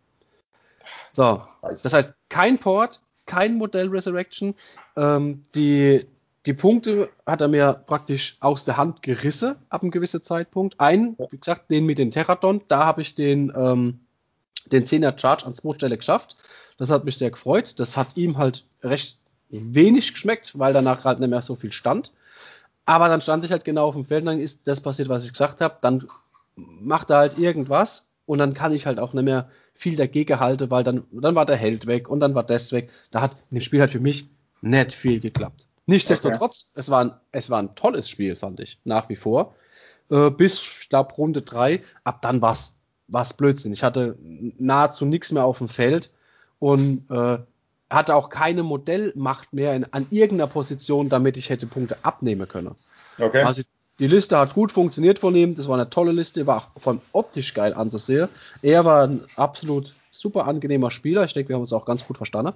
So, 1.13 1.41
das 1.62 1.93
heißt, 1.93 2.13
kein 2.27 2.58
Port, 2.58 2.99
kein 3.25 3.55
Modell 3.55 3.88
Resurrection. 3.88 4.55
Ähm, 4.97 5.45
die, 5.55 6.05
die 6.45 6.53
Punkte 6.53 7.10
hat 7.25 7.41
er 7.41 7.47
mir 7.47 7.84
praktisch 7.86 8.38
aus 8.39 8.65
der 8.65 8.77
Hand 8.77 9.01
gerissen 9.01 9.55
ab 9.69 9.81
einem 9.81 9.91
gewissen 9.91 10.21
Zeitpunkt. 10.21 10.79
Einen, 10.79 11.17
wie 11.31 11.38
gesagt, 11.38 11.71
den 11.71 11.86
mit 11.86 11.97
den 11.97 12.12
Terradon, 12.12 12.62
da 12.67 12.86
habe 12.86 13.01
ich 13.01 13.15
den, 13.15 13.51
ähm, 13.55 13.99
den 14.67 14.86
10er 14.86 15.19
Charge 15.19 15.45
an 15.45 15.53
zwei 15.53 15.73
Stelle 15.73 15.97
geschafft. 15.97 16.36
Das 16.77 16.89
hat 16.89 17.05
mich 17.05 17.17
sehr 17.17 17.31
gefreut. 17.31 17.79
Das 17.79 17.97
hat 17.97 18.15
ihm 18.17 18.38
halt 18.38 18.65
recht 18.84 19.19
wenig 19.49 20.13
geschmeckt, 20.13 20.58
weil 20.58 20.73
danach 20.73 21.03
halt 21.03 21.19
nicht 21.19 21.29
mehr 21.29 21.41
so 21.41 21.55
viel 21.55 21.71
stand. 21.71 22.12
Aber 22.86 23.08
dann 23.08 23.21
stand 23.21 23.43
ich 23.43 23.51
halt 23.51 23.65
genau 23.65 23.88
auf 23.88 23.95
dem 23.95 24.05
Feld 24.05 24.21
und 24.21 24.27
dann 24.27 24.39
ist 24.39 24.67
das 24.67 24.81
passiert, 24.81 25.10
was 25.10 25.25
ich 25.25 25.31
gesagt 25.31 25.62
habe. 25.62 25.77
Dann 25.81 26.08
macht 26.55 27.10
er 27.10 27.17
halt 27.17 27.39
irgendwas 27.39 28.12
und 28.27 28.38
dann 28.38 28.53
kann 28.53 28.71
ich 28.71 28.86
halt 28.86 28.99
auch 28.99 29.13
nicht 29.13 29.23
mehr 29.23 29.49
viel 29.73 29.95
dagegen 29.95 30.39
halten, 30.39 30.69
weil 30.69 30.84
dann, 30.84 31.05
dann 31.12 31.36
war 31.36 31.45
der 31.45 31.55
Held 31.55 31.88
weg 31.88 32.10
und 32.10 32.19
dann 32.19 32.36
war 32.36 32.43
das 32.43 32.71
weg. 32.71 32.91
Da 33.10 33.21
hat 33.21 33.36
in 33.49 33.58
dem 33.58 33.62
Spiel 33.62 33.79
halt 33.79 33.91
für 33.91 33.99
mich 33.99 34.27
nicht 34.62 34.93
viel 34.93 35.19
geklappt. 35.19 35.67
Nichtsdestotrotz, 35.88 36.71
es, 36.76 36.89
war 36.89 37.06
ein, 37.06 37.13
es 37.32 37.50
war 37.50 37.62
ein 37.62 37.76
tolles 37.76 38.10
Spiel, 38.10 38.36
fand 38.36 38.60
ich, 38.60 38.80
nach 38.86 39.10
wie 39.10 39.15
vor. 39.15 39.56
Äh, 40.10 40.32
bis, 40.32 40.62
ich 40.82 40.89
glaube, 40.89 41.13
Runde 41.13 41.41
3, 41.41 41.82
ab 42.04 42.21
dann 42.21 42.41
war 42.41 42.54
es 42.54 43.34
Blödsinn. 43.34 43.74
Ich 43.74 43.84
hatte 43.84 44.17
nahezu 44.19 45.06
nichts 45.06 45.32
mehr 45.32 45.45
auf 45.45 45.60
dem 45.60 45.69
Feld 45.69 46.12
und 46.60 47.10
äh, 47.10 47.38
hatte 47.89 48.15
auch 48.15 48.30
keine 48.30 48.63
Modellmacht 48.63 49.54
mehr 49.54 49.76
in, 49.76 49.86
an 49.93 50.08
irgendeiner 50.10 50.50
Position, 50.50 51.10
damit 51.10 51.38
ich 51.38 51.50
hätte 51.50 51.67
Punkte 51.67 51.98
abnehmen 52.04 52.48
können. 52.48 52.76
Okay. 53.19 53.43
Also 53.43 53.62
die 54.00 54.08
Liste 54.08 54.38
hat 54.38 54.54
gut 54.54 54.71
funktioniert 54.71 55.19
von 55.19 55.36
ihm. 55.36 55.56
Das 55.56 55.67
war 55.67 55.76
eine 55.76 55.89
tolle 55.89 56.12
Liste, 56.12 56.48
war 56.48 56.58
auch 56.58 56.82
von 56.82 57.02
optisch 57.13 57.54
geil 57.54 57.74
anzusehen. 57.74 58.28
Er 58.62 58.84
war 58.84 59.08
ein 59.08 59.24
absolut 59.36 59.93
super 60.10 60.48
angenehmer 60.48 60.89
Spieler. 60.89 61.24
Ich 61.24 61.34
denke, 61.34 61.50
wir 61.50 61.56
haben 61.56 61.62
uns 61.62 61.74
auch 61.74 61.86
ganz 61.86 62.06
gut 62.06 62.17
verstanden. 62.17 62.54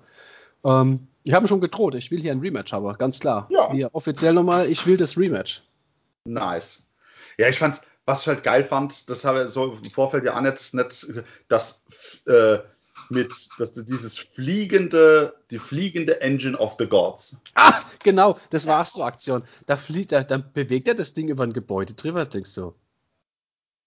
Ähm, 0.63 1.07
ich 1.23 1.33
habe 1.33 1.47
schon 1.47 1.61
gedroht, 1.61 1.95
ich 1.95 2.11
will 2.11 2.21
hier 2.21 2.31
ein 2.31 2.39
Rematch 2.39 2.71
haben, 2.71 2.91
ganz 2.97 3.19
klar. 3.19 3.47
Ja. 3.51 3.71
Hier 3.71 3.93
offiziell 3.93 4.33
nochmal, 4.33 4.69
ich 4.69 4.85
will 4.87 4.97
das 4.97 5.17
Rematch. 5.17 5.61
Nice. 6.25 6.83
Ja, 7.37 7.47
ich 7.47 7.59
fand, 7.59 7.81
was 8.05 8.21
ich 8.21 8.27
halt 8.27 8.43
geil 8.43 8.63
fand, 8.63 9.09
das 9.09 9.25
habe 9.25 9.43
ich 9.43 9.49
so 9.49 9.73
im 9.73 9.85
Vorfeld 9.85 10.23
ja 10.23 10.35
auch 10.35 10.41
nicht, 10.41 10.73
nicht 10.73 11.23
dass 11.47 11.83
äh, 12.25 12.59
mit 13.09 13.33
das, 13.57 13.73
dieses 13.73 14.17
fliegende, 14.17 15.35
die 15.51 15.59
fliegende 15.59 16.21
Engine 16.21 16.57
of 16.57 16.75
the 16.79 16.87
Gods. 16.87 17.37
Ah, 17.55 17.81
genau, 18.03 18.37
das 18.49 18.67
war 18.67 18.83
so 18.85 19.03
Aktion. 19.03 19.43
Da 19.65 19.75
fliegt, 19.75 20.11
da, 20.11 20.23
dann 20.23 20.51
bewegt 20.53 20.87
er 20.87 20.95
das 20.95 21.13
Ding 21.13 21.29
über 21.29 21.43
ein 21.43 21.53
Gebäude 21.53 21.93
drüber, 21.93 22.25
denkst 22.25 22.55
du. 22.55 22.75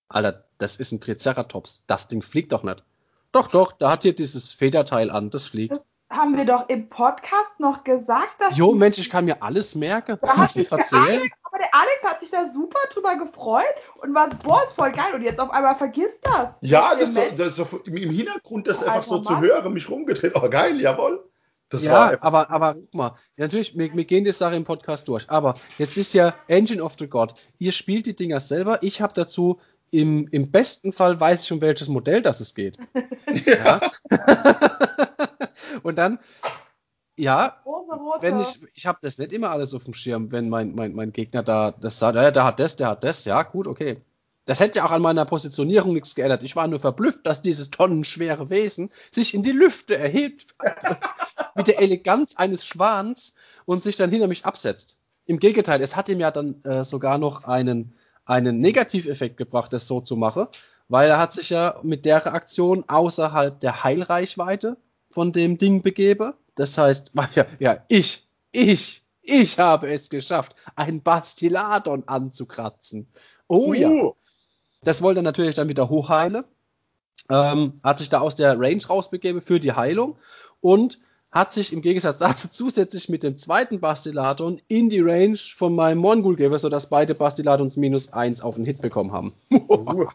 Alter, 0.08 0.44
das 0.58 0.76
ist 0.76 0.92
ein 0.92 1.00
Triceratops. 1.00 1.84
Das 1.86 2.08
Ding 2.08 2.22
fliegt 2.22 2.52
doch 2.52 2.62
nicht. 2.62 2.84
Doch, 3.32 3.48
doch, 3.48 3.72
da 3.72 3.90
hat 3.90 4.02
hier 4.02 4.14
dieses 4.14 4.52
Federteil 4.52 5.10
an, 5.10 5.30
das 5.30 5.44
fliegt. 5.44 5.80
Haben 6.12 6.36
wir 6.36 6.44
doch 6.44 6.68
im 6.68 6.90
Podcast 6.90 7.58
noch 7.58 7.84
gesagt, 7.84 8.34
dass. 8.38 8.58
Jo, 8.58 8.72
Mensch, 8.72 8.98
ich 8.98 9.08
kann 9.08 9.24
mir 9.24 9.42
alles 9.42 9.74
merken. 9.74 10.18
Da 10.20 10.28
hat 10.28 10.38
Was 10.38 10.56
wir 10.56 10.64
sich. 10.64 10.72
Alex, 10.72 11.38
aber 11.42 11.58
der 11.58 11.68
Alex 11.72 12.04
hat 12.04 12.20
sich 12.20 12.30
da 12.30 12.46
super 12.46 12.80
drüber 12.92 13.16
gefreut 13.16 13.64
und 14.02 14.14
war, 14.14 14.28
boah, 14.42 14.62
ist 14.62 14.72
voll 14.72 14.92
geil. 14.92 15.14
Und 15.14 15.22
jetzt 15.22 15.40
auf 15.40 15.50
einmal 15.50 15.74
vergisst 15.76 16.20
das. 16.22 16.58
Ja, 16.60 16.94
das, 16.94 17.14
so, 17.14 17.20
das 17.34 17.56
so 17.56 17.66
im 17.86 18.10
Hintergrund 18.10 18.66
das 18.66 18.80
Alter 18.80 18.92
einfach 18.92 19.08
so 19.08 19.18
zu 19.20 19.32
Mann. 19.32 19.42
hören, 19.42 19.72
mich 19.72 19.88
rumgedreht. 19.88 20.32
Oh, 20.34 20.46
geil, 20.50 20.82
jawohl. 20.82 21.26
Das 21.70 21.84
ja, 21.84 21.92
war 21.92 22.18
aber, 22.22 22.50
aber 22.50 22.74
guck 22.74 22.94
mal, 22.94 23.14
natürlich, 23.38 23.78
wir, 23.78 23.94
wir 23.94 24.04
gehen 24.04 24.24
die 24.24 24.32
Sache 24.32 24.56
im 24.56 24.64
Podcast 24.64 25.08
durch. 25.08 25.30
Aber 25.30 25.54
jetzt 25.78 25.96
ist 25.96 26.12
ja 26.12 26.34
Engine 26.46 26.82
of 26.82 26.96
the 26.98 27.06
God. 27.06 27.32
Ihr 27.58 27.72
spielt 27.72 28.04
die 28.04 28.14
Dinger 28.14 28.40
selber. 28.40 28.82
Ich 28.82 29.00
habe 29.00 29.14
dazu 29.14 29.58
im, 29.90 30.28
im 30.28 30.50
besten 30.50 30.92
Fall 30.92 31.18
weiß 31.18 31.44
ich, 31.44 31.52
um 31.52 31.62
welches 31.62 31.88
Modell 31.88 32.20
das 32.20 32.40
es 32.40 32.54
geht. 32.54 32.76
ja. 33.46 33.80
Und 35.82 35.96
dann, 35.96 36.18
ja, 37.16 37.60
wenn 38.20 38.40
ich, 38.40 38.60
ich 38.74 38.86
habe 38.86 38.98
das 39.02 39.18
nicht 39.18 39.32
immer 39.32 39.50
alles 39.50 39.74
auf 39.74 39.84
dem 39.84 39.94
Schirm, 39.94 40.32
wenn 40.32 40.48
mein, 40.48 40.74
mein, 40.74 40.94
mein 40.94 41.12
Gegner 41.12 41.42
da 41.42 41.72
das 41.72 41.98
sagt, 41.98 42.16
ja, 42.16 42.30
der 42.30 42.44
hat 42.44 42.60
das, 42.60 42.76
der 42.76 42.88
hat 42.88 43.04
das, 43.04 43.24
ja, 43.24 43.42
gut, 43.42 43.66
okay. 43.66 44.02
Das 44.44 44.58
hätte 44.58 44.78
ja 44.78 44.84
auch 44.84 44.90
an 44.90 45.02
meiner 45.02 45.24
Positionierung 45.24 45.92
nichts 45.92 46.16
geändert. 46.16 46.42
Ich 46.42 46.56
war 46.56 46.66
nur 46.66 46.80
verblüfft, 46.80 47.24
dass 47.26 47.42
dieses 47.42 47.70
tonnenschwere 47.70 48.50
Wesen 48.50 48.90
sich 49.10 49.34
in 49.34 49.44
die 49.44 49.52
Lüfte 49.52 49.96
erhebt, 49.96 50.56
mit 51.54 51.68
der 51.68 51.80
Eleganz 51.80 52.34
eines 52.36 52.66
Schwans 52.66 53.34
und 53.66 53.82
sich 53.82 53.96
dann 53.96 54.10
hinter 54.10 54.26
mich 54.26 54.44
absetzt. 54.44 54.98
Im 55.26 55.38
Gegenteil, 55.38 55.80
es 55.80 55.94
hat 55.94 56.08
ihm 56.08 56.18
ja 56.18 56.32
dann 56.32 56.60
äh, 56.64 56.82
sogar 56.82 57.18
noch 57.18 57.44
einen, 57.44 57.94
einen 58.24 58.58
Negativeffekt 58.58 59.36
gebracht, 59.36 59.72
das 59.72 59.86
so 59.86 60.00
zu 60.00 60.16
machen, 60.16 60.48
weil 60.88 61.08
er 61.08 61.18
hat 61.18 61.32
sich 61.32 61.50
ja 61.50 61.78
mit 61.84 62.04
der 62.04 62.26
Aktion 62.26 62.84
außerhalb 62.88 63.60
der 63.60 63.84
Heilreichweite 63.84 64.76
von 65.12 65.32
dem 65.32 65.58
Ding 65.58 65.82
begebe. 65.82 66.34
Das 66.54 66.76
heißt, 66.76 67.12
ja, 67.34 67.46
ja, 67.58 67.84
ich, 67.88 68.26
ich, 68.50 69.02
ich 69.22 69.58
habe 69.58 69.92
es 69.92 70.10
geschafft, 70.10 70.56
einen 70.74 71.02
Bastiladon 71.02 72.04
anzukratzen. 72.06 73.06
Oh 73.46 73.72
ja. 73.72 73.88
Uh, 73.88 74.14
Das 74.82 75.02
wollte 75.02 75.20
er 75.20 75.24
natürlich 75.24 75.54
dann 75.54 75.68
wieder 75.68 75.88
hochheilen. 75.88 76.44
Ähm, 77.30 77.80
hat 77.84 77.98
sich 77.98 78.08
da 78.08 78.20
aus 78.20 78.34
der 78.34 78.58
Range 78.58 78.84
rausbegeben 78.84 79.40
für 79.40 79.60
die 79.60 79.72
Heilung 79.72 80.18
und 80.60 80.98
hat 81.30 81.54
sich 81.54 81.72
im 81.72 81.80
Gegensatz 81.80 82.18
dazu 82.18 82.48
zusätzlich 82.48 83.08
mit 83.08 83.22
dem 83.22 83.36
zweiten 83.36 83.80
Bastiladon 83.80 84.60
in 84.68 84.90
die 84.90 85.00
Range 85.00 85.38
von 85.56 85.74
meinem 85.74 85.98
Mongul 85.98 86.36
gegeben, 86.36 86.58
sodass 86.58 86.90
beide 86.90 87.14
Bastiladons 87.14 87.76
minus 87.76 88.12
1 88.12 88.42
auf 88.42 88.56
den 88.56 88.64
Hit 88.64 88.82
bekommen 88.82 89.12
haben. 89.12 89.32
uh. 89.50 90.06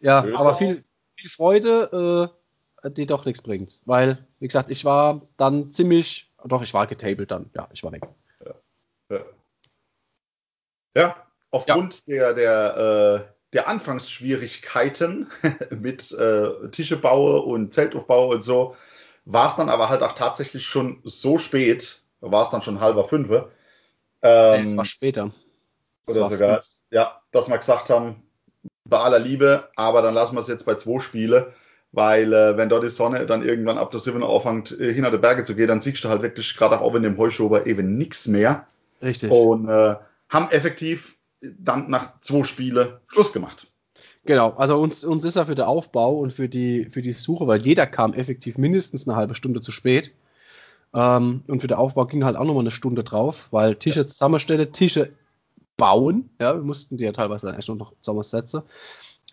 ja, 0.00 0.24
aber 0.36 0.54
viel, 0.54 0.84
viel 1.16 1.30
Freude, 1.30 2.30
äh, 2.30 2.38
die 2.84 3.06
doch 3.06 3.24
nichts 3.24 3.42
bringt. 3.42 3.80
Weil, 3.84 4.18
wie 4.40 4.46
gesagt, 4.46 4.70
ich 4.70 4.84
war 4.84 5.20
dann 5.36 5.70
ziemlich, 5.70 6.28
doch, 6.44 6.62
ich 6.62 6.74
war 6.74 6.86
getabled 6.86 7.30
dann. 7.30 7.50
Ja, 7.54 7.68
ich 7.72 7.82
war 7.82 7.92
weg. 7.92 8.02
Ja. 9.10 9.20
ja, 10.94 11.26
aufgrund 11.50 12.06
der, 12.06 12.34
der, 12.34 13.26
äh, 13.26 13.32
der 13.52 13.68
Anfangsschwierigkeiten 13.68 15.28
mit 15.70 16.12
äh, 16.12 16.68
Tischebaue 16.70 17.40
und 17.42 17.72
Zeltaufbau 17.72 18.30
und 18.30 18.42
so, 18.42 18.76
war 19.24 19.48
es 19.48 19.56
dann 19.56 19.68
aber 19.68 19.88
halt 19.88 20.02
auch 20.02 20.14
tatsächlich 20.14 20.64
schon 20.64 21.00
so 21.04 21.38
spät, 21.38 22.02
war 22.20 22.44
es 22.44 22.50
dann 22.50 22.62
schon 22.62 22.80
halber 22.80 23.06
fünfe. 23.06 23.50
Ähm, 24.22 24.64
es 24.64 24.76
war 24.76 24.84
später. 24.84 25.30
Oder 26.06 26.20
war 26.22 26.30
sogar, 26.30 26.62
fünf. 26.62 26.84
ja, 26.90 27.20
dass 27.32 27.48
wir 27.48 27.58
gesagt 27.58 27.90
haben, 27.90 28.22
bei 28.84 28.98
aller 28.98 29.18
Liebe, 29.18 29.70
aber 29.76 30.02
dann 30.02 30.14
lassen 30.14 30.34
wir 30.34 30.40
es 30.40 30.48
jetzt 30.48 30.64
bei 30.64 30.74
zwei 30.74 30.98
Spiele, 30.98 31.52
weil 31.92 32.32
äh, 32.32 32.56
wenn 32.56 32.68
dort 32.68 32.84
die 32.84 32.90
Sonne 32.90 33.26
dann 33.26 33.42
irgendwann 33.42 33.78
ab 33.78 33.90
der 33.90 34.00
7 34.00 34.22
anfängt, 34.22 34.78
äh, 34.78 34.92
hinter 34.92 35.10
der 35.10 35.18
Berge 35.18 35.44
zu 35.44 35.54
gehen, 35.54 35.68
dann 35.68 35.80
siehst 35.80 36.04
du 36.04 36.08
halt 36.08 36.22
wirklich 36.22 36.56
gerade 36.56 36.80
auch 36.80 36.94
in 36.94 37.02
dem 37.02 37.16
Heuschober 37.16 37.66
eben 37.66 37.96
nichts 37.96 38.26
mehr 38.26 38.66
Richtig. 39.02 39.30
und 39.30 39.68
äh, 39.68 39.96
haben 40.28 40.50
effektiv 40.50 41.16
dann 41.40 41.88
nach 41.88 42.20
zwei 42.20 42.44
Spiele 42.44 43.00
Schluss 43.06 43.32
gemacht. 43.32 43.66
Genau, 44.24 44.50
also 44.50 44.78
uns, 44.78 45.04
uns 45.04 45.24
ist 45.24 45.36
ja 45.36 45.44
für 45.44 45.54
den 45.54 45.64
Aufbau 45.64 46.16
und 46.16 46.32
für 46.32 46.48
die, 46.48 46.84
für 46.86 47.00
die 47.00 47.12
Suche, 47.12 47.46
weil 47.46 47.60
jeder 47.60 47.86
kam 47.86 48.12
effektiv 48.12 48.58
mindestens 48.58 49.08
eine 49.08 49.16
halbe 49.16 49.34
Stunde 49.34 49.60
zu 49.60 49.70
spät. 49.70 50.12
Ähm, 50.94 51.42
und 51.46 51.60
für 51.60 51.66
den 51.66 51.78
Aufbau 51.78 52.06
ging 52.06 52.24
halt 52.24 52.36
auch 52.36 52.44
nochmal 52.44 52.62
eine 52.62 52.70
Stunde 52.70 53.04
drauf, 53.04 53.48
weil 53.52 53.76
Tische 53.76 54.04
zusammenstellen, 54.06 54.72
Tische 54.72 55.12
bauen, 55.76 56.30
ja, 56.40 56.54
wir 56.54 56.62
mussten 56.62 56.96
die 56.96 57.04
ja 57.04 57.12
teilweise 57.12 57.46
dann 57.46 57.56
echt 57.56 57.68
noch 57.68 57.92
zusammensetzen. 58.00 58.62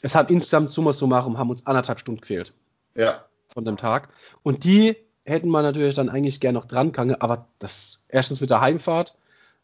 Es 0.06 0.14
hat 0.14 0.30
insgesamt 0.30 0.72
summa 0.72 0.94
summarum 0.94 1.40
haben 1.40 1.50
uns 1.50 1.66
anderthalb 1.66 1.98
Stunden 2.00 2.22
gefehlt 2.22 2.54
Ja, 2.94 3.26
von 3.48 3.66
dem 3.66 3.76
Tag. 3.76 4.10
Und 4.44 4.64
die 4.64 4.96
hätten 5.24 5.50
wir 5.50 5.64
natürlich 5.64 5.96
dann 5.96 6.10
eigentlich 6.10 6.40
gerne 6.40 6.60
noch 6.60 6.66
dran 6.66 6.90
gegangen, 6.90 7.20
aber 7.20 7.48
das 7.58 8.06
erstens 8.10 8.40
mit 8.40 8.52
der 8.52 8.62
Heimfahrt, 8.62 9.18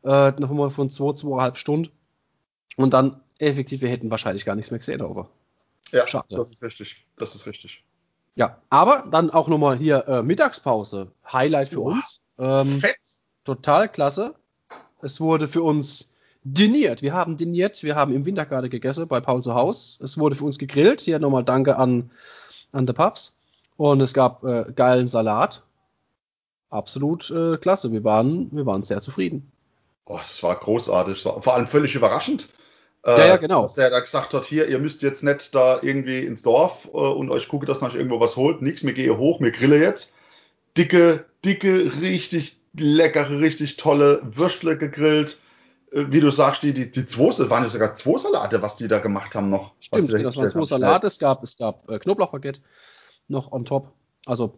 äh, 0.03 0.31
noch 0.31 0.49
mal 0.49 0.71
von 0.71 0.89
zwei, 0.89 1.13
zweieinhalb 1.13 1.57
Stunden. 1.57 1.91
Und 2.75 2.95
dann 2.95 3.21
effektiv, 3.37 3.81
wir 3.81 3.89
hätten 3.89 4.09
wahrscheinlich 4.09 4.43
gar 4.43 4.55
nichts 4.55 4.71
mehr 4.71 4.79
gesehen, 4.79 5.03
aber. 5.03 5.29
ja, 5.91 6.07
Schade. 6.07 6.35
das 6.35 6.49
ist 6.49 6.63
richtig. 6.63 7.05
Das 7.17 7.35
ist 7.35 7.45
richtig. 7.45 7.83
Ja, 8.33 8.57
aber 8.71 9.07
dann 9.11 9.29
auch 9.29 9.47
nochmal 9.47 9.77
hier 9.77 10.07
äh, 10.07 10.23
Mittagspause. 10.23 11.11
Highlight 11.31 11.69
für 11.69 11.75
Boah. 11.75 11.91
uns. 11.91 12.19
Ähm, 12.39 12.79
Fett. 12.79 12.97
total 13.43 13.89
klasse. 13.89 14.33
Es 15.03 15.21
wurde 15.21 15.47
für 15.47 15.61
uns 15.61 16.10
diniert. 16.43 17.01
Wir 17.01 17.13
haben 17.13 17.37
diniert. 17.37 17.83
Wir 17.83 17.95
haben 17.95 18.13
im 18.13 18.25
Wintergarten 18.25 18.69
gegessen 18.69 19.07
bei 19.07 19.19
Paul 19.19 19.41
zu 19.41 19.53
Haus. 19.53 19.99
Es 20.03 20.17
wurde 20.17 20.35
für 20.35 20.45
uns 20.45 20.57
gegrillt. 20.57 21.01
Hier 21.01 21.19
nochmal 21.19 21.43
Danke 21.43 21.77
an, 21.77 22.11
an 22.71 22.87
The 22.87 22.93
Pubs. 22.93 23.39
Und 23.77 24.01
es 24.01 24.13
gab 24.13 24.43
äh, 24.43 24.71
geilen 24.75 25.07
Salat. 25.07 25.63
Absolut 26.69 27.29
äh, 27.31 27.57
klasse. 27.57 27.91
Wir 27.91 28.03
waren, 28.03 28.49
wir 28.51 28.65
waren 28.65 28.83
sehr 28.83 29.01
zufrieden. 29.01 29.51
Oh, 30.05 30.17
das 30.17 30.41
war 30.43 30.55
großartig. 30.55 31.15
Das 31.15 31.25
war 31.25 31.41
vor 31.41 31.53
allem 31.55 31.67
völlig 31.67 31.95
überraschend. 31.95 32.49
Äh, 33.03 33.17
Ja, 33.17 33.25
ja, 33.27 33.37
genau. 33.37 33.63
Dass 33.63 33.75
der 33.75 33.89
da 33.89 33.99
gesagt 33.99 34.33
hat, 34.33 34.45
hier, 34.45 34.67
ihr 34.67 34.79
müsst 34.79 35.01
jetzt 35.01 35.23
nicht 35.23 35.53
da 35.55 35.79
irgendwie 35.81 36.19
ins 36.19 36.41
Dorf 36.41 36.89
äh, 36.93 36.97
und 36.97 37.29
euch 37.29 37.47
gucken, 37.47 37.67
dass 37.67 37.81
euch 37.81 37.95
irgendwo 37.95 38.19
was 38.19 38.35
holt. 38.35 38.61
Nix, 38.61 38.83
mir 38.83 38.93
gehe 38.93 39.17
hoch, 39.17 39.39
mir 39.39 39.51
grille 39.51 39.79
jetzt. 39.79 40.15
Dicke, 40.77 41.25
dicke, 41.43 41.91
richtig 42.01 42.57
leckere, 42.73 43.39
richtig 43.39 43.77
tolle 43.77 44.21
Würstle 44.23 44.77
gegrillt. 44.77 45.37
Äh, 45.91 46.05
wie 46.09 46.19
du 46.19 46.31
sagst, 46.31 46.63
die, 46.63 46.73
die, 46.73 46.89
die 46.89 47.05
zwei, 47.05 47.29
es 47.29 47.49
waren 47.49 47.63
ja 47.63 47.69
sogar 47.69 47.95
zwei 47.95 48.17
Salate, 48.17 48.61
was 48.61 48.75
die 48.75 48.87
da 48.87 48.99
gemacht 48.99 49.35
haben 49.35 49.49
noch. 49.49 49.73
Stimmt, 49.79 50.11
das 50.13 50.37
waren 50.37 50.49
zwei. 50.49 50.63
Salate. 50.63 51.07
Es 51.07 51.19
gab, 51.19 51.43
es 51.43 51.57
gab 51.57 51.89
äh, 51.89 51.99
Knoblauchbaguette 51.99 52.61
noch 53.27 53.51
on 53.51 53.65
top. 53.65 53.87
Also 54.25 54.53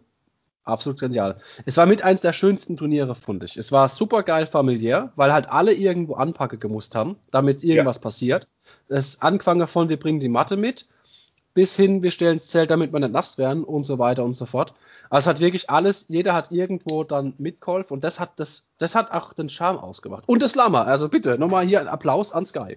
absolut 0.64 1.00
genial. 1.00 1.40
Es 1.66 1.76
war 1.76 1.86
mit 1.86 2.02
eins 2.02 2.20
der 2.20 2.32
schönsten 2.32 2.76
Turniere, 2.76 3.14
fand 3.14 3.44
ich. 3.44 3.56
Es 3.56 3.72
war 3.72 3.88
super 3.88 4.22
geil 4.22 4.46
familiär, 4.46 5.12
weil 5.16 5.32
halt 5.32 5.48
alle 5.48 5.72
irgendwo 5.72 6.14
anpacken 6.14 6.58
gemusst 6.58 6.94
haben, 6.94 7.16
damit 7.30 7.62
irgendwas 7.62 7.98
passiert. 7.98 8.48
Es 8.88 9.20
angefangen 9.20 9.66
von, 9.66 9.88
wir 9.88 9.98
bringen 9.98 10.20
die 10.20 10.28
Matte 10.28 10.56
mit, 10.56 10.86
bis 11.54 11.76
hin, 11.76 12.02
wir 12.02 12.10
stellen 12.10 12.38
das 12.38 12.48
Zelt, 12.48 12.70
damit 12.70 12.92
wir 12.92 13.00
nicht 13.00 13.12
nass 13.12 13.38
werden 13.38 13.64
und 13.64 13.84
so 13.84 13.98
weiter 13.98 14.24
und 14.24 14.32
so 14.32 14.44
fort. 14.44 14.74
Also 15.08 15.24
es 15.24 15.34
hat 15.34 15.40
wirklich 15.40 15.70
alles, 15.70 16.06
jeder 16.08 16.34
hat 16.34 16.50
irgendwo 16.50 17.04
dann 17.04 17.34
mitgeholfen 17.38 17.94
und 17.94 18.04
das 18.04 18.18
hat 18.20 18.38
das, 18.40 18.72
das 18.78 18.94
hat 18.94 19.12
auch 19.12 19.32
den 19.32 19.48
Charme 19.48 19.78
ausgemacht. 19.78 20.24
Und 20.26 20.42
das 20.42 20.56
Lama, 20.56 20.82
also 20.82 21.08
bitte, 21.08 21.38
nochmal 21.38 21.64
hier 21.64 21.80
ein 21.80 21.88
Applaus 21.88 22.32
an 22.32 22.44
Sky. 22.44 22.76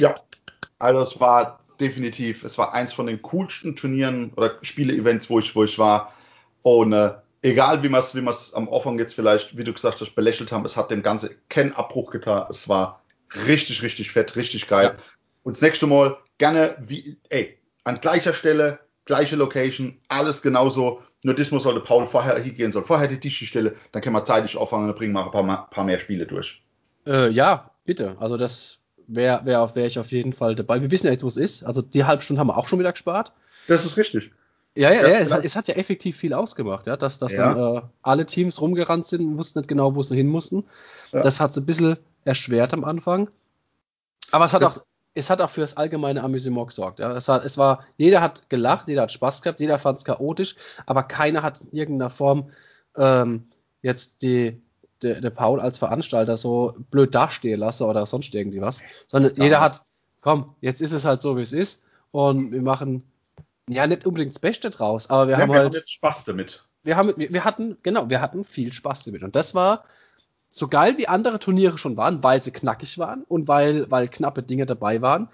Ja, 0.00 0.14
also 0.78 1.00
es 1.00 1.20
war 1.20 1.60
definitiv, 1.78 2.44
es 2.44 2.56
war 2.56 2.72
eins 2.72 2.92
von 2.92 3.06
den 3.06 3.20
coolsten 3.22 3.76
Turnieren 3.76 4.32
oder 4.34 4.54
Spiele-Events, 4.62 5.28
wo 5.28 5.38
ich, 5.38 5.54
wo 5.54 5.64
ich 5.64 5.78
war. 5.78 6.12
Und 6.62 6.94
äh, 6.94 7.12
egal 7.42 7.82
wie 7.82 7.90
wir 7.90 7.98
es 7.98 8.14
wie 8.14 8.56
am 8.56 8.68
Anfang 8.68 8.98
jetzt 8.98 9.14
vielleicht, 9.14 9.56
wie 9.56 9.64
du 9.64 9.72
gesagt 9.72 10.00
hast, 10.00 10.14
belächelt 10.14 10.52
haben, 10.52 10.64
es 10.64 10.76
hat 10.76 10.90
dem 10.90 11.02
Ganze 11.02 11.36
keinen 11.50 11.72
Abbruch 11.72 12.10
getan. 12.10 12.46
Es 12.48 12.68
war 12.68 13.02
richtig, 13.46 13.82
richtig 13.82 14.12
fett, 14.12 14.36
richtig 14.36 14.68
geil. 14.68 14.96
Ja. 14.96 15.04
Und 15.42 15.56
das 15.56 15.62
nächste 15.62 15.86
Mal 15.86 16.16
gerne 16.38 16.76
wie, 16.80 17.18
ey, 17.28 17.58
an 17.84 17.96
gleicher 17.96 18.34
Stelle, 18.34 18.78
gleiche 19.04 19.36
Location, 19.36 19.98
alles 20.08 20.42
genauso. 20.42 21.02
Nur 21.24 21.34
das 21.34 21.50
muss 21.50 21.62
sollte 21.64 21.80
Paul 21.80 22.06
vorher 22.06 22.38
hingehen 22.38 22.72
soll. 22.72 22.84
Vorher 22.84 23.08
die 23.08 23.18
Tischstelle, 23.18 23.74
dann 23.92 24.02
können 24.02 24.14
wir 24.14 24.24
zeitig 24.24 24.56
auffangen 24.56 24.88
und 24.88 24.96
bringen 24.96 25.12
wir 25.14 25.24
ein 25.24 25.30
paar, 25.30 25.70
paar 25.70 25.84
mehr 25.84 25.98
Spiele 25.98 26.26
durch. 26.26 26.62
Äh, 27.06 27.30
ja, 27.30 27.70
bitte. 27.84 28.16
Also 28.20 28.36
das 28.36 28.84
wäre 29.08 29.44
wär 29.44 29.62
auf 29.62 29.74
wär 29.76 29.86
ich 29.86 29.98
auf 29.98 30.10
jeden 30.10 30.32
Fall 30.32 30.54
dabei. 30.54 30.82
Wir 30.82 30.90
wissen 30.90 31.06
ja 31.06 31.12
jetzt, 31.12 31.24
wo 31.24 31.28
es 31.28 31.36
ist. 31.36 31.64
Also 31.64 31.80
die 31.82 32.04
halbe 32.04 32.22
Stunde 32.22 32.40
haben 32.40 32.48
wir 32.48 32.56
auch 32.56 32.68
schon 32.68 32.78
wieder 32.78 32.92
gespart. 32.92 33.32
Das 33.68 33.84
ist 33.84 33.96
richtig. 33.96 34.30
Ja, 34.76 34.90
ja, 34.92 35.02
Ja, 35.02 35.08
ja, 35.08 35.18
es, 35.20 35.32
hat, 35.32 35.44
es 35.44 35.56
hat 35.56 35.68
ja 35.68 35.74
effektiv 35.74 36.16
viel 36.18 36.34
ausgemacht, 36.34 36.86
ja, 36.86 36.96
dass, 36.96 37.18
dass 37.18 37.32
Ja. 37.32 37.54
dann 37.54 37.76
äh, 37.76 37.82
alle 38.02 38.26
Teams 38.26 38.60
rumgerannt 38.60 39.06
sind 39.06 39.24
und 39.26 39.38
wussten 39.38 39.60
nicht 39.60 39.68
genau, 39.68 39.94
wo 39.94 40.02
sie 40.02 40.14
hin 40.16 40.26
mussten. 40.28 40.64
Ja. 41.12 41.22
Das 41.22 41.40
hat 41.40 41.52
es 41.52 41.56
ein 41.56 41.64
bisschen 41.66 41.96
erschwert 42.24 42.74
am 42.74 42.84
Anfang. 42.84 43.30
Aber 44.32 44.44
es 44.44 44.52
hat 44.52 44.62
Das- 44.62 44.80
auch 44.80 44.84
es 45.16 45.30
hat 45.30 45.40
auch 45.40 45.50
für 45.50 45.62
das 45.62 45.76
allgemeine 45.76 46.22
Amüsement 46.22 46.68
gesorgt. 46.68 47.00
Ja. 47.00 47.10
Es, 47.12 47.26
war, 47.26 47.44
es 47.44 47.56
war, 47.56 47.84
jeder 47.96 48.20
hat 48.20 48.48
gelacht, 48.50 48.86
jeder 48.86 49.02
hat 49.02 49.12
Spaß 49.12 49.40
gehabt, 49.40 49.60
jeder 49.60 49.78
fand 49.78 49.98
es 49.98 50.04
chaotisch, 50.04 50.56
aber 50.84 51.02
keiner 51.02 51.42
hat 51.42 51.62
in 51.62 51.72
irgendeiner 51.72 52.10
Form 52.10 52.50
ähm, 52.96 53.48
jetzt 53.80 54.22
die, 54.22 54.60
der, 55.02 55.20
der 55.20 55.30
Paul 55.30 55.60
als 55.60 55.78
Veranstalter 55.78 56.36
so 56.36 56.74
blöd 56.90 57.14
dastehen 57.14 57.60
lassen 57.60 57.84
oder 57.84 58.04
sonst 58.04 58.34
irgendwie 58.34 58.60
was, 58.60 58.82
sondern 59.08 59.34
ja. 59.36 59.44
jeder 59.44 59.60
hat, 59.60 59.82
komm, 60.20 60.54
jetzt 60.60 60.82
ist 60.82 60.92
es 60.92 61.06
halt 61.06 61.22
so, 61.22 61.38
wie 61.38 61.42
es 61.42 61.52
ist 61.52 61.84
und 62.10 62.52
wir 62.52 62.62
machen 62.62 63.10
ja 63.68 63.86
nicht 63.86 64.04
unbedingt 64.04 64.34
das 64.34 64.40
Beste 64.40 64.70
draus, 64.70 65.08
aber 65.08 65.28
wir 65.28 65.36
ja, 65.36 65.40
haben 65.40 65.48
wir 65.48 65.56
halt. 65.56 65.66
Haben 65.68 65.74
jetzt 65.76 65.92
Spaß 65.92 66.24
damit. 66.24 66.62
Wir, 66.82 66.96
haben, 66.96 67.14
wir, 67.16 67.32
wir 67.32 67.44
hatten, 67.44 67.78
genau, 67.82 68.10
wir 68.10 68.20
hatten 68.20 68.44
viel 68.44 68.70
Spaß 68.70 69.04
damit 69.04 69.22
und 69.22 69.34
das 69.34 69.54
war 69.54 69.84
so 70.56 70.68
geil 70.68 70.96
wie 70.96 71.06
andere 71.06 71.38
Turniere 71.38 71.76
schon 71.76 71.98
waren, 71.98 72.22
weil 72.22 72.42
sie 72.42 72.50
knackig 72.50 72.98
waren 72.98 73.24
und 73.24 73.46
weil, 73.46 73.90
weil 73.90 74.08
knappe 74.08 74.42
Dinge 74.42 74.64
dabei 74.64 75.02
waren. 75.02 75.28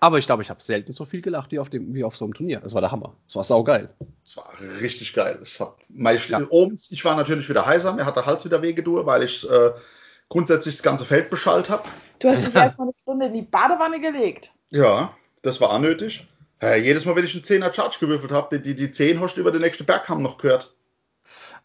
Aber 0.00 0.16
ich 0.16 0.26
glaube, 0.26 0.42
ich 0.42 0.48
habe 0.48 0.62
selten 0.62 0.92
so 0.92 1.04
viel 1.04 1.20
gelacht 1.20 1.52
wie 1.52 1.58
auf, 1.58 1.68
dem, 1.68 1.94
wie 1.94 2.04
auf 2.04 2.16
so 2.16 2.24
einem 2.24 2.32
Turnier. 2.32 2.60
Das 2.60 2.72
war 2.74 2.80
der 2.80 2.90
Hammer. 2.90 3.14
Das 3.26 3.36
war 3.36 3.44
saugeil. 3.44 3.90
Das 4.24 4.36
war 4.36 4.50
richtig 4.80 5.12
geil. 5.12 5.40
Ich, 5.42 5.60
hab, 5.60 5.78
mein, 5.88 6.18
ja. 6.28 6.40
oben, 6.48 6.78
ich 6.90 7.04
war 7.04 7.16
natürlich 7.16 7.48
wieder 7.50 7.66
heiser, 7.66 7.92
mir 7.92 8.06
hat 8.06 8.16
der 8.16 8.24
Hals 8.24 8.44
wieder 8.46 8.62
wehgedue, 8.62 9.04
weil 9.04 9.24
ich 9.24 9.48
äh, 9.48 9.72
grundsätzlich 10.30 10.76
das 10.76 10.82
ganze 10.82 11.04
Feld 11.04 11.28
beschallt 11.28 11.68
habe. 11.68 11.84
Du 12.18 12.28
hast 12.28 12.46
dich 12.46 12.54
erstmal 12.54 12.88
eine 12.88 12.94
Stunde 12.94 13.26
in 13.26 13.34
die 13.34 13.42
Badewanne 13.42 14.00
gelegt. 14.00 14.52
Ja, 14.70 15.14
das 15.42 15.60
war 15.60 15.78
nötig. 15.78 16.26
Ja, 16.62 16.74
jedes 16.76 17.04
Mal, 17.04 17.14
wenn 17.14 17.24
ich 17.24 17.34
einen 17.34 17.44
10er 17.44 17.74
Charge 17.74 17.98
gewürfelt 18.00 18.32
habe, 18.32 18.58
die, 18.58 18.62
die, 18.62 18.74
die 18.74 18.90
10 18.90 19.20
hast 19.20 19.36
du 19.36 19.42
über 19.42 19.52
den 19.52 19.60
nächsten 19.60 19.84
Bergkamm 19.84 20.22
noch 20.22 20.38
gehört. 20.38 20.74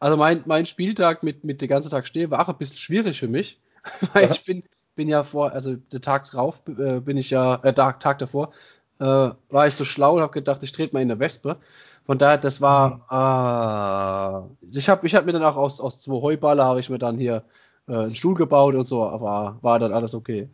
Also 0.02 0.18
mein, 0.18 0.42
mein 0.48 0.66
Spieltag 0.66 1.22
mit, 1.22 1.46
mit 1.46 1.62
der 1.62 1.68
ganzen 1.68 1.92
Tag 1.92 2.08
stehe 2.08 2.32
war 2.32 2.42
auch 2.42 2.50
ein 2.50 2.58
bisschen 2.58 2.78
schwierig 2.78 3.20
für 3.20 3.28
mich, 3.28 3.62
weil 4.14 4.24
ja. 4.24 4.32
ich 4.32 4.44
bin, 4.44 4.64
bin 4.96 5.08
ja 5.08 5.22
vor, 5.22 5.52
also 5.52 5.76
der 5.76 6.02
Tag 6.02 6.26
drauf 6.26 6.64
äh, 6.68 7.00
bin 7.00 7.18
ich 7.18 7.30
ja, 7.30 7.56
äh, 7.64 7.72
Tag, 7.72 8.00
Tag 8.00 8.18
davor, 8.18 8.52
äh, 9.00 9.04
war 9.06 9.68
ich 9.68 9.76
so 9.76 9.86
schlau 9.86 10.16
und 10.16 10.24
habe 10.24 10.34
gedacht, 10.34 10.64
ich 10.64 10.72
trete 10.72 10.96
mal 10.96 11.02
in 11.02 11.08
der 11.08 11.20
Wespe. 11.20 11.58
Von 12.04 12.18
daher, 12.18 12.40
das 12.40 12.62
war, 12.62 14.50
mhm. 14.58 14.58
äh, 14.72 14.76
ich 14.76 14.90
habe 14.90 15.06
ich 15.06 15.14
hab 15.14 15.28
mir 15.28 15.34
dann 15.34 15.44
auch 15.44 15.56
aus, 15.56 15.80
aus 15.80 16.02
zwei 16.02 16.20
Heuballer 16.20 16.66
habe 16.66 16.80
ich 16.80 16.90
mir 16.90 16.98
dann 16.98 17.20
hier 17.20 17.44
äh, 17.88 17.94
einen 17.94 18.16
Stuhl 18.16 18.34
gebaut 18.34 18.74
und 18.74 18.86
so, 18.86 19.04
aber 19.04 19.60
war 19.62 19.78
dann 19.78 19.94
alles 19.94 20.16
okay. 20.16 20.50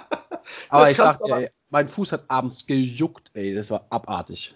aber 0.70 0.90
ich 0.90 0.96
sagte, 0.96 1.24
aber... 1.24 1.42
ey, 1.42 1.50
mein 1.68 1.86
Fuß 1.86 2.12
hat 2.12 2.24
abends 2.28 2.66
gejuckt, 2.66 3.30
ey, 3.34 3.54
das 3.54 3.70
war 3.70 3.84
abartig. 3.90 4.54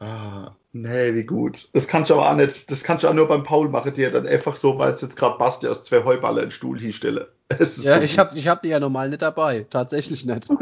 Ah, 0.00 0.50
nee, 0.82 1.14
wie 1.14 1.24
gut. 1.24 1.68
Das 1.72 1.86
kannst 1.86 2.10
du 2.10 2.14
aber 2.14 2.30
auch 2.30 2.36
nicht, 2.36 2.70
das 2.70 2.82
kannst 2.84 3.04
du 3.04 3.08
auch 3.08 3.14
nur 3.14 3.28
beim 3.28 3.44
Paul 3.44 3.68
machen, 3.68 3.94
die 3.94 4.02
ja 4.02 4.10
dann 4.10 4.26
einfach 4.26 4.56
so, 4.56 4.78
weil 4.78 4.92
es 4.92 5.02
jetzt 5.02 5.16
gerade 5.16 5.38
passt, 5.38 5.64
aus 5.66 5.84
zwei 5.84 6.04
Heuballer 6.04 6.42
einen 6.42 6.50
Stuhl 6.50 6.80
hinstelle. 6.80 7.32
Ja, 7.58 7.64
so 7.96 8.00
ich 8.00 8.18
habe 8.18 8.36
ich 8.36 8.48
hab 8.48 8.62
die 8.62 8.70
ja 8.70 8.80
normal 8.80 9.08
nicht 9.08 9.22
dabei. 9.22 9.66
Tatsächlich 9.70 10.26
nicht. 10.26 10.48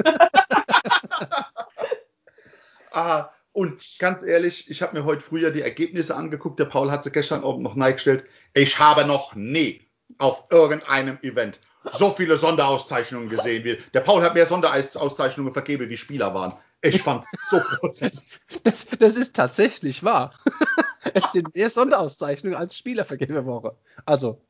ah, 2.93 3.31
und 3.53 3.83
ganz 3.99 4.23
ehrlich, 4.23 4.69
ich 4.69 4.83
habe 4.83 4.99
mir 4.99 5.05
heute 5.05 5.23
früher 5.23 5.51
die 5.51 5.63
Ergebnisse 5.63 6.15
angeguckt. 6.17 6.59
Der 6.59 6.67
Paul 6.67 6.91
hat 6.91 7.05
sie 7.05 7.11
gestern 7.11 7.43
oben 7.43 7.63
noch 7.63 7.77
neigestellt. 7.77 8.25
Ich 8.53 8.79
habe 8.79 9.07
noch 9.07 9.35
nie 9.35 9.89
auf 10.19 10.45
irgendeinem 10.51 11.19
Event 11.23 11.61
so 11.93 12.11
viele 12.11 12.37
Sonderauszeichnungen 12.37 13.29
gesehen 13.29 13.65
wie. 13.65 13.79
Der 13.93 14.01
Paul 14.01 14.23
hat 14.23 14.35
mehr 14.35 14.47
Sonderauszeichnungen 14.47 15.53
vergeben, 15.53 15.89
wie 15.89 15.97
Spieler 15.97 16.35
waren. 16.35 16.55
Ich 16.85 17.03
fand 17.03 17.25
so 17.51 17.61
großartig. 17.61 18.21
Das, 18.63 18.87
das 18.87 19.17
ist 19.17 19.35
tatsächlich 19.35 20.05
wahr. 20.05 20.35
es 21.15 21.33
sind 21.33 21.55
mehr 21.55 21.71
Sonderauszeichnungen 21.71 22.59
als 22.59 22.77
Spielervergebewoche. 22.77 23.77
Also, 24.05 24.45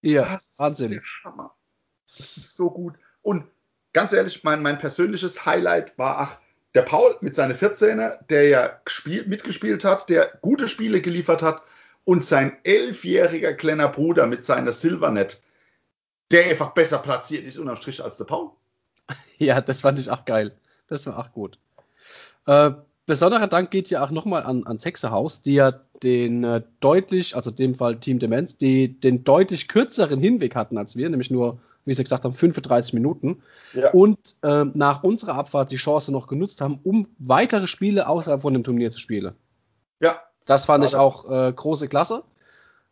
hier, 0.00 0.22
das 0.22 0.58
Wahnsinn. 0.58 1.02
Das 2.16 2.36
ist 2.36 2.56
so 2.56 2.70
gut. 2.70 2.94
Und 3.22 3.44
ganz 3.92 4.12
ehrlich, 4.12 4.42
mein, 4.42 4.62
mein 4.62 4.78
persönliches 4.78 5.44
Highlight 5.44 5.98
war, 5.98 6.18
ach, 6.18 6.38
der 6.74 6.82
Paul 6.82 7.16
mit 7.20 7.34
seinen 7.34 7.56
14 7.56 8.00
der 8.28 8.48
ja 8.48 8.80
gespielt, 8.84 9.28
mitgespielt 9.28 9.84
hat, 9.84 10.08
der 10.08 10.38
gute 10.42 10.68
Spiele 10.68 11.00
geliefert 11.00 11.42
hat 11.42 11.62
und 12.04 12.24
sein 12.24 12.56
elfjähriger 12.64 13.54
kleiner 13.54 13.88
Bruder 13.88 14.26
mit 14.26 14.44
seiner 14.44 14.72
Silvernet, 14.72 15.42
der 16.30 16.46
einfach 16.46 16.72
besser 16.72 16.98
platziert 16.98 17.44
ist 17.44 17.58
unterm 17.58 17.76
Strich 17.76 18.02
als 18.02 18.16
der 18.16 18.24
Paul. 18.24 18.50
Ja, 19.38 19.60
das 19.60 19.82
fand 19.82 19.98
ich 19.98 20.10
auch 20.10 20.24
geil. 20.24 20.58
Das 20.86 21.06
war 21.06 21.18
auch 21.18 21.30
gut. 21.30 21.58
Äh, 22.46 22.72
besonderer 23.06 23.46
Dank 23.46 23.70
geht 23.70 23.90
ja 23.90 24.04
auch 24.04 24.10
nochmal 24.10 24.42
an, 24.42 24.66
ans 24.66 24.84
Hexerhaus, 24.84 25.42
die 25.42 25.54
ja 25.54 25.72
den 26.02 26.44
äh, 26.44 26.62
deutlich, 26.80 27.36
also 27.36 27.50
in 27.50 27.56
dem 27.56 27.74
Fall 27.74 27.96
Team 27.96 28.18
Demenz, 28.18 28.56
die 28.56 29.00
den 29.00 29.24
deutlich 29.24 29.68
kürzeren 29.68 30.20
Hinweg 30.20 30.54
hatten 30.54 30.78
als 30.78 30.96
wir, 30.96 31.08
nämlich 31.08 31.30
nur, 31.30 31.58
wie 31.84 31.94
Sie 31.94 32.02
gesagt 32.02 32.24
haben, 32.24 32.34
35 32.34 32.92
Minuten. 32.94 33.42
Ja. 33.72 33.90
Und 33.92 34.18
äh, 34.42 34.64
nach 34.74 35.02
unserer 35.02 35.34
Abfahrt 35.34 35.70
die 35.70 35.76
Chance 35.76 36.12
noch 36.12 36.26
genutzt 36.26 36.60
haben, 36.60 36.80
um 36.82 37.08
weitere 37.18 37.66
Spiele 37.66 38.08
außerhalb 38.08 38.42
von 38.42 38.52
dem 38.52 38.64
Turnier 38.64 38.90
zu 38.90 39.00
spielen. 39.00 39.34
Ja. 40.00 40.20
Das 40.44 40.66
fand 40.66 40.84
ich 40.84 40.94
auch 40.94 41.28
äh, 41.28 41.52
große 41.52 41.88
Klasse. 41.88 42.22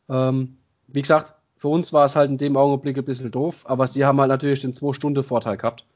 Ähm, 0.09 0.57
wie 0.89 1.03
gesagt, 1.03 1.35
für 1.57 1.69
uns 1.69 1.93
war 1.93 2.05
es 2.05 2.17
halt 2.17 2.31
in 2.31 2.39
dem 2.39 2.57
Augenblick 2.57 2.99
ein 2.99 3.05
bisschen 3.05 3.31
doof, 3.31 3.65
aber 3.65 3.87
sie 3.87 4.05
haben 4.05 4.21
halt 4.21 4.29
natürlich 4.29 4.63
den 4.63 4.73
2-Stunden-Vorteil 4.73 5.57
gehabt, 5.57 5.87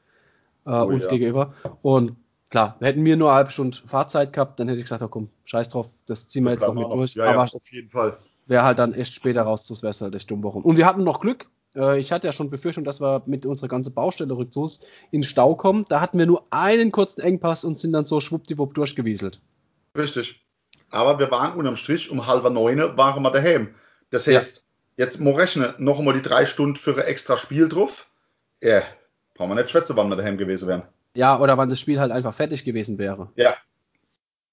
äh, 0.65 0.71
oh, 0.71 0.85
uns 0.85 1.05
ja. 1.05 1.11
gegenüber. 1.11 1.53
Und 1.81 2.15
klar, 2.49 2.77
hätten 2.79 3.05
wir 3.05 3.15
nur 3.15 3.29
eine 3.29 3.37
halbe 3.37 3.51
Stunde 3.51 3.77
Fahrzeit 3.85 4.33
gehabt, 4.33 4.59
dann 4.59 4.67
hätte 4.67 4.79
ich 4.79 4.85
gesagt, 4.85 5.01
oh, 5.01 5.07
komm, 5.07 5.29
scheiß 5.45 5.69
drauf, 5.69 5.89
das 6.07 6.27
ziehen 6.27 6.43
wir 6.43 6.51
jetzt 6.51 6.67
noch 6.67 6.73
mit 6.73 6.91
durch. 6.91 7.15
Ja, 7.15 7.25
aber 7.25 7.45
ja, 7.45 7.53
auf 7.53 7.71
jeden 7.71 7.89
Fall. 7.89 8.17
Wäre 8.47 8.63
halt 8.63 8.79
dann 8.79 8.93
echt 8.93 9.13
später 9.13 9.43
raus 9.43 9.65
zu 9.65 9.81
Wester, 9.81 10.13
echt 10.13 10.29
dumm 10.31 10.43
warum. 10.43 10.63
Und 10.63 10.77
wir 10.77 10.85
hatten 10.85 11.03
noch 11.03 11.19
Glück. 11.19 11.47
Äh, 11.75 11.99
ich 11.99 12.11
hatte 12.11 12.27
ja 12.27 12.33
schon 12.33 12.49
Befürchtung, 12.49 12.83
dass 12.83 12.99
wir 12.99 13.21
mit 13.25 13.45
unserer 13.45 13.67
ganzen 13.67 13.93
Baustelle 13.93 14.35
Rückzugs 14.35 14.81
in 15.11 15.23
Stau 15.23 15.55
kommen. 15.55 15.85
Da 15.87 16.01
hatten 16.01 16.17
wir 16.17 16.25
nur 16.25 16.45
einen 16.49 16.91
kurzen 16.91 17.21
Engpass 17.21 17.63
und 17.63 17.79
sind 17.79 17.93
dann 17.93 18.05
so 18.05 18.19
schwuppdiwupp 18.19 18.73
durchgewieselt. 18.73 19.39
Richtig. 19.95 20.43
Aber 20.89 21.19
wir 21.19 21.29
waren 21.29 21.57
unterm 21.57 21.75
Strich 21.75 22.09
um 22.09 22.25
halber 22.25 22.49
neun 22.49 22.79
waren 22.97 23.21
wir 23.21 23.31
daheim. 23.31 23.75
Das 24.09 24.25
heißt, 24.25 24.65
ja. 24.97 25.05
jetzt 25.05 25.19
mal 25.19 25.35
rechnen, 25.35 25.73
noch 25.77 25.99
einmal 25.99 26.15
die 26.15 26.23
drei 26.23 26.47
Stunden 26.47 26.75
für 26.75 26.95
ein 26.95 27.05
extra 27.05 27.37
Spiel 27.37 27.69
drauf. 27.69 28.09
Ja, 28.61 28.81
brauchen 29.35 29.51
wir 29.51 29.55
nicht 29.55 29.69
schwätzen, 29.69 29.95
wann 29.95 30.09
wir 30.09 30.15
daheim 30.15 30.37
gewesen 30.37 30.67
wären. 30.67 30.83
Ja, 31.15 31.39
oder 31.39 31.57
wann 31.57 31.69
das 31.69 31.79
Spiel 31.79 31.99
halt 31.99 32.11
einfach 32.11 32.33
fertig 32.33 32.63
gewesen 32.63 32.97
wäre. 32.97 33.29
Ja. 33.35 33.55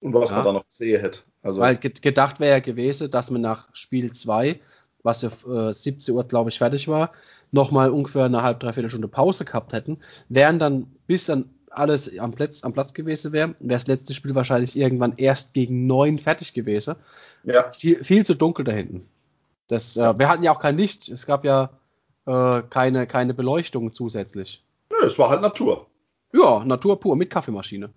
Und 0.00 0.14
was 0.14 0.30
ja. 0.30 0.36
man 0.36 0.44
da 0.44 0.52
noch 0.52 0.66
gesehen 0.66 1.00
hätte. 1.00 1.20
Also 1.42 1.60
Weil 1.60 1.76
gedacht 1.76 2.40
wäre 2.40 2.56
ja 2.56 2.60
gewesen, 2.60 3.10
dass 3.10 3.30
man 3.30 3.40
nach 3.40 3.68
Spiel 3.72 4.12
2, 4.12 4.60
was 5.02 5.22
ja 5.22 5.30
äh, 5.48 5.72
17 5.72 6.14
Uhr, 6.14 6.24
glaube 6.24 6.50
ich, 6.50 6.58
fertig 6.58 6.88
war, 6.88 7.12
nochmal 7.52 7.90
ungefähr 7.90 8.24
eine 8.24 8.42
halbe, 8.42 8.58
dreiviertel 8.58 8.90
Stunde 8.90 9.08
Pause 9.08 9.44
gehabt 9.44 9.72
hätten, 9.72 9.98
wären 10.28 10.58
dann, 10.58 10.88
bis 11.06 11.26
dann 11.26 11.50
alles 11.70 12.18
am 12.18 12.32
Platz, 12.32 12.64
am 12.64 12.72
Platz 12.72 12.94
gewesen 12.94 13.32
wäre, 13.32 13.50
wäre 13.60 13.78
das 13.78 13.86
letzte 13.86 14.14
Spiel 14.14 14.34
wahrscheinlich 14.34 14.76
irgendwann 14.76 15.14
erst 15.16 15.54
gegen 15.54 15.86
neun 15.86 16.18
fertig 16.18 16.54
gewesen. 16.54 16.96
Ja. 17.44 17.70
Viel, 17.70 18.02
viel 18.02 18.24
zu 18.24 18.34
dunkel 18.34 18.64
da 18.64 18.72
hinten. 18.72 19.08
Das, 19.68 19.96
äh, 19.96 20.18
wir 20.18 20.28
hatten 20.28 20.42
ja 20.42 20.52
auch 20.52 20.60
kein 20.60 20.76
Licht, 20.76 21.08
es 21.08 21.26
gab 21.26 21.44
ja 21.44 21.70
äh, 22.26 22.62
keine, 22.70 23.06
keine 23.06 23.34
Beleuchtung 23.34 23.92
zusätzlich. 23.92 24.64
Nö, 24.90 25.06
es 25.06 25.18
war 25.18 25.30
halt 25.30 25.42
Natur. 25.42 25.86
Ja, 26.32 26.64
Natur 26.64 27.00
pur 27.00 27.16
mit 27.16 27.30
Kaffeemaschine. 27.30 27.92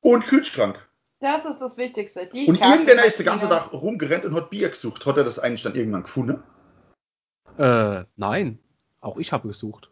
Und 0.00 0.26
Kühlschrank. 0.26 0.78
Das 1.20 1.44
ist 1.44 1.58
das 1.58 1.78
Wichtigste. 1.78 2.26
Die 2.26 2.46
und 2.46 2.60
irgendeiner 2.60 3.04
ist 3.04 3.18
den 3.18 3.26
ganzen 3.26 3.48
Tag 3.48 3.72
rumgerannt 3.72 4.24
und 4.24 4.34
hat 4.34 4.50
Bier 4.50 4.68
gesucht. 4.68 5.06
Hat 5.06 5.16
er 5.16 5.24
das 5.24 5.38
eigentlich 5.38 5.62
dann 5.62 5.74
irgendwann 5.74 6.02
gefunden? 6.02 6.42
Äh, 7.56 8.04
nein. 8.16 8.58
Auch 9.00 9.16
ich 9.16 9.32
habe 9.32 9.48
gesucht. 9.48 9.90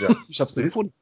Ja. 0.00 0.08
ich 0.28 0.40
habe 0.40 0.48
es 0.48 0.56
nicht 0.56 0.66
gefunden. 0.66 0.94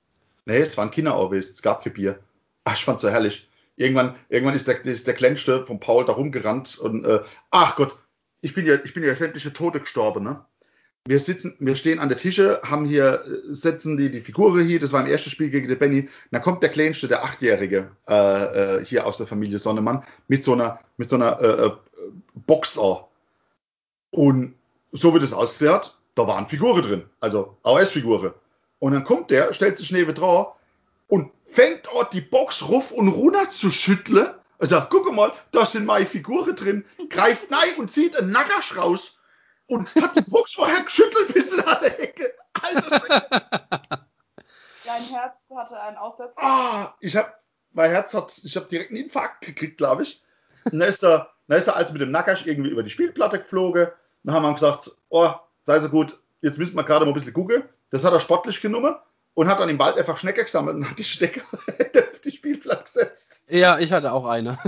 Nee, 0.44 0.58
es 0.58 0.76
war 0.76 0.84
ein 0.84 0.90
Kinderorwes. 0.90 1.50
Es 1.50 1.62
gab 1.62 1.84
kein 1.84 1.92
Bier. 1.92 2.18
Ach, 2.64 2.74
ich 2.74 2.84
fand's 2.84 3.02
so 3.02 3.10
herrlich. 3.10 3.48
Irgendwann, 3.76 4.16
irgendwann 4.28 4.56
ist 4.56 4.68
der, 4.68 4.84
ist 4.84 5.06
der 5.06 5.14
Kleinste 5.14 5.66
von 5.66 5.80
Paul 5.80 6.04
da 6.04 6.12
rumgerannt 6.12 6.78
und, 6.78 7.04
äh, 7.04 7.20
ach 7.50 7.76
Gott, 7.76 7.96
ich 8.40 8.54
bin 8.54 8.66
ja, 8.66 8.74
ich 8.84 8.92
bin 8.92 9.02
ja 9.02 9.14
sämtliche 9.14 9.52
Tote 9.52 9.80
gestorben, 9.80 10.24
ne? 10.24 10.44
Wir 11.04 11.18
sitzen, 11.18 11.56
wir 11.58 11.74
stehen 11.74 11.98
an 11.98 12.08
der 12.08 12.18
Tische, 12.18 12.60
haben 12.64 12.84
hier, 12.84 13.24
setzen 13.44 13.96
die, 13.96 14.10
die 14.10 14.20
Figuren 14.20 14.64
hier, 14.66 14.78
das 14.78 14.92
war 14.92 15.00
ein 15.00 15.10
erstes 15.10 15.32
Spiel 15.32 15.50
gegen 15.50 15.68
den 15.68 15.78
Benny. 15.78 16.08
Dann 16.30 16.42
kommt 16.42 16.62
der 16.62 16.70
Kleinste, 16.70 17.08
der 17.08 17.24
Achtjährige, 17.24 17.90
äh, 18.08 18.14
äh, 18.78 18.84
hier 18.84 19.06
aus 19.06 19.16
der 19.16 19.26
Familie 19.26 19.58
Sonnemann, 19.58 20.04
mit 20.28 20.44
so 20.44 20.52
einer, 20.52 20.80
mit 20.96 21.10
so 21.10 21.16
einer 21.16 21.40
äh, 21.40 21.66
äh 21.66 21.72
Boxer. 22.34 23.08
Und 24.10 24.54
so 24.92 25.14
wie 25.14 25.18
das 25.18 25.32
ausgesehen 25.32 25.80
da 26.14 26.26
waren 26.26 26.46
Figuren 26.46 26.82
drin, 26.82 27.04
also 27.20 27.56
AOS-Figuren. 27.62 28.34
Und 28.78 28.92
dann 28.92 29.04
kommt 29.04 29.30
der, 29.30 29.54
stellt 29.54 29.78
sich 29.78 29.90
neben 29.90 30.14
drauf 30.14 30.54
und 31.08 31.30
fängt 31.46 31.86
dort 31.86 32.12
die 32.12 32.20
Box 32.20 32.68
ruf 32.68 32.90
und 32.90 33.08
runter 33.08 33.48
zu 33.48 33.70
schütteln. 33.70 34.28
Er 34.58 34.66
sagt, 34.66 34.90
guck 34.90 35.12
mal, 35.12 35.32
da 35.52 35.64
sind 35.64 35.86
meine 35.86 36.04
Figuren 36.04 36.54
drin, 36.54 36.84
greift 37.08 37.50
nein 37.50 37.76
und 37.78 37.90
zieht 37.90 38.14
einen 38.14 38.30
Nagasch 38.30 38.76
raus 38.76 39.11
und 39.72 39.94
hat 39.96 40.16
die 40.16 40.30
Box 40.30 40.54
vorher 40.54 40.82
geschüttelt 40.82 41.32
bis 41.32 41.52
in 41.52 41.60
alle 41.60 41.96
Ecke. 41.98 42.34
Alter, 42.62 42.90
Dein 44.84 45.02
Herz 45.10 45.36
hatte 45.56 45.80
einen 45.80 45.96
Aufsatz. 45.96 46.32
Ah, 46.36 46.94
ich 47.00 47.16
hab, 47.16 47.40
mein 47.72 47.90
Herz 47.90 48.12
hat, 48.12 48.38
ich 48.44 48.56
habe 48.56 48.66
direkt 48.66 48.90
einen 48.90 49.04
Infarkt 49.04 49.40
gekriegt, 49.40 49.78
glaube 49.78 50.02
ich. 50.02 50.22
Und 50.66 50.78
dann 50.78 50.88
ist 50.88 51.02
er, 51.02 51.30
dann 51.48 51.58
ist 51.58 51.66
er 51.66 51.76
als 51.76 51.92
mit 51.92 52.02
dem 52.02 52.10
Nackasch 52.10 52.46
irgendwie 52.46 52.70
über 52.70 52.82
die 52.82 52.90
Spielplatte 52.90 53.38
geflogen. 53.38 53.88
Dann 54.22 54.34
haben 54.34 54.42
wir 54.42 54.52
gesagt, 54.52 54.90
oh, 55.08 55.32
sei 55.64 55.80
so 55.80 55.88
gut, 55.88 56.18
jetzt 56.42 56.58
müssen 56.58 56.76
wir 56.76 56.84
gerade 56.84 57.04
mal 57.04 57.12
ein 57.12 57.14
bisschen 57.14 57.32
gucken. 57.32 57.64
Das 57.90 58.04
hat 58.04 58.12
er 58.12 58.20
sportlich 58.20 58.60
genommen 58.60 58.94
und 59.34 59.48
hat 59.48 59.58
dann 59.58 59.68
im 59.68 59.78
Wald 59.78 59.96
einfach 59.96 60.18
Schnecke 60.18 60.44
gesammelt 60.44 60.76
und 60.76 60.90
hat 60.90 60.98
die 60.98 61.04
Schnecke 61.04 61.42
auf 61.50 62.20
die 62.22 62.32
Spielplatz 62.32 62.92
gesetzt. 62.92 63.44
Ja, 63.48 63.78
ich 63.78 63.92
hatte 63.92 64.12
auch 64.12 64.26
eine. 64.26 64.58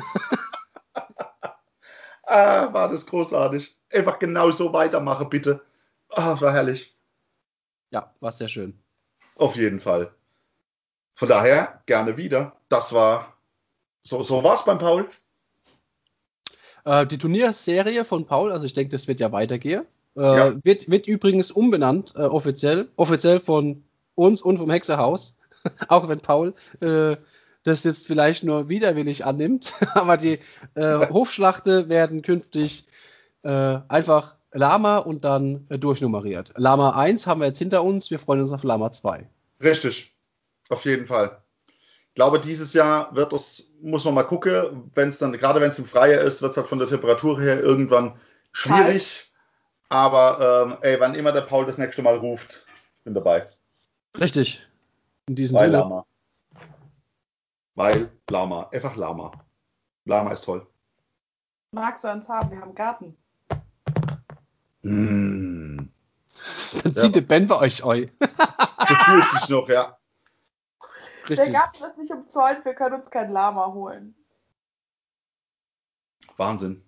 Ah, 2.26 2.72
war 2.72 2.88
das 2.88 3.06
großartig. 3.06 3.76
Einfach 3.92 4.18
genau 4.18 4.50
so 4.50 4.72
weitermachen, 4.72 5.28
bitte. 5.28 5.60
Ah, 6.10 6.40
war 6.40 6.52
herrlich. 6.52 6.94
Ja, 7.90 8.12
war 8.20 8.32
sehr 8.32 8.48
schön. 8.48 8.78
Auf 9.36 9.56
jeden 9.56 9.80
Fall. 9.80 10.12
Von 11.14 11.28
daher 11.28 11.82
gerne 11.86 12.16
wieder. 12.16 12.56
Das 12.68 12.92
war 12.92 13.34
so, 14.02 14.22
so 14.22 14.42
war 14.42 14.56
es 14.56 14.64
beim 14.64 14.78
Paul. 14.78 15.08
Äh, 16.84 17.06
die 17.06 17.18
Turnierserie 17.18 18.04
von 18.04 18.26
Paul, 18.26 18.52
also 18.52 18.66
ich 18.66 18.72
denke, 18.74 18.90
das 18.90 19.08
wird 19.08 19.20
ja 19.20 19.32
weitergehen. 19.32 19.86
Äh, 20.16 20.20
Ja. 20.20 20.64
wird, 20.64 20.90
wird 20.90 21.06
übrigens 21.06 21.50
umbenannt, 21.50 22.14
äh, 22.16 22.22
offiziell, 22.22 22.88
offiziell 22.96 23.40
von 23.40 23.84
uns 24.14 24.42
und 24.42 24.58
vom 24.58 24.70
Hexerhaus. 24.70 25.40
Auch 25.88 26.08
wenn 26.08 26.20
Paul 26.20 26.54
äh, 26.80 27.16
das 27.64 27.84
jetzt 27.84 28.06
vielleicht 28.06 28.44
nur 28.44 28.68
widerwillig 28.68 29.24
annimmt. 29.24 29.74
Aber 29.94 30.16
die 30.16 30.38
äh, 30.74 31.08
Hofschlachte 31.08 31.88
werden 31.88 32.22
künftig 32.22 32.86
äh, 33.42 33.80
einfach 33.88 34.36
Lama 34.52 34.98
und 34.98 35.24
dann 35.24 35.66
äh, 35.68 35.78
durchnummeriert. 35.78 36.54
Lama 36.56 36.90
1 36.90 37.26
haben 37.26 37.40
wir 37.40 37.48
jetzt 37.48 37.58
hinter 37.58 37.82
uns, 37.82 38.10
wir 38.10 38.18
freuen 38.18 38.42
uns 38.42 38.52
auf 38.52 38.62
Lama 38.62 38.92
2. 38.92 39.28
Richtig. 39.60 40.12
Auf 40.68 40.84
jeden 40.84 41.06
Fall. 41.06 41.38
Ich 42.08 42.14
glaube, 42.14 42.38
dieses 42.38 42.72
Jahr 42.74 43.14
wird 43.16 43.32
das, 43.32 43.72
muss 43.82 44.04
man 44.04 44.14
mal 44.14 44.22
gucken, 44.22 44.90
wenn 44.94 45.08
es 45.08 45.18
dann, 45.18 45.32
gerade 45.32 45.60
wenn 45.60 45.70
es 45.70 45.78
im 45.78 45.84
Freie 45.84 46.18
ist, 46.18 46.42
wird 46.42 46.52
es 46.52 46.56
halt 46.56 46.68
von 46.68 46.78
der 46.78 46.86
Temperatur 46.86 47.40
her 47.40 47.60
irgendwann 47.60 48.20
schwierig. 48.52 49.32
Aber 49.88 50.66
ähm, 50.66 50.76
ey, 50.82 51.00
wann 51.00 51.16
immer 51.16 51.32
der 51.32 51.42
Paul 51.42 51.66
das 51.66 51.78
nächste 51.78 52.02
Mal 52.02 52.16
ruft, 52.16 52.64
ich 52.98 53.04
bin 53.04 53.14
dabei. 53.14 53.46
Richtig. 54.18 54.64
In 55.26 55.34
diesem 55.34 55.56
Weil 55.56 55.66
Sinne. 55.66 55.78
Lama. 55.78 56.06
Weil 57.74 58.10
Lama. 58.30 58.68
Einfach 58.72 58.96
Lama. 58.96 59.32
Lama 60.04 60.32
ist 60.32 60.44
toll. 60.44 60.66
Magst 61.72 62.04
du 62.04 62.08
eins 62.08 62.28
haben? 62.28 62.50
Wir 62.50 62.58
haben 62.58 62.68
einen 62.68 62.74
Garten. 62.74 63.16
Mm. 64.82 65.88
Dann 66.82 66.92
Ja. 66.92 67.02
zieht 67.02 67.14
der 67.16 67.20
Ben 67.22 67.46
bei 67.46 67.56
euch 67.60 67.84
eu. 67.84 68.06
Befürchte 68.18 69.36
ich 69.42 69.48
noch, 69.48 69.68
ja. 69.68 69.96
Richtig. 71.28 71.50
Der 71.50 71.52
Garten 71.60 71.84
ist 71.84 71.98
nicht 71.98 72.10
umzäunt, 72.12 72.64
wir 72.64 72.74
können 72.74 72.96
uns 72.96 73.10
kein 73.10 73.32
Lama 73.32 73.66
holen. 73.72 74.14
Wahnsinn. 76.36 76.82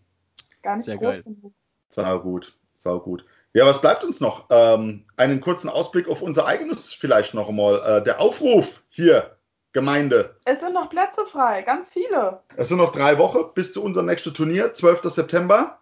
Gar 0.62 0.76
nicht 0.76 0.84
Sehr 0.84 0.99
geil. 0.99 1.22
genug. 1.22 1.55
Sau 1.89 2.20
gut. 2.20 2.59
Sau 2.74 3.01
gut. 3.01 3.24
Ja, 3.55 3.64
was 3.64 3.80
bleibt 3.80 4.05
uns 4.05 4.20
noch? 4.20 4.47
Ähm, 4.51 5.07
einen 5.16 5.41
kurzen 5.41 5.70
Ausblick 5.70 6.09
auf 6.09 6.20
unser 6.20 6.45
eigenes 6.47 6.93
vielleicht 6.93 7.32
noch 7.32 7.49
einmal. 7.49 8.01
Äh, 8.01 8.05
der 8.05 8.20
Aufruf 8.20 8.82
hier, 8.91 9.36
Gemeinde. 9.77 10.35
Es 10.47 10.59
sind 10.61 10.72
noch 10.72 10.89
Plätze 10.89 11.27
frei, 11.27 11.61
ganz 11.61 11.91
viele. 11.91 12.41
Es 12.57 12.68
sind 12.68 12.79
noch 12.79 12.93
drei 12.93 13.18
Wochen 13.18 13.53
bis 13.55 13.74
zu 13.74 13.83
unserem 13.83 14.07
nächsten 14.07 14.33
Turnier, 14.33 14.72
12. 14.72 15.03
September. 15.11 15.79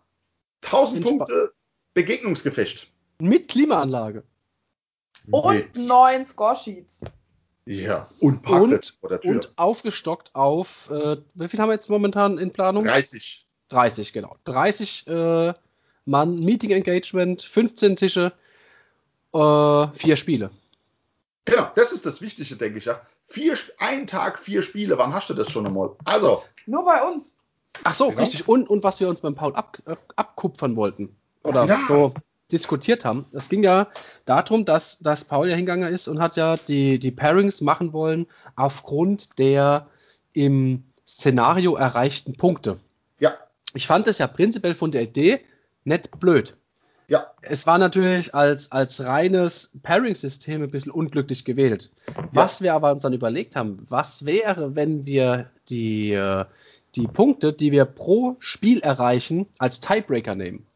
1000 0.62 0.97
In 0.97 1.03
Spa- 1.07 1.11
Punkte 1.26 1.53
Begegnungsgefecht. 1.95 2.88
Mit 3.20 3.47
Klimaanlage. 3.47 4.24
Und 5.30 5.55
Mit- 5.55 5.76
neun 5.76 6.24
Score-Sheets. 6.26 7.03
Ja, 7.66 8.11
und 8.18 8.45
der 8.49 8.80
Tür. 9.20 9.30
Und 9.30 9.53
aufgestockt 9.57 10.34
auf, 10.34 10.90
äh, 10.90 11.18
wie 11.36 11.47
viel 11.47 11.61
haben 11.61 11.68
wir 11.68 11.74
jetzt 11.74 11.88
momentan 11.88 12.38
in 12.38 12.53
Planung? 12.53 12.82
30. 12.86 13.47
30, 13.68 14.12
genau. 14.12 14.36
30 14.42 15.07
äh, 15.07 15.55
Mann, 16.05 16.34
Meeting 16.40 16.72
Engagement, 16.72 17.42
15 17.42 17.95
Tische, 17.95 18.32
äh, 19.32 19.86
vier 19.92 20.16
Spiele. 20.16 20.51
Genau, 21.45 21.70
das 21.76 21.92
ist 21.92 22.05
das 22.05 22.20
Wichtige, 22.20 22.57
denke 22.57 22.78
ich 22.78 22.86
ja. 22.86 23.01
Vier, 23.35 23.59
ein 23.78 24.07
Tag, 24.07 24.39
vier 24.39 24.62
Spiele, 24.62 24.97
wann 24.97 25.12
hast 25.12 25.28
du 25.28 25.35
das 25.35 25.51
schon 25.51 25.66
einmal? 25.66 25.91
Also, 26.05 26.43
Nur 26.66 26.85
bei 26.85 27.03
uns. 27.03 27.35
Ach 27.82 27.93
so, 27.93 28.09
Genau. 28.11 28.20
richtig. 28.20 28.47
Und, 28.47 28.70
und 28.70 28.85
was 28.85 29.01
wir 29.01 29.09
uns 29.09 29.20
beim 29.22 29.35
Paul 29.35 29.53
ab, 29.55 29.76
äh, 29.87 29.97
abkupfern 30.14 30.76
wollten. 30.76 31.16
Oder 31.43 31.64
Ja. 31.66 31.80
so 31.87 32.14
diskutiert 32.53 33.05
haben. 33.05 33.26
Es 33.32 33.49
ging 33.49 33.64
ja 33.64 33.89
darum, 34.24 34.64
dass, 34.64 35.01
dass 35.01 35.24
Paul 35.24 35.49
ja 35.49 35.57
hingegangen 35.57 35.93
ist 35.93 36.07
und 36.07 36.20
hat 36.20 36.37
ja 36.37 36.57
die, 36.57 37.01
die 37.01 37.11
Pairings 37.11 37.61
machen 37.61 37.93
wollen 37.93 38.26
aufgrund 38.55 39.39
der 39.41 39.89
im 40.32 40.85
Szenario 41.05 41.74
erreichten 41.74 42.37
Punkte. 42.37 42.78
ja, 43.18 43.35
Ich 43.74 43.89
fand 43.89 44.07
es 44.07 44.18
ja 44.18 44.28
prinzipiell 44.28 44.74
von 44.74 44.93
der 44.93 45.03
Idee 45.03 45.41
nicht 45.82 46.18
blöd. 46.20 46.57
Ja, 47.09 47.26
Es 47.42 47.66
war 47.66 47.78
natürlich 47.78 48.34
als, 48.34 48.72
als 48.72 49.05
reines 49.05 49.70
Pairing-System 49.82 50.62
ein 50.62 50.70
bisschen 50.70 50.92
unglücklich 50.92 51.44
gewählt. 51.44 51.90
Was 52.32 52.62
wir 52.62 52.74
aber 52.74 52.92
uns 52.92 53.02
dann 53.02 53.12
überlegt 53.12 53.57
haben, 53.57 53.84
was 53.88 54.24
wäre, 54.24 54.74
wenn 54.76 55.05
wir 55.07 55.50
die, 55.68 56.12
äh, 56.12 56.44
die 56.94 57.07
Punkte, 57.07 57.52
die 57.52 57.72
wir 57.72 57.84
pro 57.84 58.36
Spiel 58.40 58.80
erreichen, 58.80 59.46
als 59.59 59.80
Tiebreaker 59.80 60.34
nehmen? 60.34 60.66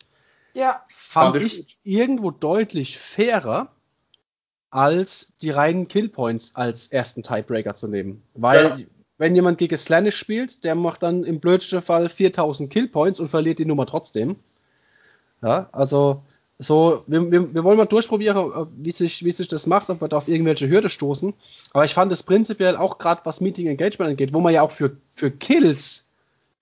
Ja, 0.55 0.83
Fand 0.89 1.39
ich 1.41 1.79
irgendwo 1.85 2.31
deutlich 2.31 2.99
fairer, 2.99 3.69
als 4.71 5.33
die 5.41 5.51
reinen 5.51 5.89
Killpoints 5.89 6.55
als 6.55 6.89
ersten 6.89 7.23
Tiebreaker 7.23 7.75
zu 7.75 7.89
nehmen. 7.89 8.23
Weil, 8.35 8.65
Ja. 8.81 8.87
wenn 9.17 9.35
jemand 9.35 9.59
gegen 9.59 9.77
Slanish 9.79 10.17
spielt, 10.17 10.65
der 10.65 10.75
macht 10.75 11.03
dann 11.03 11.25
im 11.25 11.41
blödsten 11.41 11.81
Fall 11.81 12.09
4000 12.09 12.71
Killpoints 12.71 13.19
und 13.21 13.29
verliert 13.29 13.59
die 13.59 13.65
Nummer 13.65 13.87
trotzdem. 13.87 14.37
Ja, 15.43 15.69
also, 15.73 16.23
so, 16.59 17.05
wir, 17.07 17.31
wir, 17.31 17.55
wir 17.55 17.65
wollen 17.65 17.79
mal 17.79 17.87
durchprobieren, 17.87 18.37
äh, 18.37 18.67
wie 18.79 18.91
sich, 18.91 19.25
wie 19.25 19.31
sich 19.31 19.49
das 19.49 19.67
macht, 19.67 19.91
ob 19.91 20.01
wir 20.01 20.09
da 20.09 20.17
auf 20.17 20.29
irgendwelche 20.29 20.69
Hürde 20.69 20.89
stoßen. 20.89 21.33
Aber 21.73 21.85
ich 21.85 21.95
fand 21.95 22.11
es 22.11 22.23
prinzipiell 22.23 22.77
auch 22.77 22.99
gerade, 22.99 23.21
was 23.25 23.41
Meeting 23.41 23.69
Engagement 23.69 24.11
angeht, 24.11 24.33
wo 24.33 24.41
man 24.41 24.53
ja 24.53 24.63
auch 24.63 24.73
für, 24.73 24.97
für 25.15 25.31
Kills 25.31 26.11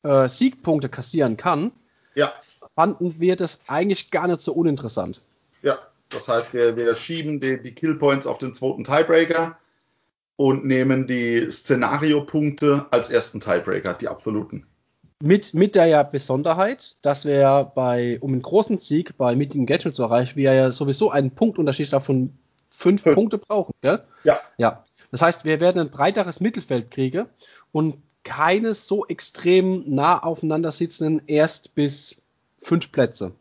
äh, 0.03 0.29
Siegpunkte 0.29 0.89
kassieren 0.89 1.37
kann, 1.37 1.73
ja, 2.15 2.33
fanden 2.75 3.19
wir 3.19 3.37
das 3.37 3.61
eigentlich 3.67 4.11
gar 4.11 4.29
nicht 4.29 4.41
so 4.41 4.53
uninteressant. 4.53 5.23
ja. 5.63 5.79
Das 6.11 6.29
heißt, 6.29 6.55
wir, 6.55 6.77
wir 6.77 6.95
schieben 6.95 7.41
die, 7.41 7.61
die 7.61 7.75
Killpoints 7.75 8.27
auf 8.27 8.39
den 8.39 8.55
zweiten 8.55 8.85
Tiebreaker 8.85 9.59
und 10.37 10.65
nehmen 10.65 11.07
die 11.07 11.51
Szenariopunkte 11.51 12.87
als 12.91 13.11
ersten 13.11 13.41
Tiebreaker, 13.41 13.95
die 13.95 14.09
absoluten. 14.09 14.67
Mit, 15.23 15.55
mit 15.55 15.75
der 15.75 15.87
ja 15.87 16.03
Besonderheit, 16.03 16.97
dass 17.03 17.25
wir 17.25 17.37
ja 17.37 17.63
bei, 17.63 18.19
um 18.21 18.33
einen 18.33 18.43
großen 18.43 18.79
Sieg 18.79 19.17
bei 19.17 19.35
Meeting 19.35 19.63
Engagement 19.63 19.95
zu 19.95 20.03
erreichen, 20.03 20.37
wir 20.37 20.53
ja 20.53 20.71
sowieso 20.71 21.11
einen 21.11 21.31
Punktunterschied 21.31 21.93
davon 21.93 22.37
fünf 22.69 23.03
Fünf. 23.03 23.15
Punkte 23.15 23.39
brauchen, 23.39 23.75
gell? 23.81 24.05
Ja, 24.25 24.41
Ja. 24.59 24.85
Das 25.13 25.23
heißt, 25.23 25.45
wir 25.45 25.61
werden 25.61 25.81
ein 25.81 25.91
breiteres 25.91 26.41
Mittelfeld 26.41 26.91
kriegen 26.91 27.27
und 27.73 27.97
keine 28.25 28.75
so 28.75 29.07
extrem 29.07 29.85
nah 29.87 30.19
aufeinander 30.19 30.73
sitzenden 30.73 31.23
erst 31.29 31.75
bis 31.77 32.27
fünf 32.61 32.91
Plätze. 32.91 33.33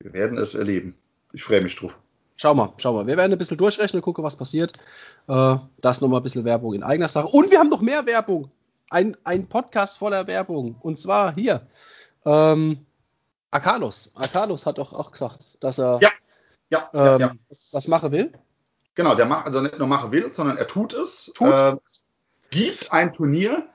wir 0.00 0.12
werden 0.12 0.36
es 0.36 0.54
erleben. 0.54 0.96
Ich 1.32 1.44
freue 1.44 1.62
mich 1.62 1.76
drauf. 1.76 1.96
Schau 2.36 2.54
mal, 2.54 2.72
schau 2.76 2.92
mal. 2.92 3.06
Wir 3.06 3.16
werden 3.16 3.32
ein 3.32 3.38
bisschen 3.38 3.56
durchrechnen, 3.56 4.02
gucken, 4.02 4.24
was 4.24 4.36
passiert. 4.36 4.72
Äh, 5.28 5.56
das 5.80 6.00
nochmal 6.00 6.20
ein 6.20 6.22
bisschen 6.22 6.44
Werbung 6.44 6.74
in 6.74 6.82
eigener 6.82 7.08
Sache. 7.08 7.28
Und 7.28 7.50
wir 7.50 7.58
haben 7.60 7.68
noch 7.68 7.80
mehr 7.80 8.04
Werbung. 8.04 8.50
Ein, 8.90 9.16
ein 9.24 9.48
Podcast 9.48 9.98
voller 9.98 10.26
Werbung. 10.26 10.76
Und 10.80 10.98
zwar 10.98 11.34
hier. 11.34 11.66
Ähm, 12.24 12.86
Akalos. 13.50 14.12
Akalos 14.14 14.66
hat 14.66 14.78
doch 14.78 14.92
auch 14.92 15.12
gesagt, 15.12 15.62
dass 15.62 15.78
er 15.78 15.98
Ja. 16.00 16.10
Ja, 16.70 16.90
ja, 16.92 17.14
ähm, 17.14 17.20
ja. 17.20 17.32
was 17.72 17.88
machen 17.88 18.12
will. 18.12 18.32
Genau, 18.94 19.14
der 19.14 19.26
macht 19.26 19.46
also 19.46 19.60
nicht 19.60 19.78
nur 19.78 19.88
machen 19.88 20.12
will, 20.12 20.32
sondern 20.32 20.56
er 20.56 20.66
tut 20.66 20.92
es. 20.92 21.30
Tut. 21.34 21.48
Äh, 21.48 21.76
es 21.88 22.04
gibt 22.50 22.92
ein 22.92 23.12
Turnier, 23.12 23.66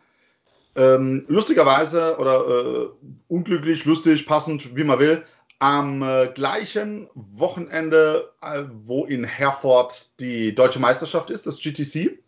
ähm, 0.76 1.26
lustigerweise 1.28 2.18
oder 2.18 2.48
äh, 2.48 2.90
unglücklich, 3.28 3.86
lustig, 3.86 4.26
passend, 4.26 4.76
wie 4.76 4.84
man 4.84 5.00
will, 5.00 5.24
am 5.60 6.04
äh, 6.04 6.28
gleichen 6.28 7.10
Wochenende, 7.14 8.34
äh, 8.42 8.64
wo 8.84 9.06
in 9.06 9.24
Herford 9.24 10.10
die 10.20 10.54
deutsche 10.54 10.80
Meisterschaft 10.80 11.30
ist, 11.30 11.48
das 11.48 11.60
GTC, 11.60 12.20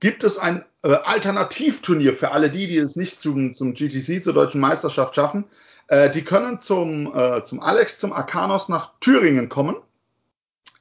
gibt 0.00 0.24
es 0.24 0.38
ein 0.38 0.64
äh, 0.82 0.88
Alternativturnier 0.88 2.14
für 2.14 2.30
alle 2.32 2.50
die, 2.50 2.66
die 2.66 2.78
es 2.78 2.96
nicht 2.96 3.20
zum, 3.20 3.54
zum 3.54 3.74
GTC, 3.74 4.22
zur 4.22 4.32
deutschen 4.32 4.60
Meisterschaft 4.60 5.14
schaffen. 5.14 5.44
Äh, 5.88 6.10
die 6.10 6.22
können 6.22 6.60
zum, 6.60 7.14
äh, 7.16 7.42
zum 7.42 7.60
Alex, 7.60 7.98
zum 7.98 8.12
Arcanos 8.12 8.68
nach 8.68 8.92
Thüringen 9.00 9.48
kommen. 9.48 9.76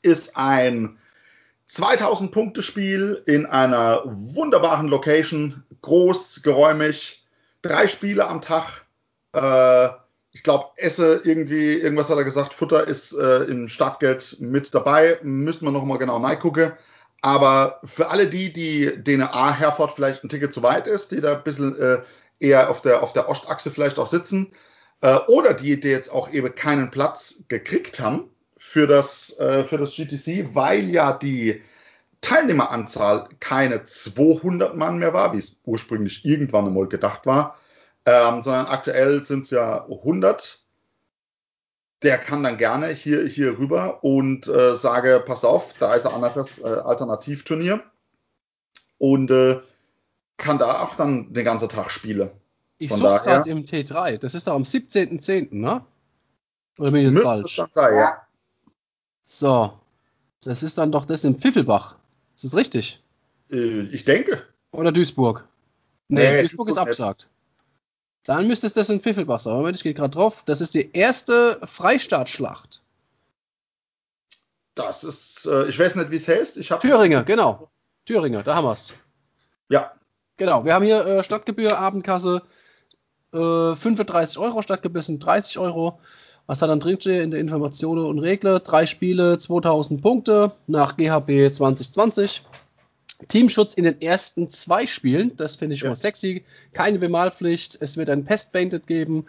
Ist 0.02 0.38
ein 0.38 0.98
2000 1.68 2.32
Punkte 2.32 2.62
Spiel 2.62 3.24
in 3.26 3.46
einer 3.46 4.02
wunderbaren 4.06 4.88
Location, 4.88 5.64
groß, 5.82 6.44
geräumig, 6.44 7.26
drei 7.62 7.88
Spiele 7.88 8.28
am 8.28 8.42
Tag. 8.42 8.86
Äh, 9.34 9.90
ich 10.32 10.44
glaube, 10.44 10.66
Esse 10.76 11.22
irgendwie, 11.24 11.76
irgendwas 11.76 12.10
hat 12.10 12.18
er 12.18 12.26
gesagt, 12.26 12.54
Futter 12.54 12.88
ist 12.88 13.14
äh, 13.14 13.44
im 13.46 13.70
Startgeld 13.70 14.38
mit 14.40 14.76
dabei. 14.76 15.18
Müssen 15.24 15.66
wir 15.66 15.72
noch 15.72 15.86
mal 15.86 15.98
genau 15.98 16.18
reingucken. 16.18 16.74
Aber 17.26 17.80
für 17.84 18.10
alle 18.10 18.28
die, 18.28 18.54
die 18.54 19.04
denen 19.04 19.24
A, 19.24 19.52
Herford 19.52 19.94
vielleicht 19.94 20.24
ein 20.24 20.30
Ticket 20.30 20.54
zu 20.54 20.62
weit 20.62 20.86
ist, 20.86 21.12
die 21.12 21.22
da 21.22 21.34
ein 21.34 21.44
bisschen 21.44 21.76
äh, 21.76 22.04
eher 22.38 22.70
auf 22.70 22.84
der, 22.84 23.02
auf 23.02 23.14
der 23.14 23.28
Ostachse 23.28 23.72
vielleicht 23.72 23.98
auch 23.98 24.06
sitzen, 24.06 24.52
äh, 25.02 25.16
oder 25.28 25.56
die, 25.56 25.80
die 25.80 25.88
jetzt 25.88 26.12
auch 26.12 26.32
eben 26.32 26.54
keinen 26.54 26.92
Platz 26.92 27.44
gekriegt 27.48 28.00
haben 28.00 28.30
für 28.60 28.86
das, 28.86 29.40
äh, 29.40 29.64
für 29.64 29.80
das 29.80 29.96
GTC, 29.96 30.54
weil 30.54 30.88
ja 30.92 31.14
die 31.14 31.64
Teilnehmeranzahl 32.22 33.30
keine 33.40 33.84
200 33.84 34.76
Mann 34.76 35.00
mehr 35.00 35.14
war, 35.16 35.34
wie 35.34 35.40
es 35.40 35.60
ursprünglich 35.66 36.26
irgendwann 36.26 36.68
einmal 36.68 36.88
gedacht 36.88 37.26
war, 37.26 37.58
ähm, 38.06 38.44
sondern 38.44 38.68
aktuell 38.68 39.24
sind 39.24 39.46
es 39.46 39.50
ja 39.50 39.84
100. 39.90 40.64
Der 42.06 42.20
kann 42.20 42.44
dann 42.44 42.58
gerne 42.58 42.90
hier, 42.90 43.26
hier 43.28 43.58
rüber 43.58 44.04
und 44.04 44.48
äh, 44.48 44.76
sage, 44.76 45.24
pass 45.26 45.44
auf, 45.44 45.74
da 45.80 45.96
ist 45.96 46.06
ein 46.06 46.14
anderes 46.14 46.60
äh, 46.62 46.68
Alternativturnier 46.68 47.84
und 49.00 49.32
äh, 49.32 49.60
kann 50.38 50.60
da 50.60 50.82
auch 50.84 50.96
dann 50.96 51.34
den 51.34 51.44
ganzen 51.44 51.68
Tag 51.68 51.90
spielen. 51.90 52.30
Ich 52.78 52.92
daher- 52.92 53.20
gerade 53.24 53.50
im 53.50 53.66
T3. 53.66 54.20
Das 54.20 54.36
ist 54.36 54.48
doch 54.48 54.54
am 54.54 54.62
17.10., 54.62 55.56
ne? 55.56 55.84
Oder 56.78 56.92
bin 56.92 57.08
ich 57.08 57.14
jetzt 57.14 57.24
falsch? 57.24 57.62
sein, 57.74 57.96
ja. 57.96 58.22
So. 59.24 59.74
Das 60.42 60.62
ist 60.62 60.78
dann 60.78 60.92
doch 60.92 61.06
das 61.06 61.24
in 61.24 61.40
Pfiffelbach. 61.40 61.98
Ist 62.36 62.44
das 62.44 62.56
richtig? 62.56 63.02
Äh, 63.52 63.82
ich 63.88 64.06
denke. 64.06 64.44
Oder 64.72 64.92
Duisburg? 64.92 65.48
Nee, 66.08 66.34
Nee, 66.34 66.42
Duisburg 66.42 66.70
ist 66.70 66.78
abgesagt. 66.78 67.30
Dann 68.26 68.48
müsste 68.48 68.68
es 68.68 68.74
das 68.74 68.90
in 68.90 69.02
Pfiffelbach 69.02 69.40
sein. 69.40 69.56
Moment, 69.56 69.76
ich 69.78 69.84
gehe 69.84 69.94
gerade 69.94 70.10
drauf. 70.10 70.44
Das 70.46 70.62
ist 70.62 70.76
die 70.76 70.92
erste 70.94 71.60
Freistaatschlacht. 71.64 72.82
Das 74.74 75.04
ist, 75.04 75.46
äh, 75.46 75.68
ich 75.70 75.80
weiß 75.80 75.96
nicht, 75.96 76.12
wie 76.12 76.16
es 76.16 76.28
heißt. 76.28 76.58
Ich 76.58 76.72
habe 76.72 76.86
Thüringer, 76.86 77.24
genau. 77.24 77.70
Thüringer, 78.06 78.44
da 78.44 78.56
haben 78.56 78.66
wir's. 78.66 78.94
Ja, 79.70 79.94
Genau, 80.38 80.66
wir 80.66 80.74
haben 80.74 80.84
hier 80.84 81.06
äh, 81.06 81.24
Stadtgebühr, 81.24 81.78
Abendkasse, 81.78 82.42
äh, 83.34 83.76
35 83.76 84.38
Euro, 84.38 84.62
Stadtgebühr 84.62 85.02
sind 85.02 85.26
30 85.26 85.60
Euro. 85.60 86.00
Was 86.48 86.60
da 86.60 86.68
dann 86.68 86.80
drin 86.80 87.00
steht 87.00 87.24
in 87.24 87.32
der 87.32 87.40
Informationen 87.40 88.06
und 88.06 88.20
Regler, 88.20 88.60
drei 88.60 88.86
Spiele, 88.86 89.38
2000 89.38 90.02
Punkte 90.02 90.52
nach 90.68 90.96
GHB 90.96 91.52
2020. 91.52 92.44
Teamschutz 93.30 93.74
in 93.74 93.84
den 93.86 94.02
ersten 94.02 94.50
zwei 94.50 94.86
Spielen, 94.88 95.36
das 95.38 95.56
finde 95.56 95.76
ich 95.76 95.82
Ja. 95.82 95.90
mal 95.90 95.96
sexy. 95.96 96.44
Keine 96.74 97.00
Bemalpflicht, 97.00 97.78
es 97.82 97.98
wird 97.98 98.10
ein 98.10 98.24
Pest 98.26 98.52
Painted 98.52 98.88
geben. 98.88 99.26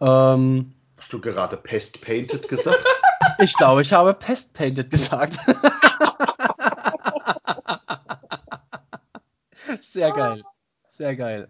Ähm, 0.00 0.72
hast 0.96 1.12
du 1.12 1.20
gerade 1.20 1.56
Pest 1.56 2.00
Painted 2.00 2.48
gesagt? 2.48 2.84
ich 3.38 3.56
glaube, 3.56 3.82
ich 3.82 3.92
habe 3.92 4.14
Pest 4.14 4.54
Painted 4.54 4.90
gesagt. 4.90 5.38
Sehr 9.80 10.12
geil. 10.12 10.42
Sehr 10.88 11.16
geil. 11.16 11.48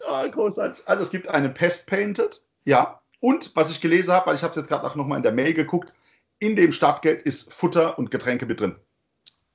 Ja, 0.00 0.26
großartig. 0.26 0.82
Also 0.86 1.02
es 1.02 1.10
gibt 1.10 1.28
eine 1.28 1.50
Pest 1.50 1.86
Painted, 1.86 2.40
ja. 2.64 3.00
Und 3.20 3.52
was 3.54 3.70
ich 3.70 3.80
gelesen 3.82 4.12
habe, 4.12 4.26
weil 4.26 4.36
ich 4.36 4.42
habe 4.42 4.50
es 4.50 4.56
jetzt 4.56 4.68
gerade 4.68 4.86
auch 4.86 4.94
nochmal 4.94 5.18
in 5.18 5.22
der 5.22 5.32
Mail 5.32 5.52
geguckt, 5.52 5.92
in 6.38 6.56
dem 6.56 6.72
Startgeld 6.72 7.22
ist 7.22 7.52
Futter 7.52 7.98
und 7.98 8.10
Getränke 8.10 8.46
mit 8.46 8.60
drin. 8.60 8.76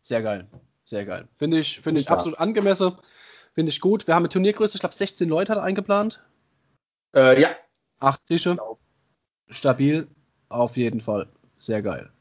Sehr 0.03 0.21
geil. 0.21 0.47
Sehr 0.85 1.05
geil. 1.05 1.27
Finde 1.37 1.59
ich, 1.59 1.81
finde 1.81 1.99
ich 1.99 2.09
absolut 2.09 2.39
angemessen. 2.39 2.95
Finde 3.53 3.71
ich 3.71 3.81
gut. 3.81 4.07
Wir 4.07 4.15
haben 4.15 4.21
eine 4.21 4.29
Turniergröße, 4.29 4.77
ich 4.77 4.81
glaube 4.81 4.95
16 4.95 5.27
Leute 5.27 5.53
hat 5.53 5.61
eingeplant. 5.61 6.23
Äh, 7.15 7.41
ja, 7.41 7.49
Acht 7.99 8.25
Tische. 8.25 8.51
Genau. 8.51 8.77
Stabil. 9.49 10.07
Auf 10.49 10.77
jeden 10.77 11.01
Fall. 11.01 11.27
Sehr 11.57 11.81
geil. 11.81 12.11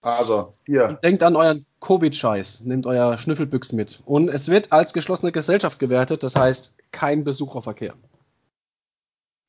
also 0.00 0.52
hier. 0.66 0.98
Denkt 1.04 1.22
an 1.22 1.36
euren 1.36 1.64
Covid-Scheiß. 1.80 2.62
Nehmt 2.64 2.86
euer 2.86 3.16
Schnüffelbüchs 3.18 3.72
mit. 3.72 4.00
Und 4.04 4.28
es 4.28 4.48
wird 4.48 4.72
als 4.72 4.92
geschlossene 4.92 5.32
Gesellschaft 5.32 5.78
gewertet. 5.78 6.22
Das 6.22 6.34
heißt, 6.34 6.78
kein 6.90 7.24
Besucherverkehr. 7.24 7.94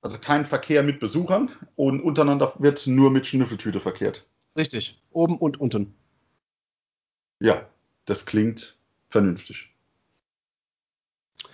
Also 0.02 0.18
kein 0.18 0.46
Verkehr 0.46 0.84
mit 0.84 1.00
Besuchern 1.00 1.50
und 1.76 2.02
untereinander 2.02 2.54
wird 2.60 2.88
nur 2.88 3.10
mit 3.12 3.28
Schnüffeltüte 3.28 3.82
verkehrt. 3.82 4.28
Richtig. 4.56 5.02
Oben 5.12 5.38
und 5.38 5.60
unten. 5.60 5.94
Ja, 7.42 7.68
das 8.10 8.26
klingt 8.26 8.76
vernünftig. 9.10 9.70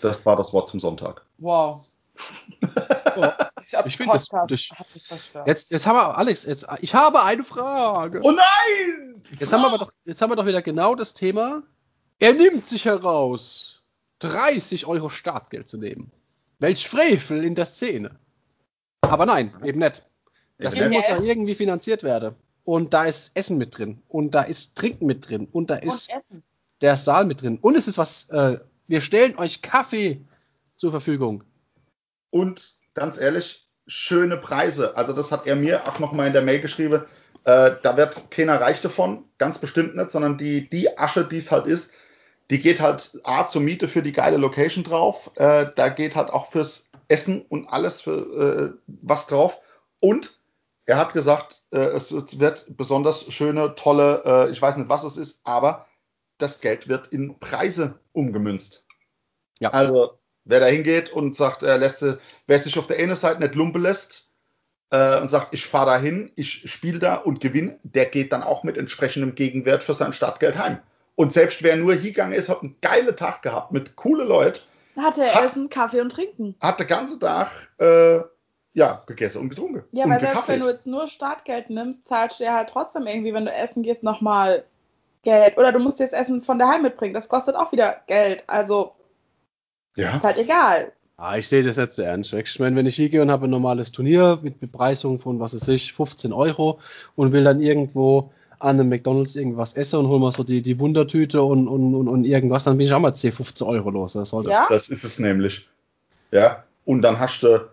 Das 0.02 0.26
war 0.26 0.36
das 0.36 0.54
Wort 0.54 0.70
zum 0.70 0.80
Sonntag. 0.80 1.26
Wow. 1.38 1.86
Oh, 3.18 3.32
Ich 3.86 3.96
finde 3.96 4.12
das 4.12 4.28
verstört. 4.28 5.48
Jetzt, 5.48 5.72
jetzt 5.72 5.88
haben 5.88 5.96
wir, 5.96 6.18
Alex, 6.18 6.44
jetzt, 6.44 6.68
ich 6.82 6.94
habe 6.94 7.24
eine 7.24 7.46
Frage. 7.46 8.20
Oh 8.22 8.32
nein! 8.32 9.24
Jetzt 9.40 9.54
haben, 9.54 9.62
wir 9.62 9.68
aber 9.68 9.78
doch, 9.78 9.92
jetzt 10.04 10.22
haben 10.22 10.32
wir 10.32 10.36
doch 10.36 10.46
wieder 10.46 10.62
genau 10.62 10.96
das 10.96 11.14
Thema. 11.14 11.64
Er 12.20 12.34
nimmt 12.34 12.66
sich 12.66 12.84
heraus, 12.84 13.84
30 14.20 14.86
Euro 14.86 15.08
Startgeld 15.08 15.70
zu 15.70 15.78
nehmen. 15.78 16.12
Welch 16.60 16.90
Frevel 16.90 17.46
in 17.46 17.56
der 17.56 17.66
Szene. 17.66 18.20
Aber 19.00 19.26
nein, 19.26 19.56
eben 19.64 19.80
nicht. 19.80 20.04
Das 20.58 20.76
Ding 20.76 20.92
muss 20.92 21.08
ja 21.08 21.22
irgendwie 21.22 21.56
finanziert 21.56 22.04
werden. 22.04 22.36
Und 22.66 22.94
da 22.94 23.06
ist 23.06 23.32
Essen 23.36 23.58
mit 23.58 23.78
drin. 23.78 24.02
Und 24.10 24.36
da 24.36 24.42
ist 24.42 24.76
Trinken 24.76 25.06
mit 25.06 25.30
drin. 25.30 25.48
Und 25.52 25.70
da 25.70 25.76
ist 25.76 26.10
Und 26.10 26.18
Essen. 26.20 26.44
der 26.82 26.98
Saal 26.98 27.26
mit 27.26 27.42
drin. 27.42 27.60
Und 27.62 27.76
es 27.76 27.88
ist 27.88 27.98
was, 27.98 28.30
äh, 28.32 28.60
wir 28.88 29.02
stellen 29.02 29.38
euch 29.38 29.62
Kaffee 29.62 30.26
zur 30.76 30.92
Verfügung. 30.92 31.44
Und 32.32 32.76
ganz 32.96 33.18
ehrlich, 33.18 33.68
schöne 33.88 34.38
Preise. 34.38 34.98
Also 34.98 35.14
das 35.14 35.32
hat 35.32 35.46
er 35.46 35.56
mir 35.56 35.88
auch 35.88 36.00
nochmal 36.00 36.28
in 36.28 36.34
der 36.34 36.42
Mail 36.42 36.60
geschrieben. 36.60 37.04
Äh, 37.44 37.76
da 37.84 37.96
wird 37.98 38.32
keiner 38.32 38.60
reich 38.60 38.82
davon, 38.82 39.26
ganz 39.38 39.60
bestimmt 39.60 39.96
nicht, 39.96 40.12
sondern 40.12 40.38
die, 40.38 40.68
die 40.68 40.98
Asche, 40.98 41.24
die 41.24 41.38
es 41.38 41.52
halt 41.52 41.68
ist, 41.68 41.92
die 42.50 42.60
geht 42.60 42.80
halt 42.80 43.20
A 43.24 43.48
zur 43.48 43.62
Miete 43.62 43.88
für 43.88 44.02
die 44.02 44.12
geile 44.12 44.38
Location 44.38 44.84
drauf. 44.84 45.32
Äh, 45.36 45.68
da 45.76 45.90
geht 45.90 46.16
halt 46.16 46.32
auch 46.32 46.48
fürs 46.52 46.90
Essen 47.08 47.42
und 47.44 47.68
alles 47.72 48.02
für 48.02 48.74
äh, 48.74 48.88
was 48.88 49.28
drauf. 49.28 49.60
Und 50.00 50.40
er 50.86 50.98
hat 50.98 51.14
gesagt, 51.14 51.64
äh, 51.72 51.80
es, 51.80 52.12
es 52.12 52.40
wird 52.40 52.66
besonders 52.78 53.32
schöne, 53.34 53.76
tolle, 53.76 54.22
äh, 54.26 54.52
ich 54.52 54.62
weiß 54.62 54.78
nicht, 54.78 54.90
was 54.90 55.04
es 55.04 55.18
ist, 55.18 55.42
aber 55.44 55.88
das 56.38 56.62
Geld 56.62 56.88
wird 56.88 57.08
in 57.08 57.40
Preise 57.40 58.00
umgemünzt. 58.12 58.86
Ja. 59.60 59.70
Also, 59.72 60.20
wer 60.44 60.60
da 60.60 60.66
hingeht 60.68 61.12
und 61.12 61.36
sagt, 61.36 61.64
er 61.64 61.78
lässt, 61.78 62.02
äh, 62.04 62.18
wer 62.48 62.60
sich 62.60 62.78
auf 62.78 62.88
der 62.88 63.00
einen 63.00 63.16
Seite 63.16 63.42
nicht 63.42 63.56
lumpen 63.56 63.82
lässt 63.82 64.30
äh, 64.92 65.20
und 65.20 65.28
sagt, 65.30 65.54
ich 65.54 65.66
fahre 65.66 65.92
da 65.92 65.98
hin, 65.98 66.32
ich 66.36 66.70
spiele 66.70 67.00
da 67.00 67.16
und 67.16 67.40
gewinne, 67.40 67.80
der 67.84 68.06
geht 68.06 68.32
dann 68.34 68.44
auch 68.44 68.64
mit 68.64 68.78
entsprechendem 68.78 69.34
Gegenwert 69.36 69.84
für 69.84 69.94
sein 69.94 70.14
Startgeld 70.14 70.58
heim. 70.58 70.80
Und 71.16 71.32
selbst 71.32 71.64
wer 71.64 71.78
nur 71.78 71.94
hingegangen 71.94 72.38
ist, 72.38 72.50
hat 72.50 72.62
einen 72.62 72.76
geilen 72.82 73.16
Tag 73.16 73.42
gehabt 73.42 73.72
mit 73.72 73.96
coole 73.96 74.26
Leuten, 74.26 74.60
Hatte 74.98 75.24
er 75.24 75.34
Ha- 75.36 75.46
Essen, 75.46 75.70
Kaffee 75.70 76.02
und 76.02 76.12
Trinken. 76.12 76.56
hat 76.60 76.80
den 76.80 76.88
ganzen 76.88 77.20
Tag 77.22 77.50
äh, 77.78 78.20
ja, 78.76 79.02
gegessen 79.08 79.42
und 79.42 79.50
getrunken. 79.50 79.84
Ja, 79.94 80.04
und 80.04 80.12
weil 80.12 80.20
selbst 80.20 80.34
gekaffelt. 80.34 80.60
wenn 80.60 80.66
du 80.68 80.72
jetzt 80.72 80.86
nur 80.86 81.08
Startgeld 81.08 81.70
nimmst, 81.70 82.08
zahlst 82.08 82.40
du 82.40 82.44
ja 82.44 82.56
halt 82.56 82.70
trotzdem 82.70 83.08
irgendwie, 83.08 83.34
wenn 83.34 83.46
du 83.46 83.52
essen 83.52 83.82
gehst, 83.82 84.04
nochmal 84.04 84.66
Geld. 85.24 85.58
Oder 85.58 85.72
du 85.72 85.80
musst 85.80 86.00
dir 86.00 86.04
das 86.04 86.14
Essen 86.14 86.42
von 86.42 86.60
daheim 86.60 86.82
mitbringen. 86.84 87.14
Das 87.14 87.30
kostet 87.30 87.56
auch 87.56 87.72
wieder 87.72 88.02
Geld. 88.08 88.44
Also 88.48 88.94
ja. 89.96 90.18
ist 90.18 90.24
halt 90.24 90.38
egal. 90.38 90.92
Ah, 91.18 91.38
ich 91.38 91.48
sehe 91.48 91.64
das 91.64 91.78
nicht 91.78 91.94
so 91.94 92.04
ernst. 92.04 92.34
Ich 92.34 92.60
meine, 92.60 92.76
wenn 92.76 92.86
ich 92.86 92.98
hier 92.98 93.08
gehe 93.08 93.22
und 93.22 93.32
habe 93.32 93.48
ein 93.48 93.50
normales 93.50 93.94
Turnier 93.94 94.40
mit 94.42 94.60
Bepreisung 94.60 95.20
von, 95.20 95.40
was 95.40 95.56
weiß 95.56 95.70
ich, 95.70 95.94
15 95.94 96.34
Euro 96.34 96.80
und 97.16 97.32
will 97.32 97.46
dann 97.46 97.62
irgendwo 97.62 98.32
an 98.60 98.80
einem 98.80 98.90
McDonalds 98.90 99.38
irgendwas 99.38 99.74
essen 99.74 100.00
und 100.00 100.10
hol 100.10 100.20
mal 100.20 100.34
so 100.34 100.44
die, 100.44 100.62
die 100.62 100.80
Wundertüte 100.80 101.42
und, 101.44 101.70
und, 101.70 101.96
und, 101.96 102.10
und 102.10 102.26
irgendwas, 102.26 102.66
dann 102.66 102.78
bin 102.78 102.88
ich 102.88 102.94
auch 102.94 103.00
mal 103.00 103.14
10, 103.14 103.32
15 103.32 103.68
Euro 103.68 103.90
los. 103.90 104.16
Was 104.16 104.30
soll 104.30 104.44
das? 104.44 104.54
Ja? 104.54 104.66
Das 104.70 104.90
ist 104.90 105.06
es 105.06 105.20
nämlich. 105.20 105.68
Ja, 106.32 106.66
und 106.84 107.02
dann 107.02 107.20
hast 107.20 107.44
du, 107.44 107.66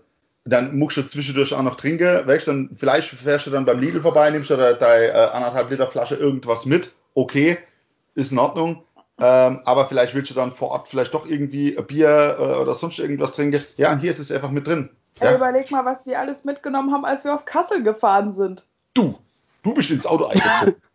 dann 0.45 0.77
musst 0.77 0.97
du 0.97 1.03
zwischendurch 1.03 1.55
auch 1.55 1.63
noch 1.63 1.77
trinken, 1.77 2.27
weißt, 2.27 2.49
dann 2.49 2.71
vielleicht 2.77 3.09
fährst 3.11 3.47
du 3.47 3.51
dann 3.51 3.65
beim 3.65 3.79
Lidl 3.79 4.03
vorbei, 4.03 4.31
nimmst 4.31 4.51
du 4.51 4.57
da 4.57 4.73
deine 4.73 5.07
äh, 5.09 5.13
anderthalb 5.13 5.71
Liter 5.71 5.87
Flasche 5.87 6.17
irgendwas 6.17 6.67
mit, 6.67 6.93
okay, 7.15 7.59
ist 8.15 8.33
in 8.33 8.39
Ordnung, 8.39 8.83
ähm, 9.19 9.61
aber 9.65 9.87
vielleicht 9.87 10.15
willst 10.15 10.31
du 10.31 10.35
dann 10.35 10.53
vor 10.53 10.71
Ort 10.71 10.89
vielleicht 10.89 11.15
doch 11.15 11.27
irgendwie 11.27 11.77
ein 11.79 11.87
Bier 11.87 12.37
äh, 12.39 12.43
oder 12.61 12.75
sonst 12.75 12.99
irgendwas 12.99 13.33
trinken. 13.33 13.63
Ja, 13.77 13.93
und 13.93 14.01
hier 14.01 14.11
ist 14.11 14.19
es 14.19 14.33
einfach 14.33 14.51
mit 14.51 14.67
drin. 14.67 14.91
Ey, 15.21 15.29
Ja? 15.29 15.37
überleg 15.37 15.71
mal, 15.71 15.85
was 15.85 16.07
wir 16.07 16.19
alles 16.19 16.45
mitgenommen 16.45 16.93
haben, 16.93 17.05
als 17.05 17.25
wir 17.25 17.35
auf 17.35 17.45
Kassel 17.45 17.83
gefahren 17.83 18.33
sind. 18.33 18.65
Du, 18.95 19.19
du 19.63 19.75
bist 19.75 19.91
ins 19.91 20.07
Auto 20.07 20.25
eingezogen. 20.25 20.75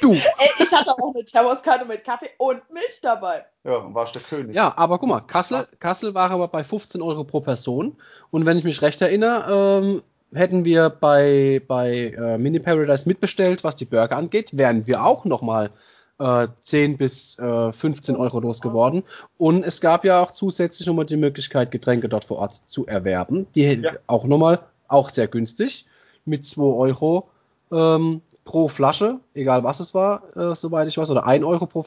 Du! 0.00 0.12
Ey, 0.12 0.20
ich 0.58 0.72
hatte 0.72 0.90
auch 0.92 1.14
eine 1.14 1.24
Thermoskanne 1.24 1.84
mit 1.84 2.04
Kaffee 2.04 2.30
und 2.38 2.62
Milch 2.72 3.00
dabei. 3.02 3.44
ja, 3.64 3.76
und 3.76 3.94
warst 3.94 4.14
der 4.14 4.22
König. 4.22 4.54
Ja, 4.54 4.72
aber 4.76 4.98
guck 4.98 5.08
mal, 5.08 5.20
Kassel, 5.20 5.66
Kassel 5.80 6.14
war 6.14 6.30
aber 6.30 6.48
bei 6.48 6.62
15 6.64 7.02
Euro 7.02 7.24
pro 7.24 7.40
Person. 7.40 7.96
Und 8.30 8.46
wenn 8.46 8.58
ich 8.58 8.64
mich 8.64 8.82
recht 8.82 9.00
erinnere, 9.02 9.80
ähm, 9.82 10.02
hätten 10.32 10.64
wir 10.64 10.90
bei, 10.90 11.62
bei 11.66 12.14
äh, 12.16 12.38
Mini 12.38 12.58
Paradise 12.60 13.08
mitbestellt, 13.08 13.64
was 13.64 13.76
die 13.76 13.86
Burger 13.86 14.16
angeht, 14.16 14.56
wären 14.56 14.86
wir 14.86 15.04
auch 15.04 15.24
nochmal 15.24 15.70
äh, 16.18 16.48
10 16.60 16.96
bis 16.96 17.38
äh, 17.38 17.72
15 17.72 18.16
Euro 18.16 18.40
losgeworden. 18.40 19.04
Und 19.38 19.64
es 19.64 19.80
gab 19.80 20.04
ja 20.04 20.20
auch 20.22 20.32
zusätzlich 20.32 20.86
nochmal 20.86 21.06
die 21.06 21.16
Möglichkeit, 21.16 21.70
Getränke 21.70 22.08
dort 22.08 22.24
vor 22.24 22.38
Ort 22.38 22.60
zu 22.66 22.86
erwerben. 22.86 23.46
Die 23.54 23.62
Ja. 23.62 23.92
auch 24.06 24.24
nochmal, 24.24 24.60
auch 24.88 25.10
sehr 25.10 25.28
günstig, 25.28 25.86
mit 26.24 26.44
2 26.44 26.62
Euro 26.62 27.28
ähm, 27.70 28.22
pro 28.48 28.66
Flasche, 28.66 29.20
egal 29.34 29.62
was 29.62 29.78
es 29.78 29.94
war, 29.94 30.34
äh, 30.34 30.54
soweit 30.54 30.88
ich 30.88 30.96
weiß, 30.96 31.10
oder 31.10 31.26
1 31.26 31.44
Euro 31.44 31.66
pro 31.66 31.84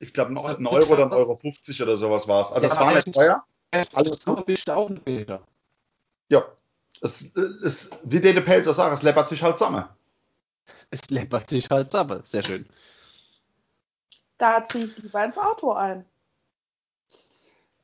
Ich 0.00 0.12
glaube, 0.12 0.32
ein 0.32 0.66
Euro 0.66 0.92
oder 0.92 1.04
ein 1.04 1.12
Euro 1.12 1.36
50 1.36 1.80
oder 1.80 1.96
sowas 1.96 2.26
war 2.26 2.42
es. 2.42 2.50
Also 2.50 2.66
Ja, 2.66 2.74
es 2.74 2.80
war 2.80 2.94
nicht 2.94 3.14
teuer. 3.14 3.44
Alles 3.92 4.24
bist 4.44 4.68
auch 4.70 4.90
ein 4.90 5.00
Bilder. 5.02 5.40
Ja. 6.30 6.44
Es, 7.00 7.32
es, 7.32 7.90
wie 8.02 8.18
der 8.18 8.40
Pelzer 8.40 8.74
sagt, 8.74 8.92
es 8.92 9.02
läppert 9.02 9.28
sich 9.28 9.40
halt 9.40 9.56
zusammen. 9.56 9.84
Es 10.90 11.08
läppert 11.10 11.48
sich 11.48 11.70
halt 11.70 11.92
zusammen. 11.92 12.22
Sehr 12.24 12.42
schön. 12.42 12.66
Da 14.36 14.64
ziehe 14.64 14.86
ich 14.86 14.98
lieber 14.98 15.24
ins 15.24 15.38
Auto 15.38 15.74
ein. 15.74 16.04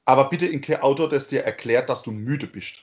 Aber 0.05 0.29
bitte 0.31 0.47
in 0.47 0.61
kein 0.61 0.81
Auto, 0.81 1.07
das 1.07 1.29
dir 1.29 1.45
erklärt, 1.45 1.89
dass 1.89 2.03
du 2.03 2.11
müde 2.11 2.49
bist. 2.49 2.83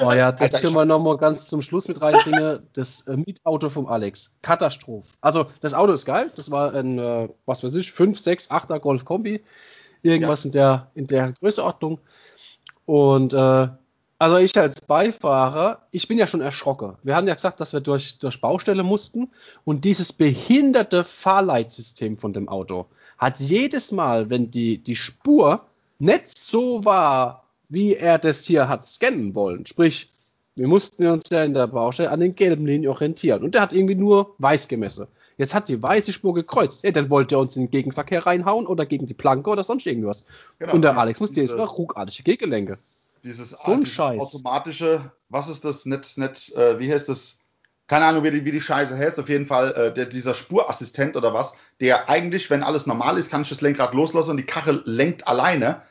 Oh 0.00 0.12
ja, 0.12 0.32
das 0.32 0.40
Alter, 0.40 0.60
können 0.60 0.74
wir 0.74 0.84
nochmal 0.84 1.16
ganz 1.16 1.46
zum 1.46 1.62
Schluss 1.62 1.88
mit 1.88 2.00
reinbringen. 2.00 2.66
Das 2.72 3.02
äh, 3.06 3.16
Mietauto 3.16 3.70
vom 3.70 3.86
Alex. 3.86 4.38
Katastrophe. 4.42 5.08
Also, 5.20 5.46
das 5.60 5.74
Auto 5.74 5.92
ist 5.92 6.04
geil. 6.04 6.30
Das 6.36 6.50
war 6.50 6.74
ein, 6.74 6.98
äh, 6.98 7.28
was 7.46 7.62
weiß 7.62 7.74
ich, 7.76 7.92
5, 7.92 8.18
6, 8.18 8.50
8er 8.50 8.80
Golf 8.80 9.04
Kombi. 9.04 9.42
Irgendwas 10.02 10.44
in, 10.44 10.52
der, 10.52 10.90
in 10.94 11.06
der 11.06 11.32
Größeordnung. 11.32 12.00
Und, 12.86 13.32
äh, 13.34 13.68
also 14.20 14.36
ich 14.36 14.56
als 14.56 14.80
Beifahrer, 14.80 15.86
ich 15.92 16.08
bin 16.08 16.18
ja 16.18 16.26
schon 16.26 16.40
erschrocken. 16.40 16.96
Wir 17.04 17.14
haben 17.14 17.28
ja 17.28 17.34
gesagt, 17.34 17.60
dass 17.60 17.72
wir 17.72 17.80
durch, 17.80 18.18
durch 18.18 18.40
Baustelle 18.40 18.82
mussten. 18.82 19.30
Und 19.64 19.84
dieses 19.84 20.12
behinderte 20.12 21.04
Fahrleitsystem 21.04 22.18
von 22.18 22.32
dem 22.32 22.48
Auto 22.48 22.86
hat 23.16 23.38
jedes 23.38 23.92
Mal, 23.92 24.28
wenn 24.28 24.50
die, 24.50 24.82
die 24.82 24.96
Spur 24.96 25.60
nicht 26.00 26.36
so 26.36 26.84
war, 26.84 27.47
wie 27.68 27.94
er 27.94 28.18
das 28.18 28.44
hier 28.44 28.68
hat 28.68 28.86
scannen 28.86 29.34
wollen. 29.34 29.66
Sprich, 29.66 30.10
wir 30.56 30.66
mussten 30.68 31.06
uns 31.06 31.24
ja 31.30 31.44
in 31.44 31.54
der 31.54 31.66
Baustelle 31.68 32.10
an 32.10 32.20
den 32.20 32.34
gelben 32.34 32.66
Linien 32.66 32.90
orientieren. 32.90 33.42
Und 33.44 33.54
der 33.54 33.62
hat 33.62 33.72
irgendwie 33.72 33.94
nur 33.94 34.34
weiß 34.38 34.68
gemessen. 34.68 35.06
Jetzt 35.36 35.54
hat 35.54 35.68
die 35.68 35.80
weiße 35.80 36.12
Spur 36.12 36.34
gekreuzt. 36.34 36.82
Ja, 36.84 36.90
dann 36.90 37.10
wollte 37.10 37.36
er 37.36 37.38
uns 37.40 37.54
in 37.56 37.64
den 37.66 37.70
Gegenverkehr 37.70 38.26
reinhauen 38.26 38.66
oder 38.66 38.84
gegen 38.86 39.06
die 39.06 39.14
Planke 39.14 39.50
oder 39.50 39.62
sonst 39.62 39.86
irgendwas. 39.86 40.24
Genau, 40.58 40.72
Und 40.74 40.82
der 40.82 40.92
diese- 40.92 41.00
Alex 41.00 41.20
musste 41.20 41.40
jetzt 41.40 41.56
noch 41.56 41.78
ruckartige 41.78 42.24
Gegengelenke. 42.24 42.78
Dieses, 43.22 43.50
So 43.50 43.72
ein 43.72 43.84
Scheiß. 43.86 44.20
automatische, 44.20 45.12
was 45.28 45.48
ist 45.48 45.64
das, 45.64 45.86
nicht, 45.86 46.18
nicht, 46.18 46.52
äh, 46.56 46.78
wie 46.78 46.92
heißt 46.92 47.08
das? 47.08 47.38
Keine 47.86 48.04
Ahnung, 48.04 48.22
wie 48.24 48.30
die, 48.30 48.44
wie 48.44 48.52
die 48.52 48.60
Scheiße 48.60 48.96
heißt. 48.98 49.18
Auf 49.18 49.28
jeden 49.28 49.46
Fall 49.46 49.72
äh, 49.72 49.94
der, 49.94 50.06
dieser 50.06 50.34
Spurassistent 50.34 51.16
oder 51.16 51.32
was, 51.34 51.54
der 51.80 52.08
eigentlich, 52.08 52.50
wenn 52.50 52.62
alles 52.62 52.86
normal 52.86 53.16
ist, 53.18 53.30
kann 53.30 53.42
ich 53.42 53.48
das 53.48 53.60
Lenkrad 53.60 53.94
loslassen 53.94 54.30
und 54.30 54.36
die 54.38 54.42
Karre 54.46 54.82
lenkt 54.84 55.26
alleine. 55.26 55.82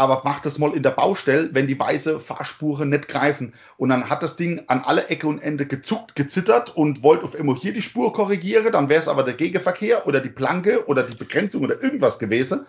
Aber 0.00 0.22
macht 0.24 0.46
das 0.46 0.58
mal 0.58 0.74
in 0.74 0.82
der 0.82 0.92
Baustelle, 0.92 1.50
wenn 1.52 1.66
die 1.66 1.78
weiße 1.78 2.20
Fahrspuren 2.20 2.88
nicht 2.88 3.06
greifen. 3.06 3.52
Und 3.76 3.90
dann 3.90 4.08
hat 4.08 4.22
das 4.22 4.34
Ding 4.34 4.62
an 4.66 4.82
alle 4.82 5.08
Ecke 5.08 5.26
und 5.26 5.40
Ende 5.42 5.66
gezuckt, 5.66 6.14
gezittert 6.14 6.74
und 6.74 7.02
wollte 7.02 7.26
auf 7.26 7.38
immer 7.38 7.54
hier 7.54 7.74
die 7.74 7.82
Spur 7.82 8.10
korrigieren. 8.14 8.72
Dann 8.72 8.88
wäre 8.88 9.02
es 9.02 9.08
aber 9.08 9.24
der 9.24 9.34
Gegenverkehr 9.34 10.06
oder 10.06 10.20
die 10.20 10.30
Planke 10.30 10.86
oder 10.86 11.02
die 11.02 11.18
Begrenzung 11.18 11.64
oder 11.64 11.82
irgendwas 11.82 12.18
gewesen. 12.18 12.64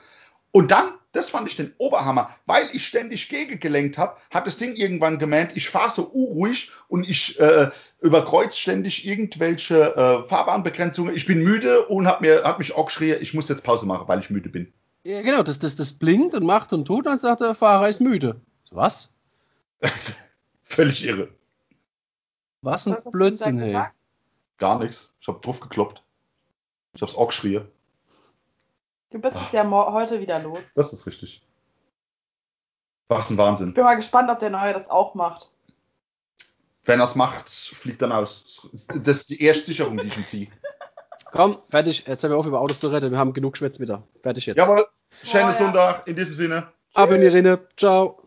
Und 0.52 0.72
dann, 0.72 0.92
das 1.14 1.30
fand 1.30 1.48
ich 1.48 1.56
den 1.56 1.74
Oberhammer, 1.78 2.36
weil 2.48 2.68
ich 2.74 2.86
ständig 2.86 3.30
gegengelenkt 3.30 3.98
habe, 3.98 4.18
hat 4.30 4.46
das 4.46 4.58
Ding 4.58 4.76
irgendwann 4.76 5.18
gemeint, 5.18 5.56
ich 5.56 5.70
fahre 5.70 5.90
so 5.90 6.04
unruhig 6.04 6.72
und 6.90 7.10
ich 7.10 7.40
äh, 7.40 7.70
überkreuz 8.02 8.58
ständig 8.58 9.08
irgendwelche 9.08 9.96
äh, 9.96 10.28
Fahrbahnbegrenzungen. 10.28 11.16
Ich 11.16 11.28
bin 11.28 11.42
müde 11.42 11.86
und 11.86 12.08
hab 12.08 12.20
mir 12.20 12.44
mich 12.60 12.76
auch 12.76 12.88
geschrien, 12.88 13.20
ich 13.22 13.34
muss 13.34 13.48
jetzt 13.48 13.64
Pause 13.64 13.86
machen, 13.86 14.10
weil 14.10 14.20
ich 14.20 14.30
müde 14.30 14.50
bin. 14.50 14.74
Ja, 15.04 15.22
genau, 15.22 15.42
das, 15.44 15.60
das, 15.60 15.76
das 15.76 15.94
blinkt 15.94 16.36
und 16.36 16.46
macht 16.46 16.74
und 16.74 16.86
tut, 16.86 17.06
dann 17.06 17.20
sagt 17.20 17.42
der 17.42 17.56
Fahrer 17.56 17.90
ist 17.90 18.02
müde. 18.02 18.40
Was? 18.72 19.16
Völlig 20.64 21.04
irre. 21.04 21.30
Was 22.62 22.88
ein 22.88 22.96
Blödsinn, 23.12 23.58
gesagt? 23.58 23.96
Gar 24.58 24.80
nichts. 24.80 25.10
Ich 25.20 25.28
habe 25.28 25.40
drauf 25.42 25.60
gekloppt. 25.60 26.04
Ich 26.94 27.02
hab's 27.02 27.16
auch 27.16 27.28
geschrien. 27.28 27.68
Du 29.10 29.20
bist 29.20 29.36
es 29.36 29.52
ja 29.52 29.70
heute 29.70 30.22
wieder 30.22 30.40
los. 30.40 30.70
Das 30.76 30.94
ist 30.94 31.06
richtig. 31.06 31.42
Was 33.08 33.30
ein 33.30 33.38
Wahnsinn. 33.38 33.70
Ich 33.70 33.74
bin 33.74 33.84
mal 33.84 33.96
gespannt, 33.96 34.30
ob 34.30 34.40
der 34.40 34.52
Neue 34.52 34.74
das 34.74 34.90
auch 34.90 35.16
macht. 35.16 35.50
Wenn 36.86 37.00
er's 37.00 37.16
macht, 37.16 37.50
fliegt 37.50 38.02
dann 38.02 38.12
aus. 38.12 38.70
Das 38.88 39.18
ist 39.18 39.30
die 39.30 39.44
erste 39.44 39.66
Sicherung, 39.66 39.98
die 39.98 40.08
ich 40.08 40.18
ihm 40.18 40.26
ziehe. 40.26 40.48
Komm, 41.26 41.58
fertig. 41.70 42.06
Jetzt 42.08 42.24
haben 42.24 42.32
wir 42.32 42.38
auf, 42.38 42.46
über 42.46 42.60
Autos 42.62 42.80
zu 42.80 42.88
reden. 42.88 43.12
Wir 43.12 43.18
haben 43.20 43.34
genug 43.34 43.58
Schwätz 43.58 43.80
wieder. 43.80 44.04
Fertig 44.22 44.46
jetzt. 44.46 44.58
Jawohl. 44.58 44.86
Schönen 45.24 45.46
Oh, 45.46 45.48
ja. 45.48 45.54
Sonntag. 45.54 46.08
In 46.08 46.16
diesem 46.16 46.34
Sinne. 46.34 46.68
Ab 46.94 47.12
in 47.12 47.22
die 47.22 47.28
Rinne. 47.28 47.60
Ciao. 47.78 48.21